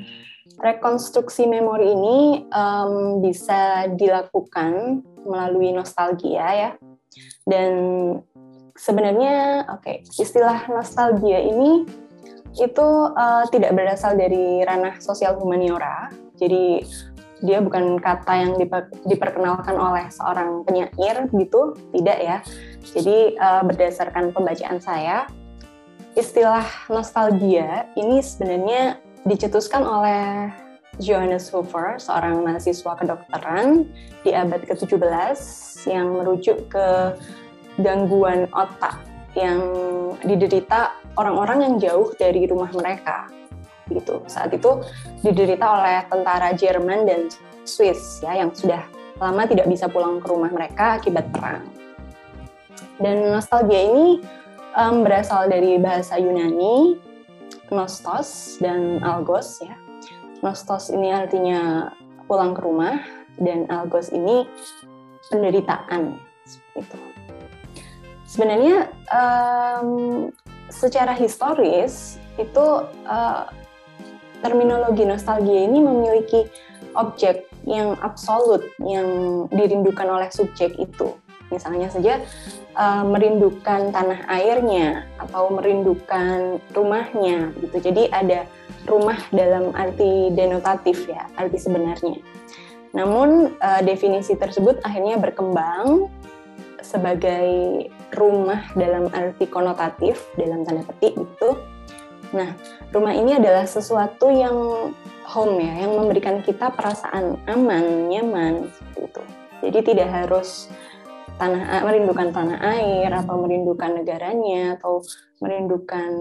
rekonstruksi 0.59 1.47
memori 1.47 1.93
ini 1.93 2.19
um, 2.51 3.21
bisa 3.23 3.87
dilakukan 3.93 5.01
melalui 5.25 5.71
nostalgia 5.71 6.47
ya, 6.53 6.71
dan 7.47 7.73
sebenarnya 8.75 9.65
oke 9.71 9.81
okay, 9.81 9.95
istilah 10.19 10.67
nostalgia 10.67 11.39
ini 11.39 11.87
itu 12.55 12.87
uh, 13.11 13.43
tidak 13.51 13.75
berasal 13.75 14.15
dari 14.15 14.63
ranah 14.63 14.99
sosial 15.03 15.35
humaniora. 15.39 16.07
Jadi 16.39 16.83
dia 17.43 17.59
bukan 17.59 17.99
kata 17.99 18.31
yang 18.31 18.51
diper, 18.55 18.87
diperkenalkan 19.03 19.75
oleh 19.75 20.07
seorang 20.07 20.63
penyair 20.63 21.27
gitu, 21.35 21.75
tidak 21.91 22.19
ya. 22.23 22.37
Jadi 22.95 23.35
uh, 23.35 23.59
berdasarkan 23.67 24.31
pembacaan 24.31 24.79
saya, 24.79 25.27
istilah 26.15 26.63
nostalgia 26.87 27.91
ini 27.99 28.23
sebenarnya 28.23 28.97
dicetuskan 29.27 29.83
oleh 29.83 30.49
Johannes 30.95 31.51
Hofer, 31.51 31.99
seorang 31.99 32.39
mahasiswa 32.39 32.95
kedokteran 32.95 33.91
di 34.23 34.31
abad 34.31 34.63
ke-17 34.63 35.39
yang 35.91 36.07
merujuk 36.23 36.71
ke 36.71 37.19
gangguan 37.83 38.47
otak 38.55 39.03
yang 39.35 39.59
diderita 40.23 40.95
orang-orang 41.19 41.67
yang 41.67 41.75
jauh 41.83 42.09
dari 42.15 42.47
rumah 42.47 42.71
mereka 42.71 43.27
gitu. 43.91 44.23
Saat 44.31 44.55
itu 44.55 44.79
diderita 45.19 45.67
oleh 45.67 46.07
tentara 46.07 46.55
Jerman 46.55 47.03
dan 47.03 47.27
Swiss 47.67 48.23
ya 48.23 48.39
yang 48.39 48.55
sudah 48.55 48.87
lama 49.19 49.43
tidak 49.43 49.67
bisa 49.67 49.91
pulang 49.91 50.23
ke 50.23 50.27
rumah 50.31 50.51
mereka 50.51 50.95
akibat 50.95 51.27
perang. 51.35 51.67
Dan 52.95 53.35
nostalgia 53.35 53.83
ini 53.91 54.23
um, 54.77 55.01
berasal 55.01 55.47
dari 55.49 55.79
bahasa 55.79 56.19
Yunani 56.19 56.99
nostos 57.73 58.59
dan 58.61 59.01
algos 59.01 59.63
ya 59.63 59.73
nostos 60.45 60.93
ini 60.93 61.09
artinya 61.09 61.89
pulang 62.29 62.53
ke 62.53 62.61
rumah 62.61 63.01
dan 63.41 63.65
algos 63.71 64.13
ini 64.13 64.45
penderitaan 65.33 66.19
itu 66.77 66.97
sebenarnya 68.29 68.91
um, 69.09 70.29
secara 70.69 71.15
historis 71.15 72.19
itu 72.35 72.65
uh, 73.07 73.47
terminologi 74.43 75.07
nostalgia 75.07 75.65
ini 75.65 75.79
memiliki 75.79 76.45
objek 76.93 77.47
yang 77.65 77.97
absolut 78.03 78.61
yang 78.83 79.07
dirindukan 79.49 80.05
oleh 80.05 80.29
subjek 80.29 80.77
itu. 80.77 81.17
Misalnya 81.55 81.87
saja 81.87 82.19
uh, 82.75 83.07
merindukan 83.07 83.95
tanah 83.95 84.27
airnya 84.27 85.07
atau 85.23 85.55
merindukan 85.55 86.59
rumahnya 86.75 87.55
gitu. 87.63 87.79
Jadi 87.79 88.11
ada 88.11 88.43
rumah 88.83 89.17
dalam 89.31 89.71
arti 89.71 90.35
denotatif 90.35 91.07
ya, 91.07 91.25
arti 91.39 91.55
sebenarnya. 91.55 92.19
Namun 92.91 93.55
uh, 93.59 93.81
definisi 93.87 94.35
tersebut 94.35 94.83
akhirnya 94.83 95.15
berkembang 95.15 96.11
sebagai 96.83 97.87
rumah 98.13 98.61
dalam 98.77 99.09
arti 99.09 99.49
konotatif 99.49 100.21
dalam 100.37 100.61
tanda 100.67 100.85
petik 100.85 101.17
gitu. 101.17 101.57
Nah, 102.35 102.53
rumah 102.93 103.15
ini 103.15 103.39
adalah 103.39 103.65
sesuatu 103.65 104.29
yang 104.29 104.91
home 105.25 105.57
ya, 105.57 105.87
yang 105.87 105.97
memberikan 105.97 106.45
kita 106.45 106.69
perasaan 106.69 107.41
aman, 107.49 108.11
nyaman 108.11 108.69
seperti 108.69 108.99
itu. 109.09 109.23
Jadi 109.65 109.79
tidak 109.93 110.09
harus 110.13 110.69
tanah 111.35 111.83
merindukan 111.83 112.31
tanah 112.31 112.59
air 112.79 113.11
atau 113.11 113.35
merindukan 113.39 113.91
negaranya 113.91 114.79
atau 114.79 115.03
merindukan 115.43 116.11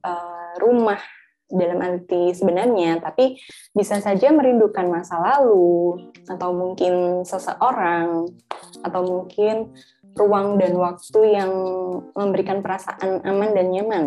uh, 0.00 0.52
rumah 0.60 1.00
dalam 1.46 1.78
arti 1.78 2.34
sebenarnya, 2.34 2.98
tapi 2.98 3.38
bisa 3.70 4.02
saja 4.02 4.34
merindukan 4.34 4.90
masa 4.90 5.22
lalu 5.22 6.10
atau 6.26 6.50
mungkin 6.50 7.22
seseorang 7.22 8.26
atau 8.82 9.00
mungkin 9.06 9.70
ruang 10.18 10.58
dan 10.58 10.74
waktu 10.74 11.20
yang 11.38 11.52
memberikan 12.16 12.64
perasaan 12.64 13.22
aman 13.22 13.54
dan 13.54 13.70
nyaman. 13.70 14.04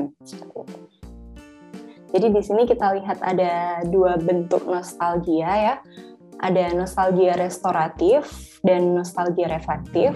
Jadi 2.09 2.27
di 2.33 2.41
sini 2.41 2.65
kita 2.65 2.97
lihat 2.97 3.21
ada 3.21 3.85
dua 3.85 4.17
bentuk 4.17 4.65
nostalgia 4.65 5.53
ya. 5.53 5.75
Ada 6.39 6.71
nostalgia 6.71 7.35
restoratif 7.35 8.55
dan 8.63 8.95
nostalgia 8.95 9.51
reflektif. 9.51 10.15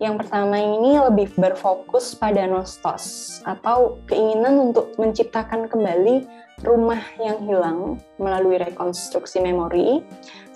Yang 0.00 0.24
pertama 0.24 0.56
ini 0.56 0.96
lebih 0.96 1.36
berfokus 1.36 2.16
pada 2.16 2.48
nostos 2.48 3.36
atau 3.44 4.00
keinginan 4.08 4.72
untuk 4.72 4.96
menciptakan 4.96 5.68
kembali 5.68 6.24
rumah 6.64 7.00
yang 7.20 7.36
hilang 7.44 8.00
melalui 8.16 8.56
rekonstruksi 8.60 9.44
memori. 9.44 10.00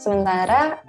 Sementara 0.00 0.80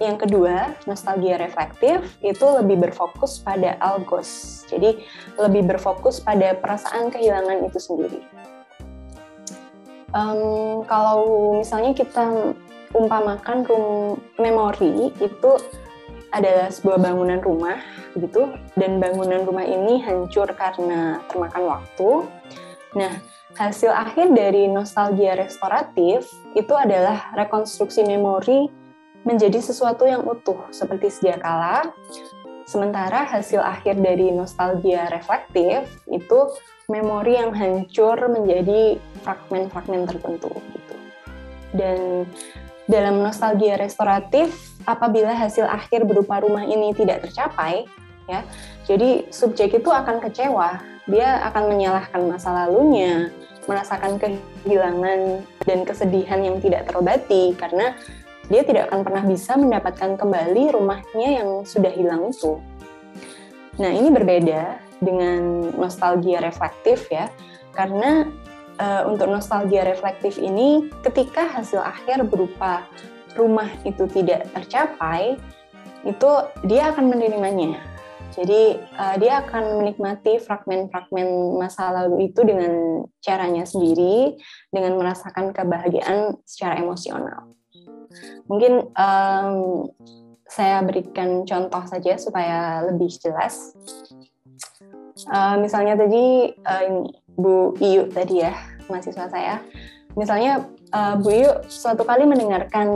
yang 0.00 0.16
kedua, 0.16 0.74
nostalgia 0.88 1.36
reflektif 1.36 2.18
itu 2.24 2.46
lebih 2.46 2.88
berfokus 2.88 3.36
pada 3.36 3.76
algos. 3.84 4.62
Jadi 4.66 4.96
lebih 5.36 5.70
berfokus 5.70 6.24
pada 6.24 6.56
perasaan 6.56 7.12
kehilangan 7.12 7.68
itu 7.68 7.78
sendiri. 7.78 8.20
Um, 10.10 10.82
kalau 10.90 11.54
misalnya 11.54 11.94
kita 11.94 12.56
umpamakan 12.94 13.62
room 13.66 14.18
memori 14.38 15.14
itu 15.22 15.52
adalah 16.30 16.70
sebuah 16.70 16.98
bangunan 17.02 17.42
rumah 17.42 17.78
gitu 18.14 18.54
dan 18.78 19.02
bangunan 19.02 19.42
rumah 19.42 19.66
ini 19.66 19.98
hancur 20.02 20.46
karena 20.54 21.22
termakan 21.26 21.62
waktu. 21.66 22.10
Nah, 22.94 23.12
hasil 23.58 23.90
akhir 23.90 24.34
dari 24.34 24.70
nostalgia 24.70 25.34
restoratif 25.38 26.26
itu 26.54 26.74
adalah 26.74 27.34
rekonstruksi 27.34 28.06
memori 28.06 28.70
menjadi 29.26 29.58
sesuatu 29.60 30.06
yang 30.06 30.22
utuh 30.26 30.70
seperti 30.70 31.10
sedia 31.10 31.38
kala. 31.38 31.90
Sementara 32.66 33.26
hasil 33.26 33.58
akhir 33.58 33.98
dari 33.98 34.30
nostalgia 34.30 35.10
reflektif 35.10 35.90
itu 36.06 36.40
memori 36.86 37.34
yang 37.38 37.50
hancur 37.50 38.14
menjadi 38.30 38.98
fragmen-fragmen 39.26 40.06
tertentu 40.06 40.50
gitu. 40.54 40.96
Dan 41.74 42.26
dalam 42.90 43.22
nostalgia 43.22 43.78
restoratif, 43.78 44.74
apabila 44.82 45.30
hasil 45.30 45.62
akhir 45.62 46.02
berupa 46.02 46.42
rumah 46.42 46.66
ini 46.66 46.90
tidak 46.90 47.22
tercapai, 47.22 47.86
ya, 48.26 48.42
jadi 48.90 49.30
subjek 49.30 49.78
itu 49.78 49.86
akan 49.86 50.18
kecewa. 50.18 50.82
Dia 51.06 51.46
akan 51.46 51.70
menyalahkan 51.70 52.22
masa 52.26 52.50
lalunya, 52.50 53.30
merasakan 53.70 54.18
kehilangan 54.18 55.46
dan 55.62 55.78
kesedihan 55.86 56.42
yang 56.42 56.58
tidak 56.58 56.90
terobati 56.90 57.54
karena 57.54 57.94
dia 58.50 58.66
tidak 58.66 58.90
akan 58.90 59.06
pernah 59.06 59.22
bisa 59.22 59.54
mendapatkan 59.54 60.18
kembali 60.18 60.74
rumahnya 60.74 61.28
yang 61.42 61.62
sudah 61.62 61.94
hilang 61.94 62.34
itu. 62.34 62.58
Nah, 63.78 63.94
ini 63.94 64.10
berbeda 64.10 64.82
dengan 64.98 65.70
nostalgia 65.78 66.42
reflektif 66.42 67.06
ya, 67.08 67.30
karena 67.70 68.26
uh, 68.80 69.02
untuk 69.06 69.28
nostalgia 69.28 69.84
reflektif 69.84 70.40
ini 70.40 70.88
ketika 71.04 71.44
hasil 71.52 71.84
akhir 71.84 72.24
berupa 72.26 72.88
rumah 73.36 73.68
itu 73.84 74.08
tidak 74.10 74.48
tercapai, 74.56 75.36
itu 76.02 76.30
dia 76.64 76.90
akan 76.90 77.12
menerimanya. 77.12 77.78
Jadi 78.30 78.78
uh, 78.94 79.16
dia 79.18 79.42
akan 79.42 79.82
menikmati 79.82 80.38
fragmen-fragmen 80.40 81.58
masa 81.60 81.90
lalu 81.92 82.30
itu 82.30 82.40
dengan 82.46 83.04
caranya 83.20 83.66
sendiri, 83.66 84.38
dengan 84.70 84.96
merasakan 84.96 85.50
kebahagiaan 85.50 86.38
secara 86.46 86.78
emosional. 86.78 87.52
Mungkin 88.46 88.90
um, 88.94 89.54
saya 90.50 90.82
berikan 90.82 91.46
contoh 91.46 91.82
saja 91.86 92.18
supaya 92.18 92.82
lebih 92.86 93.10
jelas. 93.22 93.74
Uh, 95.30 95.62
misalnya 95.62 95.94
tadi 95.94 96.50
uh, 96.66 97.06
Bu 97.38 97.78
Iyu 97.78 98.10
tadi 98.10 98.42
ya, 98.42 98.52
mahasiswa 98.90 99.30
saya. 99.30 99.62
Misalnya 100.18 100.66
uh, 100.90 101.14
Bu 101.22 101.30
Iyu 101.30 101.50
suatu 101.70 102.02
kali 102.02 102.26
mendengarkan 102.26 102.90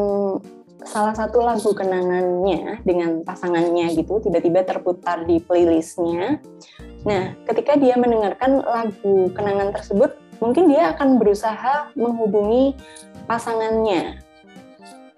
salah 0.84 1.14
satu 1.16 1.40
lagu 1.40 1.72
kenangannya 1.72 2.82
dengan 2.82 3.22
pasangannya 3.24 3.94
gitu, 3.94 4.20
tiba-tiba 4.20 4.66
terputar 4.66 5.24
di 5.24 5.38
playlistnya. 5.40 6.42
Nah, 7.06 7.32
ketika 7.48 7.78
dia 7.78 7.96
mendengarkan 7.96 8.60
lagu 8.60 9.30
kenangan 9.32 9.72
tersebut, 9.72 10.12
mungkin 10.42 10.68
dia 10.68 10.92
akan 10.92 11.16
berusaha 11.16 11.94
menghubungi 11.94 12.74
pasangannya 13.24 14.23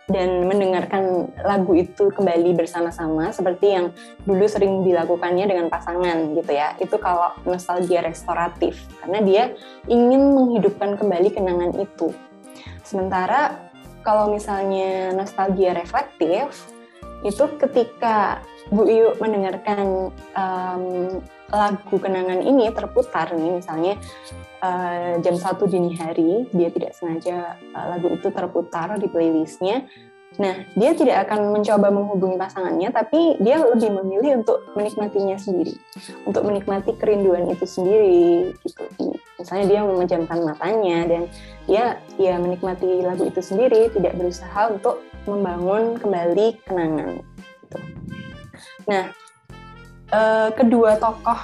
dan 0.07 0.46
mendengarkan 0.46 1.34
lagu 1.42 1.74
itu 1.74 2.14
kembali 2.14 2.54
bersama-sama 2.54 3.34
seperti 3.34 3.74
yang 3.74 3.86
dulu 4.22 4.46
sering 4.46 4.86
dilakukannya 4.86 5.50
dengan 5.50 5.66
pasangan 5.66 6.30
gitu 6.38 6.52
ya. 6.54 6.78
Itu 6.78 7.02
kalau 7.02 7.34
nostalgia 7.42 8.07
restoratif 8.07 8.78
karena 9.02 9.18
dia 9.22 9.44
ingin 9.90 10.30
menghidupkan 10.30 10.94
kembali 10.94 11.34
kenangan 11.34 11.74
itu. 11.74 12.14
Sementara 12.86 13.66
kalau 14.07 14.30
misalnya 14.30 15.11
nostalgia 15.11 15.74
reflektif 15.74 16.70
itu 17.26 17.44
ketika 17.58 18.40
Bu 18.70 18.86
Iyu 18.86 19.18
mendengarkan 19.18 20.10
um, 20.34 20.84
lagu 21.50 21.96
kenangan 21.98 22.42
ini 22.42 22.70
terputar 22.74 23.30
nih 23.34 23.62
misalnya 23.62 23.94
uh, 24.62 25.18
jam 25.22 25.38
satu 25.38 25.70
dini 25.70 25.94
hari 25.94 26.50
dia 26.50 26.70
tidak 26.74 26.94
sengaja 26.94 27.54
uh, 27.74 27.86
lagu 27.94 28.10
itu 28.14 28.30
terputar 28.30 28.98
di 28.98 29.06
playlistnya. 29.06 29.86
Nah 30.36 30.66
dia 30.74 30.92
tidak 30.92 31.30
akan 31.30 31.54
mencoba 31.54 31.88
menghubungi 31.88 32.36
pasangannya 32.36 32.90
tapi 32.90 33.38
dia 33.38 33.62
lebih 33.62 33.94
memilih 34.02 34.42
untuk 34.42 34.66
menikmatinya 34.74 35.38
sendiri 35.38 35.78
untuk 36.26 36.42
menikmati 36.44 36.92
kerinduan 36.98 37.46
itu 37.46 37.64
sendiri 37.64 38.52
gitu. 38.66 38.82
Misalnya 39.38 39.66
dia 39.70 39.80
memejamkan 39.86 40.42
matanya 40.42 40.98
dan 41.06 41.22
dia 41.70 42.02
ya 42.18 42.36
menikmati 42.42 43.06
lagu 43.06 43.30
itu 43.30 43.40
sendiri 43.40 43.88
tidak 43.94 44.18
berusaha 44.18 44.74
untuk 44.74 45.00
membangun 45.26 45.98
kembali 45.98 46.62
kenangan 46.64 47.20
gitu. 47.66 47.78
nah 48.86 49.10
uh, 50.14 50.48
kedua 50.54 50.96
tokoh 50.96 51.38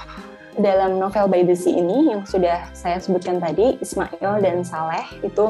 dalam 0.58 1.00
novel 1.00 1.32
By 1.32 1.42
the 1.48 1.56
Sea 1.56 1.72
ini 1.72 2.12
yang 2.12 2.28
sudah 2.28 2.68
saya 2.76 3.00
sebutkan 3.00 3.40
tadi, 3.40 3.80
Ismail 3.80 4.44
dan 4.44 4.60
Saleh 4.64 5.04
itu 5.24 5.42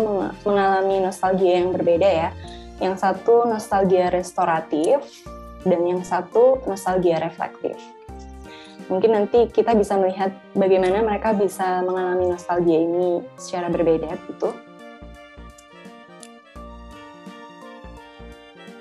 mengalami 0.46 1.02
nostalgia 1.02 1.58
yang 1.58 1.74
berbeda 1.74 2.06
ya. 2.06 2.30
Yang 2.78 3.02
satu 3.02 3.46
nostalgia 3.46 4.10
restoratif 4.10 5.02
dan 5.66 5.80
yang 5.86 6.02
satu 6.02 6.62
nostalgia 6.66 7.18
reflektif. 7.22 7.78
Mungkin 8.90 9.14
nanti 9.14 9.46
kita 9.46 9.78
bisa 9.78 9.94
melihat 9.94 10.34
bagaimana 10.58 11.02
mereka 11.02 11.30
bisa 11.34 11.82
mengalami 11.86 12.34
nostalgia 12.34 12.78
ini 12.82 13.22
secara 13.38 13.70
berbeda 13.70 14.10
gitu. 14.26 14.50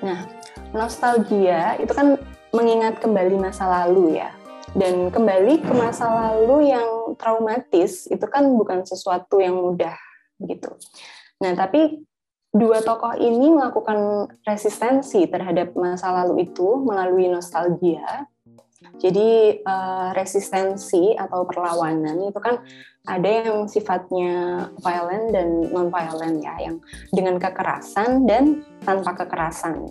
Nah, 0.01 0.25
nostalgia 0.73 1.77
itu 1.77 1.93
kan 1.93 2.17
mengingat 2.51 2.99
kembali 2.99 3.37
masa 3.37 3.69
lalu 3.69 4.19
ya. 4.19 4.33
Dan 4.71 5.11
kembali 5.11 5.61
ke 5.61 5.73
masa 5.75 6.07
lalu 6.07 6.71
yang 6.71 7.15
traumatis 7.19 8.07
itu 8.07 8.25
kan 8.31 8.47
bukan 8.55 8.87
sesuatu 8.87 9.37
yang 9.43 9.59
mudah 9.59 9.95
gitu. 10.41 10.71
Nah, 11.43 11.53
tapi 11.53 12.01
dua 12.51 12.83
tokoh 12.83 13.15
ini 13.15 13.51
melakukan 13.51 14.27
resistensi 14.43 15.27
terhadap 15.27 15.75
masa 15.75 16.11
lalu 16.11 16.47
itu 16.47 16.67
melalui 16.83 17.27
nostalgia. 17.31 18.30
Jadi 18.97 19.61
uh, 19.61 20.09
resistensi 20.13 21.13
atau 21.13 21.45
perlawanan 21.45 22.17
itu 22.29 22.39
kan 22.41 22.61
ada 23.05 23.29
yang 23.29 23.65
sifatnya 23.65 24.65
violent 24.77 25.34
dan 25.34 25.47
non 25.69 25.89
violent 25.89 26.38
ya, 26.41 26.53
yang 26.61 26.77
dengan 27.09 27.41
kekerasan 27.41 28.29
dan 28.29 28.61
tanpa 28.86 29.17
kekerasan. 29.25 29.89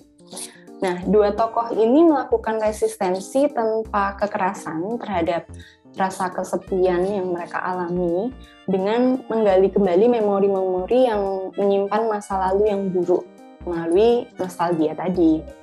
Nah, 0.80 0.96
dua 1.04 1.36
tokoh 1.36 1.74
ini 1.76 2.06
melakukan 2.08 2.62
resistensi 2.62 3.50
tanpa 3.52 4.16
kekerasan 4.16 4.96
terhadap 4.96 5.44
rasa 5.98 6.30
kesepian 6.30 7.02
yang 7.02 7.34
mereka 7.34 7.58
alami 7.58 8.30
dengan 8.70 9.18
menggali 9.26 9.68
kembali 9.74 10.06
memori-memori 10.06 11.10
yang 11.10 11.50
menyimpan 11.58 12.06
masa 12.06 12.38
lalu 12.48 12.70
yang 12.70 12.88
buruk 12.94 13.26
melalui 13.66 14.24
nostalgia 14.38 14.94
tadi. 14.96 15.59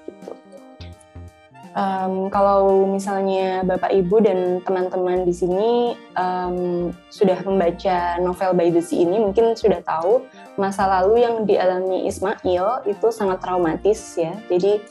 Um, 1.78 2.34
kalau 2.34 2.90
misalnya 2.90 3.62
Bapak 3.62 3.94
Ibu 3.94 4.26
dan 4.26 4.66
teman-teman 4.66 5.30
di 5.30 5.34
sini 5.36 5.94
um, 6.18 6.90
sudah 7.14 7.38
membaca 7.46 8.18
novel 8.18 8.58
By 8.58 8.74
the 8.74 8.82
Sea 8.82 9.06
ini, 9.06 9.22
mungkin 9.22 9.54
sudah 9.54 9.86
tahu 9.86 10.26
masa 10.58 10.90
lalu 10.90 11.22
yang 11.22 11.46
dialami 11.46 12.10
Ismail 12.10 12.82
itu 12.90 13.14
sangat 13.14 13.46
traumatis 13.46 14.18
ya. 14.18 14.34
Jadi 14.50 14.82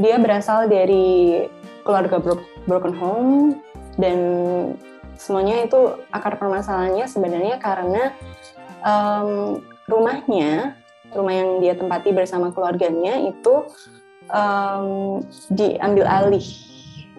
dia 0.00 0.16
berasal 0.16 0.64
dari 0.64 1.44
keluarga 1.84 2.16
broken 2.64 2.96
home 2.96 3.60
dan 4.00 4.18
semuanya 5.20 5.60
itu 5.68 5.92
akar 6.08 6.40
permasalahannya 6.40 7.04
sebenarnya 7.04 7.60
karena 7.60 8.16
um, 8.80 9.60
rumahnya, 9.84 10.72
rumah 11.12 11.34
yang 11.36 11.60
dia 11.60 11.76
tempati 11.76 12.16
bersama 12.16 12.48
keluarganya 12.48 13.20
itu 13.28 13.68
um, 14.32 15.20
diambil 15.52 16.06
alih 16.06 16.46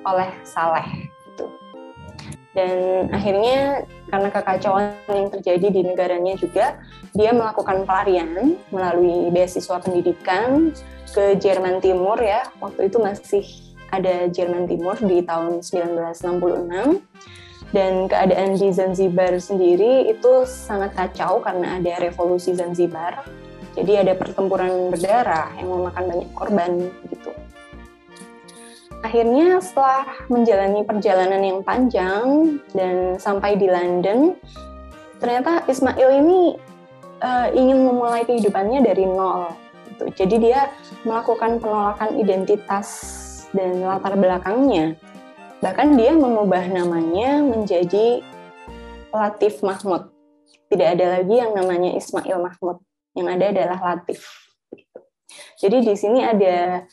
oleh 0.06 0.30
Saleh 0.46 1.10
gitu. 1.28 1.46
Dan 2.56 3.10
akhirnya 3.12 3.84
karena 4.08 4.30
kekacauan 4.32 4.96
yang 5.12 5.30
terjadi 5.34 5.68
di 5.74 5.82
negaranya 5.84 6.34
juga, 6.40 6.80
dia 7.12 7.36
melakukan 7.36 7.84
pelarian 7.84 8.56
melalui 8.72 9.28
beasiswa 9.34 9.82
pendidikan 9.82 10.72
ke 11.12 11.36
Jerman 11.42 11.84
Timur 11.84 12.16
ya. 12.22 12.48
Waktu 12.64 12.88
itu 12.88 12.98
masih 13.02 13.44
ada 13.92 14.30
Jerman 14.32 14.68
Timur 14.70 14.96
di 15.00 15.22
tahun 15.26 15.62
1966 15.62 17.04
dan 17.74 18.08
keadaan 18.08 18.56
di 18.56 18.70
Zanzibar 18.72 19.36
sendiri 19.42 20.08
itu 20.08 20.48
sangat 20.48 20.96
kacau 20.96 21.44
karena 21.44 21.82
ada 21.82 22.00
revolusi 22.00 22.56
Zanzibar 22.56 23.26
jadi 23.76 24.08
ada 24.08 24.14
pertempuran 24.16 24.88
berdarah 24.88 25.52
yang 25.60 25.68
memakan 25.68 26.04
banyak 26.08 26.30
korban 26.32 26.72
gitu. 27.12 27.32
Akhirnya 29.04 29.60
setelah 29.60 30.08
menjalani 30.32 30.82
perjalanan 30.88 31.42
yang 31.44 31.60
panjang 31.62 32.58
dan 32.72 33.20
sampai 33.20 33.60
di 33.60 33.68
London, 33.68 34.40
ternyata 35.20 35.68
Ismail 35.68 36.10
ini 36.24 36.56
uh, 37.20 37.52
ingin 37.52 37.84
memulai 37.84 38.24
kehidupannya 38.24 38.82
dari 38.82 39.06
nol. 39.06 39.52
Gitu. 39.92 40.06
Jadi 40.24 40.36
dia 40.50 40.72
melakukan 41.04 41.60
penolakan 41.60 42.18
identitas 42.18 42.88
dan 43.52 43.84
latar 43.84 44.16
belakangnya. 44.18 44.96
Bahkan 45.60 46.00
dia 46.00 46.16
mengubah 46.16 46.66
namanya 46.72 47.44
menjadi 47.44 48.24
Latif 49.16 49.64
Mahmud. 49.64 50.12
Tidak 50.68 50.88
ada 50.98 51.20
lagi 51.22 51.36
yang 51.40 51.56
namanya 51.56 51.94
Ismail 51.94 52.42
Mahmud 52.42 52.85
yang 53.16 53.28
ada 53.32 53.52
adalah 53.52 53.80
latif. 53.82 54.22
Jadi 55.60 55.88
di 55.88 55.96
sini 55.96 56.20
ada 56.22 56.84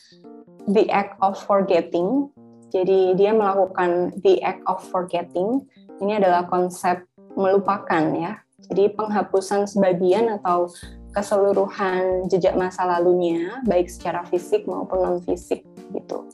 the 0.71 0.87
act 0.89 1.19
of 1.19 1.35
forgetting. 1.35 2.31
Jadi 2.73 3.13
dia 3.19 3.35
melakukan 3.35 4.15
the 4.25 4.41
act 4.41 4.63
of 4.65 4.81
forgetting. 4.89 5.61
Ini 6.01 6.23
adalah 6.23 6.47
konsep 6.49 7.05
melupakan 7.37 8.03
ya. 8.15 8.39
Jadi 8.71 8.95
penghapusan 8.95 9.67
sebagian 9.67 10.31
atau 10.39 10.71
keseluruhan 11.13 12.25
jejak 12.25 12.57
masa 12.57 12.89
lalunya, 12.89 13.61
baik 13.69 13.85
secara 13.85 14.25
fisik 14.25 14.65
maupun 14.65 15.05
non 15.05 15.17
fisik 15.21 15.61
gitu. 15.93 16.25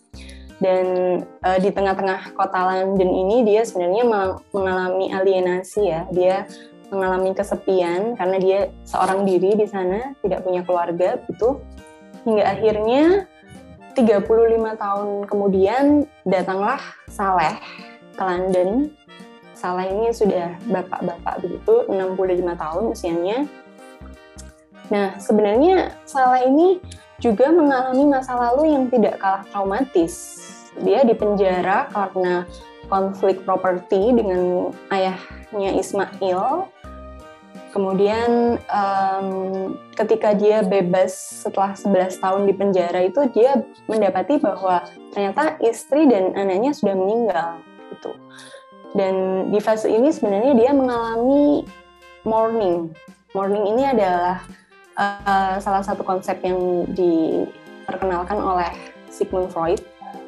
Dan 0.59 1.19
e, 1.23 1.49
di 1.63 1.71
tengah-tengah 1.71 2.35
kota 2.35 2.59
London 2.67 3.11
ini 3.11 3.47
dia 3.47 3.63
sebenarnya 3.63 4.03
mengalami 4.51 5.11
alienasi 5.11 5.81
ya. 5.87 6.03
Dia 6.11 6.47
mengalami 6.89 7.33
kesepian 7.33 8.17
karena 8.17 8.37
dia 8.41 8.59
seorang 8.85 9.25
diri 9.25 9.55
di 9.57 9.65
sana, 9.69 10.13
tidak 10.21 10.45
punya 10.45 10.61
keluarga 10.65 11.21
gitu. 11.29 11.61
Hingga 12.25 12.43
akhirnya 12.43 13.03
35 13.95 14.75
tahun 14.79 15.07
kemudian 15.25 15.85
datanglah 16.25 16.81
Saleh 17.09 17.57
ke 18.13 18.23
London. 18.23 18.93
Saleh 19.55 19.91
ini 19.91 20.15
sudah 20.15 20.55
bapak-bapak 20.71 21.43
begitu, 21.43 21.83
65 21.91 22.55
tahun 22.55 22.83
usianya. 22.95 23.37
Nah, 24.89 25.19
sebenarnya 25.19 25.93
Saleh 26.07 26.47
ini 26.47 26.81
juga 27.19 27.51
mengalami 27.51 28.07
masa 28.07 28.33
lalu 28.39 28.73
yang 28.73 28.87
tidak 28.87 29.19
kalah 29.19 29.43
traumatis. 29.51 30.39
Dia 30.79 31.03
dipenjara 31.03 31.91
karena 31.91 32.47
konflik 32.87 33.43
properti 33.43 34.15
dengan 34.15 34.71
ayahnya 34.89 35.75
Ismail 35.77 36.71
Kemudian 37.69 38.57
um, 38.65 39.29
ketika 39.93 40.33
dia 40.33 40.65
bebas 40.65 41.13
setelah 41.45 41.77
11 41.77 42.17
tahun 42.17 42.41
di 42.49 42.53
penjara 42.57 43.05
itu 43.05 43.29
dia 43.29 43.61
mendapati 43.85 44.41
bahwa 44.41 44.81
ternyata 45.13 45.53
istri 45.61 46.09
dan 46.09 46.33
anaknya 46.33 46.73
sudah 46.73 46.97
meninggal 46.97 47.61
gitu. 47.93 48.11
Dan 48.97 49.13
di 49.53 49.61
fase 49.61 49.85
ini 49.85 50.09
sebenarnya 50.09 50.57
dia 50.57 50.71
mengalami 50.73 51.61
mourning. 52.25 52.89
Mourning 53.37 53.65
ini 53.77 53.83
adalah 53.85 54.41
uh, 54.97 55.61
salah 55.61 55.85
satu 55.85 56.01
konsep 56.01 56.41
yang 56.41 56.89
diperkenalkan 56.89 58.41
oleh 58.41 58.73
Sigmund 59.13 59.53
Freud, 59.53 59.77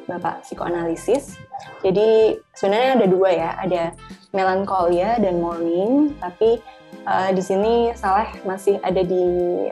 bapak 0.06 0.46
psikoanalisis. 0.46 1.42
Jadi 1.82 2.38
sebenarnya 2.54 3.02
ada 3.02 3.06
dua 3.10 3.30
ya, 3.34 3.50
ada 3.58 3.82
melankolia 4.30 5.18
dan 5.18 5.42
mourning, 5.42 6.14
tapi 6.22 6.62
uh, 7.06 7.30
di 7.34 7.42
sini 7.42 7.90
Saleh 7.94 8.30
masih 8.46 8.78
ada 8.82 9.02
di 9.02 9.24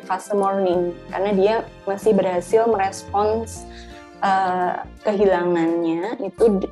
fase 0.05 0.35
morning 0.35 0.95
karena 1.11 1.31
dia 1.35 1.55
masih 1.87 2.13
berhasil 2.15 2.67
merespons 2.67 3.65
uh, 4.23 4.83
kehilangannya 5.03 6.21
itu 6.23 6.65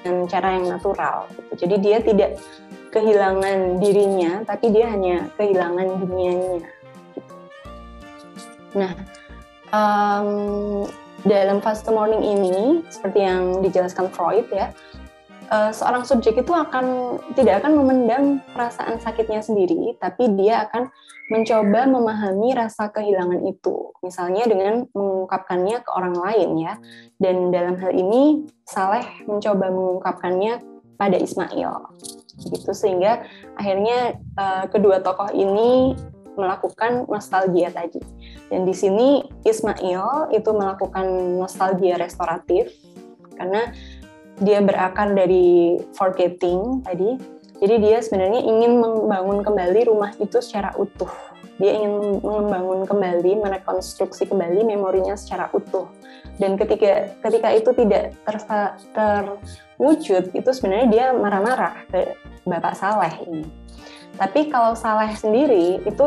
dengan 0.00 0.26
cara 0.26 0.56
yang 0.56 0.66
natural. 0.68 1.28
Jadi 1.56 1.76
dia 1.80 1.98
tidak 2.00 2.40
kehilangan 2.90 3.78
dirinya, 3.78 4.42
tapi 4.42 4.74
dia 4.74 4.90
hanya 4.90 5.30
kehilangan 5.38 5.86
dunianya. 6.02 6.66
Nah, 8.74 8.92
um, 9.70 10.86
dalam 11.22 11.60
fase 11.62 11.86
morning 11.90 12.22
ini, 12.22 12.82
seperti 12.90 13.18
yang 13.22 13.62
dijelaskan 13.62 14.10
Freud 14.10 14.46
ya, 14.50 14.74
uh, 15.50 15.74
seorang 15.74 16.06
subjek 16.06 16.38
itu 16.40 16.52
akan 16.54 17.18
tidak 17.34 17.60
akan 17.60 17.72
memendam 17.82 18.22
perasaan 18.54 19.02
sakitnya 19.02 19.42
sendiri, 19.42 19.98
tapi 19.98 20.30
dia 20.38 20.64
akan 20.70 20.88
mencoba 21.30 21.86
memahami 21.86 22.54
rasa 22.58 22.90
kehilangan 22.90 23.46
itu, 23.46 23.94
misalnya 24.02 24.50
dengan 24.50 24.86
mengungkapkannya 24.94 25.82
ke 25.82 25.90
orang 25.94 26.16
lain 26.18 26.50
ya. 26.58 26.74
Dan 27.18 27.54
dalam 27.54 27.78
hal 27.78 27.94
ini 27.94 28.50
Saleh 28.66 29.06
mencoba 29.26 29.70
mengungkapkannya 29.70 30.62
pada 30.98 31.16
Ismail, 31.16 31.96
gitu 32.50 32.70
sehingga 32.74 33.24
akhirnya 33.58 34.18
uh, 34.38 34.66
kedua 34.68 35.02
tokoh 35.02 35.30
ini 35.32 35.94
melakukan 36.34 37.06
nostalgia 37.06 37.70
tadi. 37.70 38.00
Dan 38.50 38.66
di 38.66 38.74
sini 38.74 39.22
Ismail 39.46 40.34
itu 40.34 40.50
melakukan 40.50 41.06
nostalgia 41.38 41.94
restoratif 41.94 42.74
karena 43.38 43.70
dia 44.40 44.58
berakar 44.64 45.12
dari 45.12 45.76
forgetting 45.92 46.80
tadi. 46.82 47.20
Jadi 47.60 47.74
dia 47.76 48.00
sebenarnya 48.00 48.40
ingin 48.40 48.80
membangun 48.80 49.44
kembali 49.44 49.92
rumah 49.92 50.16
itu 50.16 50.40
secara 50.40 50.72
utuh. 50.80 51.12
Dia 51.60 51.76
ingin 51.76 52.24
membangun 52.24 52.88
kembali, 52.88 53.36
merekonstruksi 53.36 54.32
kembali 54.32 54.64
memorinya 54.64 55.12
secara 55.12 55.52
utuh. 55.52 55.92
Dan 56.40 56.56
ketika 56.56 57.12
ketika 57.20 57.48
itu 57.52 57.70
tidak 57.76 58.16
ter, 58.24 58.36
terwujud, 58.96 60.32
itu 60.32 60.50
sebenarnya 60.56 60.88
dia 60.88 61.06
marah-marah 61.12 61.84
ke 61.92 62.16
Bapak 62.48 62.72
Saleh 62.72 63.12
ini. 63.28 63.44
Tapi 64.16 64.48
kalau 64.48 64.72
Saleh 64.72 65.12
sendiri 65.20 65.84
itu 65.84 66.06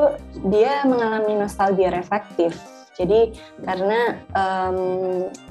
dia 0.50 0.82
mengalami 0.90 1.38
nostalgia 1.38 1.94
reflektif. 1.94 2.58
Jadi 2.94 3.34
karena 3.66 4.22
um, 4.38 4.78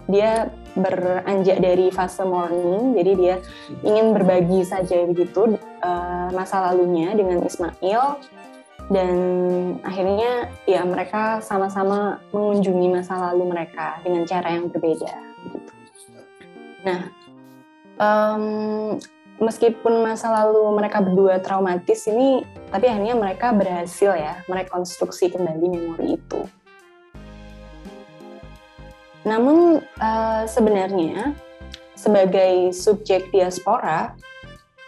dia 0.06 0.50
beranjak 0.78 1.58
dari 1.58 1.90
fase 1.90 2.22
morning, 2.22 2.94
jadi 2.94 3.12
dia 3.18 3.36
ingin 3.82 4.14
berbagi 4.14 4.62
saja 4.62 5.02
begitu 5.04 5.58
uh, 5.82 6.28
masa 6.30 6.70
lalunya 6.70 7.12
dengan 7.18 7.42
Ismail 7.42 8.22
dan 8.90 9.16
akhirnya 9.82 10.50
ya 10.66 10.82
mereka 10.82 11.38
sama-sama 11.42 12.18
mengunjungi 12.34 12.88
masa 12.90 13.30
lalu 13.30 13.50
mereka 13.50 13.98
dengan 14.02 14.22
cara 14.26 14.48
yang 14.54 14.70
berbeda. 14.70 15.14
Gitu. 15.50 15.72
Nah, 16.82 17.00
um, 17.98 18.44
meskipun 19.42 20.02
masa 20.02 20.30
lalu 20.30 20.62
mereka 20.78 20.98
berdua 21.02 21.38
traumatis 21.42 22.06
ini, 22.10 22.42
tapi 22.70 22.86
akhirnya 22.90 23.14
mereka 23.18 23.54
berhasil 23.54 24.14
ya 24.14 24.42
merekonstruksi 24.46 25.30
kembali 25.34 25.66
memori 25.66 26.18
itu. 26.18 26.40
Namun 29.22 29.82
uh, 30.02 30.42
sebenarnya 30.46 31.34
sebagai 31.94 32.74
subjek 32.74 33.30
diaspora 33.30 34.14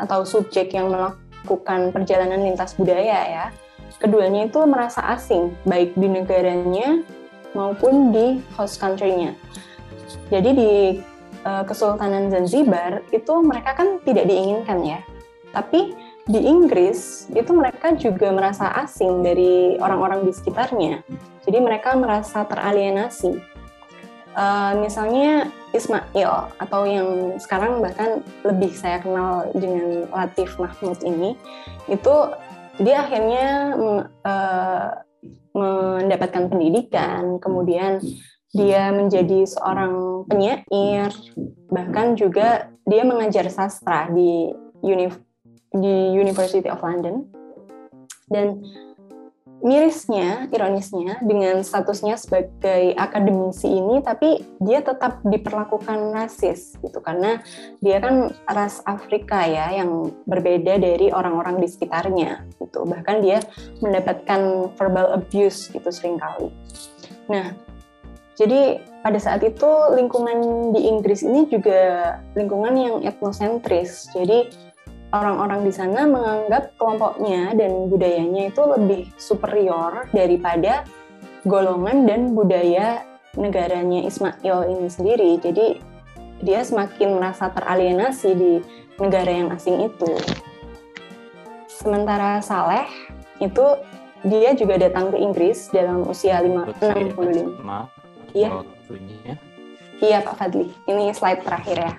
atau 0.01 0.27
subjek 0.27 0.75
yang 0.75 0.91
melakukan 0.91 1.95
perjalanan 1.95 2.43
lintas 2.43 2.75
budaya 2.75 3.21
ya, 3.31 3.47
keduanya 4.03 4.51
itu 4.51 4.59
merasa 4.67 5.07
asing 5.15 5.55
baik 5.63 5.95
di 5.95 6.11
negaranya 6.11 7.01
maupun 7.55 8.11
di 8.11 8.43
host 8.59 8.83
country-nya. 8.83 9.39
Jadi 10.29 10.51
di 10.51 10.73
uh, 11.47 11.63
Kesultanan 11.63 12.29
Zanzibar 12.33 13.07
itu 13.15 13.35
mereka 13.45 13.79
kan 13.79 14.03
tidak 14.03 14.27
diinginkan 14.27 14.83
ya. 14.83 15.01
Tapi 15.55 15.95
di 16.25 16.41
Inggris 16.41 17.31
itu 17.31 17.53
mereka 17.53 17.93
juga 17.95 18.33
merasa 18.33 18.73
asing 18.83 19.23
dari 19.23 19.77
orang-orang 19.79 20.27
di 20.27 20.33
sekitarnya. 20.35 21.05
Jadi 21.47 21.59
mereka 21.61 21.95
merasa 21.95 22.43
teralienasi. 22.49 23.54
Uh, 24.35 24.83
misalnya 24.83 25.47
Ismail 25.71 26.51
atau 26.59 26.83
yang 26.83 27.39
sekarang 27.39 27.79
bahkan 27.79 28.19
lebih 28.43 28.75
saya 28.75 28.99
kenal 28.99 29.47
dengan 29.55 30.11
Latif 30.11 30.59
Mahmud 30.59 30.99
ini 31.07 31.39
itu 31.87 32.15
dia 32.83 33.07
akhirnya 33.07 33.79
uh, 34.27 34.91
mendapatkan 35.55 36.51
pendidikan, 36.51 37.39
kemudian 37.39 38.03
dia 38.51 38.91
menjadi 38.91 39.47
seorang 39.47 40.27
penyair, 40.27 41.15
bahkan 41.71 42.19
juga 42.19 42.75
dia 42.91 43.07
mengajar 43.07 43.47
sastra 43.55 44.11
di 44.11 44.51
Universitas 44.83 45.31
di 45.75 46.15
University 46.15 46.71
of 46.71 46.83
London. 46.83 47.27
Dan 48.31 48.63
mirisnya, 49.65 50.47
ironisnya, 50.53 51.25
dengan 51.25 51.65
statusnya 51.65 52.21
sebagai 52.21 52.93
akademisi 53.01 53.73
ini, 53.73 54.05
tapi 54.05 54.45
dia 54.61 54.85
tetap 54.85 55.25
diperlakukan 55.25 56.13
rasis 56.13 56.77
gitu 56.85 57.01
karena 57.01 57.41
dia 57.81 57.97
kan 57.99 58.29
ras 58.45 58.85
Afrika 58.85 59.49
ya 59.49 59.73
yang 59.73 60.13
berbeda 60.29 60.77
dari 60.77 61.09
orang-orang 61.09 61.65
di 61.65 61.69
sekitarnya 61.73 62.45
gitu. 62.61 62.85
Bahkan 62.85 63.17
dia 63.25 63.41
mendapatkan 63.81 64.69
verbal 64.77 65.17
abuse 65.17 65.73
gitu 65.73 65.89
sering 65.89 66.21
kali. 66.21 66.53
Nah, 67.33 67.57
jadi 68.37 68.85
pada 69.01 69.17
saat 69.17 69.41
itu 69.47 69.69
lingkungan 69.95 70.73
di 70.75 70.91
Inggris 70.91 71.23
ini 71.23 71.47
juga 71.49 72.19
lingkungan 72.35 72.75
yang 72.77 72.97
etnosentris. 73.07 74.11
Jadi 74.11 74.51
orang-orang 75.15 75.63
di 75.63 75.71
sana 75.71 76.11
menganggap 76.11 76.75
kelompoknya 76.75 77.55
dan 77.55 77.87
budayanya 77.87 78.51
itu 78.51 78.63
lebih 78.67 79.03
superior 79.15 80.11
daripada 80.11 80.83
golongan 81.47 82.03
dan 82.03 82.35
budaya 82.35 83.07
negaranya 83.39 84.03
Ismail 84.03 84.75
ini 84.75 84.89
sendiri. 84.91 85.39
Jadi 85.39 85.79
dia 86.43 86.67
semakin 86.67 87.23
merasa 87.23 87.47
teralienasi 87.55 88.31
di 88.35 88.53
negara 88.99 89.31
yang 89.31 89.55
asing 89.55 89.87
itu. 89.87 90.13
Sementara 91.71 92.43
Saleh 92.43 92.91
itu 93.39 93.79
dia 94.25 94.57
juga 94.57 94.81
datang 94.81 95.13
ke 95.13 95.21
Inggris 95.21 95.69
dalam 95.71 96.09
usia 96.09 96.41
5, 96.41 96.81
65. 96.81 97.61
Maaf, 97.61 97.93
iya. 98.33 98.51
Iya 100.01 100.19
Pak 100.27 100.35
Fadli, 100.41 100.73
ini 100.91 101.13
slide 101.15 101.45
terakhir 101.45 101.77
ya. 101.79 101.93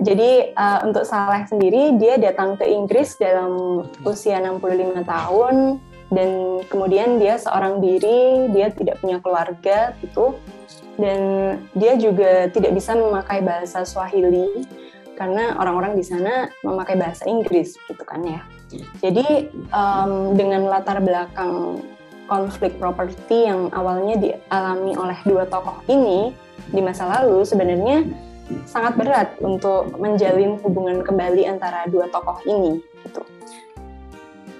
Jadi 0.00 0.56
uh, 0.56 0.78
untuk 0.88 1.04
Saleh 1.04 1.44
sendiri 1.44 2.00
dia 2.00 2.16
datang 2.16 2.56
ke 2.56 2.64
Inggris 2.64 3.20
dalam 3.20 3.84
usia 4.08 4.40
65 4.40 5.04
tahun 5.04 5.76
dan 6.12 6.60
kemudian 6.68 7.16
dia 7.16 7.40
seorang 7.40 7.80
diri, 7.80 8.52
dia 8.52 8.68
tidak 8.72 9.00
punya 9.00 9.20
keluarga 9.20 9.96
gitu. 10.00 10.36
Dan 11.00 11.20
dia 11.72 11.96
juga 11.96 12.52
tidak 12.52 12.76
bisa 12.76 12.92
memakai 12.92 13.40
bahasa 13.40 13.84
Swahili 13.88 14.64
karena 15.16 15.56
orang-orang 15.56 15.96
di 15.96 16.04
sana 16.04 16.52
memakai 16.60 17.00
bahasa 17.00 17.24
Inggris 17.24 17.76
gitu 17.88 18.04
kan 18.04 18.20
ya. 18.24 18.44
Jadi 19.00 19.52
um, 19.72 20.36
dengan 20.36 20.68
latar 20.68 21.00
belakang 21.00 21.80
konflik 22.28 22.76
properti 22.80 23.48
yang 23.48 23.68
awalnya 23.76 24.16
dialami 24.16 24.92
oleh 24.96 25.18
dua 25.28 25.44
tokoh 25.44 25.84
ini 25.88 26.32
di 26.72 26.80
masa 26.80 27.08
lalu 27.08 27.44
sebenarnya 27.44 28.08
sangat 28.66 28.94
berat 28.96 29.28
untuk 29.40 29.94
menjalin 29.96 30.58
hubungan 30.60 31.00
kembali 31.04 31.48
antara 31.48 31.86
dua 31.88 32.08
tokoh 32.08 32.38
ini. 32.46 32.80
Gitu. 33.04 33.22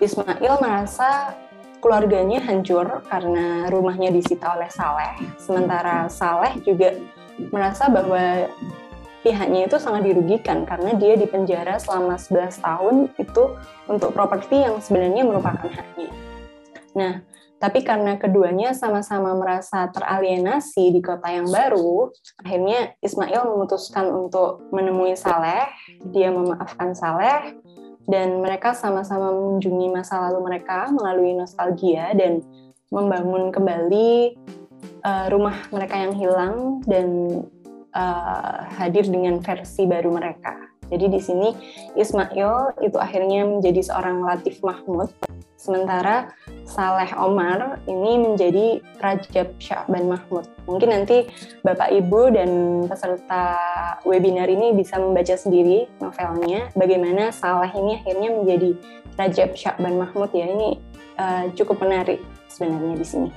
Ismail 0.02 0.58
merasa 0.58 1.38
keluarganya 1.82 2.38
hancur 2.42 3.02
karena 3.10 3.66
rumahnya 3.66 4.14
disita 4.14 4.54
oleh 4.54 4.70
Saleh, 4.70 5.18
sementara 5.38 6.06
Saleh 6.06 6.54
juga 6.62 6.94
merasa 7.50 7.90
bahwa 7.90 8.46
pihaknya 9.22 9.70
itu 9.70 9.76
sangat 9.78 10.06
dirugikan 10.06 10.62
karena 10.66 10.94
dia 10.98 11.14
dipenjara 11.14 11.78
selama 11.78 12.18
11 12.18 12.58
tahun 12.58 12.94
itu 13.18 13.44
untuk 13.90 14.10
properti 14.14 14.62
yang 14.62 14.78
sebenarnya 14.82 15.22
merupakan 15.26 15.70
haknya. 15.70 16.10
Nah, 16.94 17.12
tapi 17.62 17.86
karena 17.86 18.18
keduanya 18.18 18.74
sama-sama 18.74 19.38
merasa 19.38 19.86
teralienasi 19.94 20.90
di 20.90 20.98
kota 20.98 21.30
yang 21.30 21.46
baru, 21.46 22.10
akhirnya 22.42 22.98
Ismail 22.98 23.54
memutuskan 23.54 24.10
untuk 24.10 24.66
menemui 24.74 25.14
Saleh. 25.14 25.70
Dia 26.10 26.34
memaafkan 26.34 26.90
Saleh, 26.98 27.54
dan 28.10 28.42
mereka 28.42 28.74
sama-sama 28.74 29.30
mengunjungi 29.30 29.94
masa 29.94 30.26
lalu 30.26 30.42
mereka 30.42 30.90
melalui 30.90 31.38
nostalgia 31.38 32.10
dan 32.18 32.42
membangun 32.90 33.54
kembali 33.54 34.34
uh, 35.06 35.30
rumah 35.30 35.62
mereka 35.70 36.02
yang 36.02 36.18
hilang 36.18 36.82
dan 36.82 37.06
uh, 37.94 38.66
hadir 38.74 39.06
dengan 39.06 39.38
versi 39.38 39.86
baru 39.86 40.10
mereka. 40.10 40.58
Jadi 40.90 41.06
di 41.08 41.20
sini 41.22 41.48
Ismail 41.94 42.82
itu 42.82 42.98
akhirnya 42.98 43.46
menjadi 43.46 43.86
seorang 43.86 44.26
Latif 44.26 44.60
Mahmud 44.66 45.08
Sementara 45.62 46.34
Saleh 46.72 47.12
Omar 47.20 47.84
ini 47.84 48.16
menjadi 48.16 48.80
Rajab 48.96 49.52
Syakban 49.60 50.08
Mahmud. 50.08 50.48
Mungkin 50.64 50.88
nanti 50.88 51.28
Bapak 51.60 51.92
Ibu 51.92 52.32
dan 52.32 52.50
peserta 52.88 53.60
webinar 54.08 54.48
ini 54.48 54.72
bisa 54.72 54.96
membaca 54.96 55.36
sendiri 55.36 55.84
novelnya 56.00 56.72
bagaimana 56.72 57.28
Saleh 57.28 57.68
ini 57.76 58.00
akhirnya 58.00 58.32
menjadi 58.32 58.70
Rajab 59.20 59.52
Syakban 59.52 60.00
Mahmud 60.00 60.32
ya. 60.32 60.48
Ini 60.48 60.68
uh, 61.20 61.44
cukup 61.52 61.84
menarik 61.84 62.24
sebenarnya 62.48 62.96
di 62.96 63.06
sini. 63.06 63.30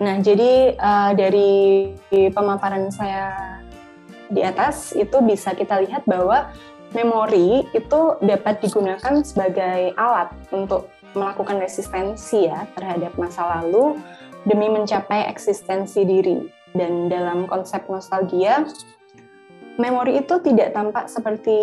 Nah, 0.00 0.18
jadi 0.24 0.74
uh, 0.74 1.12
dari 1.12 1.92
pemaparan 2.32 2.88
saya 2.88 3.60
di 4.32 4.40
atas 4.40 4.96
itu 4.96 5.20
bisa 5.20 5.52
kita 5.52 5.84
lihat 5.84 6.08
bahwa 6.08 6.50
memori 6.94 7.66
itu 7.74 8.00
dapat 8.22 8.62
digunakan 8.62 9.20
sebagai 9.26 9.92
alat 9.98 10.30
untuk 10.54 10.93
melakukan 11.14 11.62
resistensi 11.62 12.46
ya 12.50 12.66
terhadap 12.74 13.14
masa 13.16 13.58
lalu 13.58 13.98
demi 14.44 14.68
mencapai 14.68 15.26
eksistensi 15.30 16.04
diri. 16.04 16.44
Dan 16.74 17.06
dalam 17.06 17.46
konsep 17.46 17.86
nostalgia, 17.86 18.66
memori 19.78 20.18
itu 20.18 20.38
tidak 20.42 20.74
tampak 20.74 21.06
seperti 21.06 21.58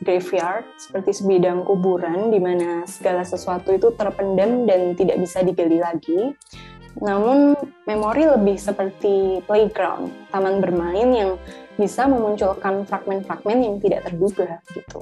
graveyard, 0.00 0.64
seperti 0.80 1.20
sebidang 1.20 1.64
kuburan 1.64 2.32
di 2.32 2.40
mana 2.40 2.84
segala 2.88 3.24
sesuatu 3.24 3.72
itu 3.72 3.92
terpendam 3.96 4.64
dan 4.64 4.96
tidak 4.96 5.20
bisa 5.20 5.44
digali 5.44 5.80
lagi. 5.80 6.32
Namun, 6.98 7.54
memori 7.86 8.26
lebih 8.26 8.58
seperti 8.58 9.44
playground, 9.46 10.10
taman 10.34 10.58
bermain 10.58 11.08
yang 11.14 11.30
bisa 11.78 12.10
memunculkan 12.10 12.82
fragmen-fragmen 12.90 13.62
yang 13.62 13.76
tidak 13.78 14.10
terduga 14.10 14.58
gitu. 14.74 14.98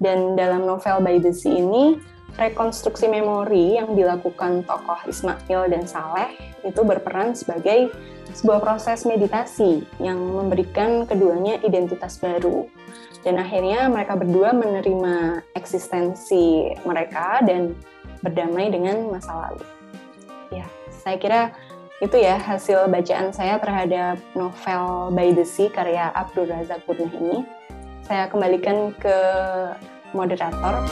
Dan 0.00 0.40
dalam 0.40 0.64
novel 0.64 1.04
By 1.04 1.20
the 1.20 1.36
Sea 1.36 1.60
ini 1.60 2.00
rekonstruksi 2.34 3.06
memori 3.06 3.78
yang 3.78 3.94
dilakukan 3.94 4.66
tokoh 4.66 4.98
Ismail 5.06 5.70
dan 5.70 5.86
Saleh 5.86 6.34
itu 6.66 6.80
berperan 6.82 7.34
sebagai 7.38 7.94
sebuah 8.34 8.58
proses 8.58 9.06
meditasi 9.06 9.86
yang 10.02 10.18
memberikan 10.18 11.06
keduanya 11.06 11.62
identitas 11.62 12.18
baru. 12.18 12.66
Dan 13.22 13.40
akhirnya 13.40 13.88
mereka 13.88 14.18
berdua 14.20 14.52
menerima 14.52 15.46
eksistensi 15.56 16.74
mereka 16.84 17.40
dan 17.40 17.72
berdamai 18.20 18.68
dengan 18.68 19.08
masa 19.08 19.32
lalu. 19.48 19.64
Ya, 20.52 20.66
saya 20.90 21.16
kira 21.16 21.42
itu 22.04 22.20
ya 22.20 22.36
hasil 22.36 22.90
bacaan 22.90 23.32
saya 23.32 23.56
terhadap 23.56 24.20
novel 24.36 25.14
By 25.16 25.32
the 25.32 25.46
Sea 25.46 25.72
karya 25.72 26.12
Abdul 26.12 26.50
Razak 26.52 26.84
Purnah 26.84 27.12
ini. 27.16 27.46
Saya 28.04 28.28
kembalikan 28.28 28.92
ke 29.00 29.16
moderator. 30.12 30.84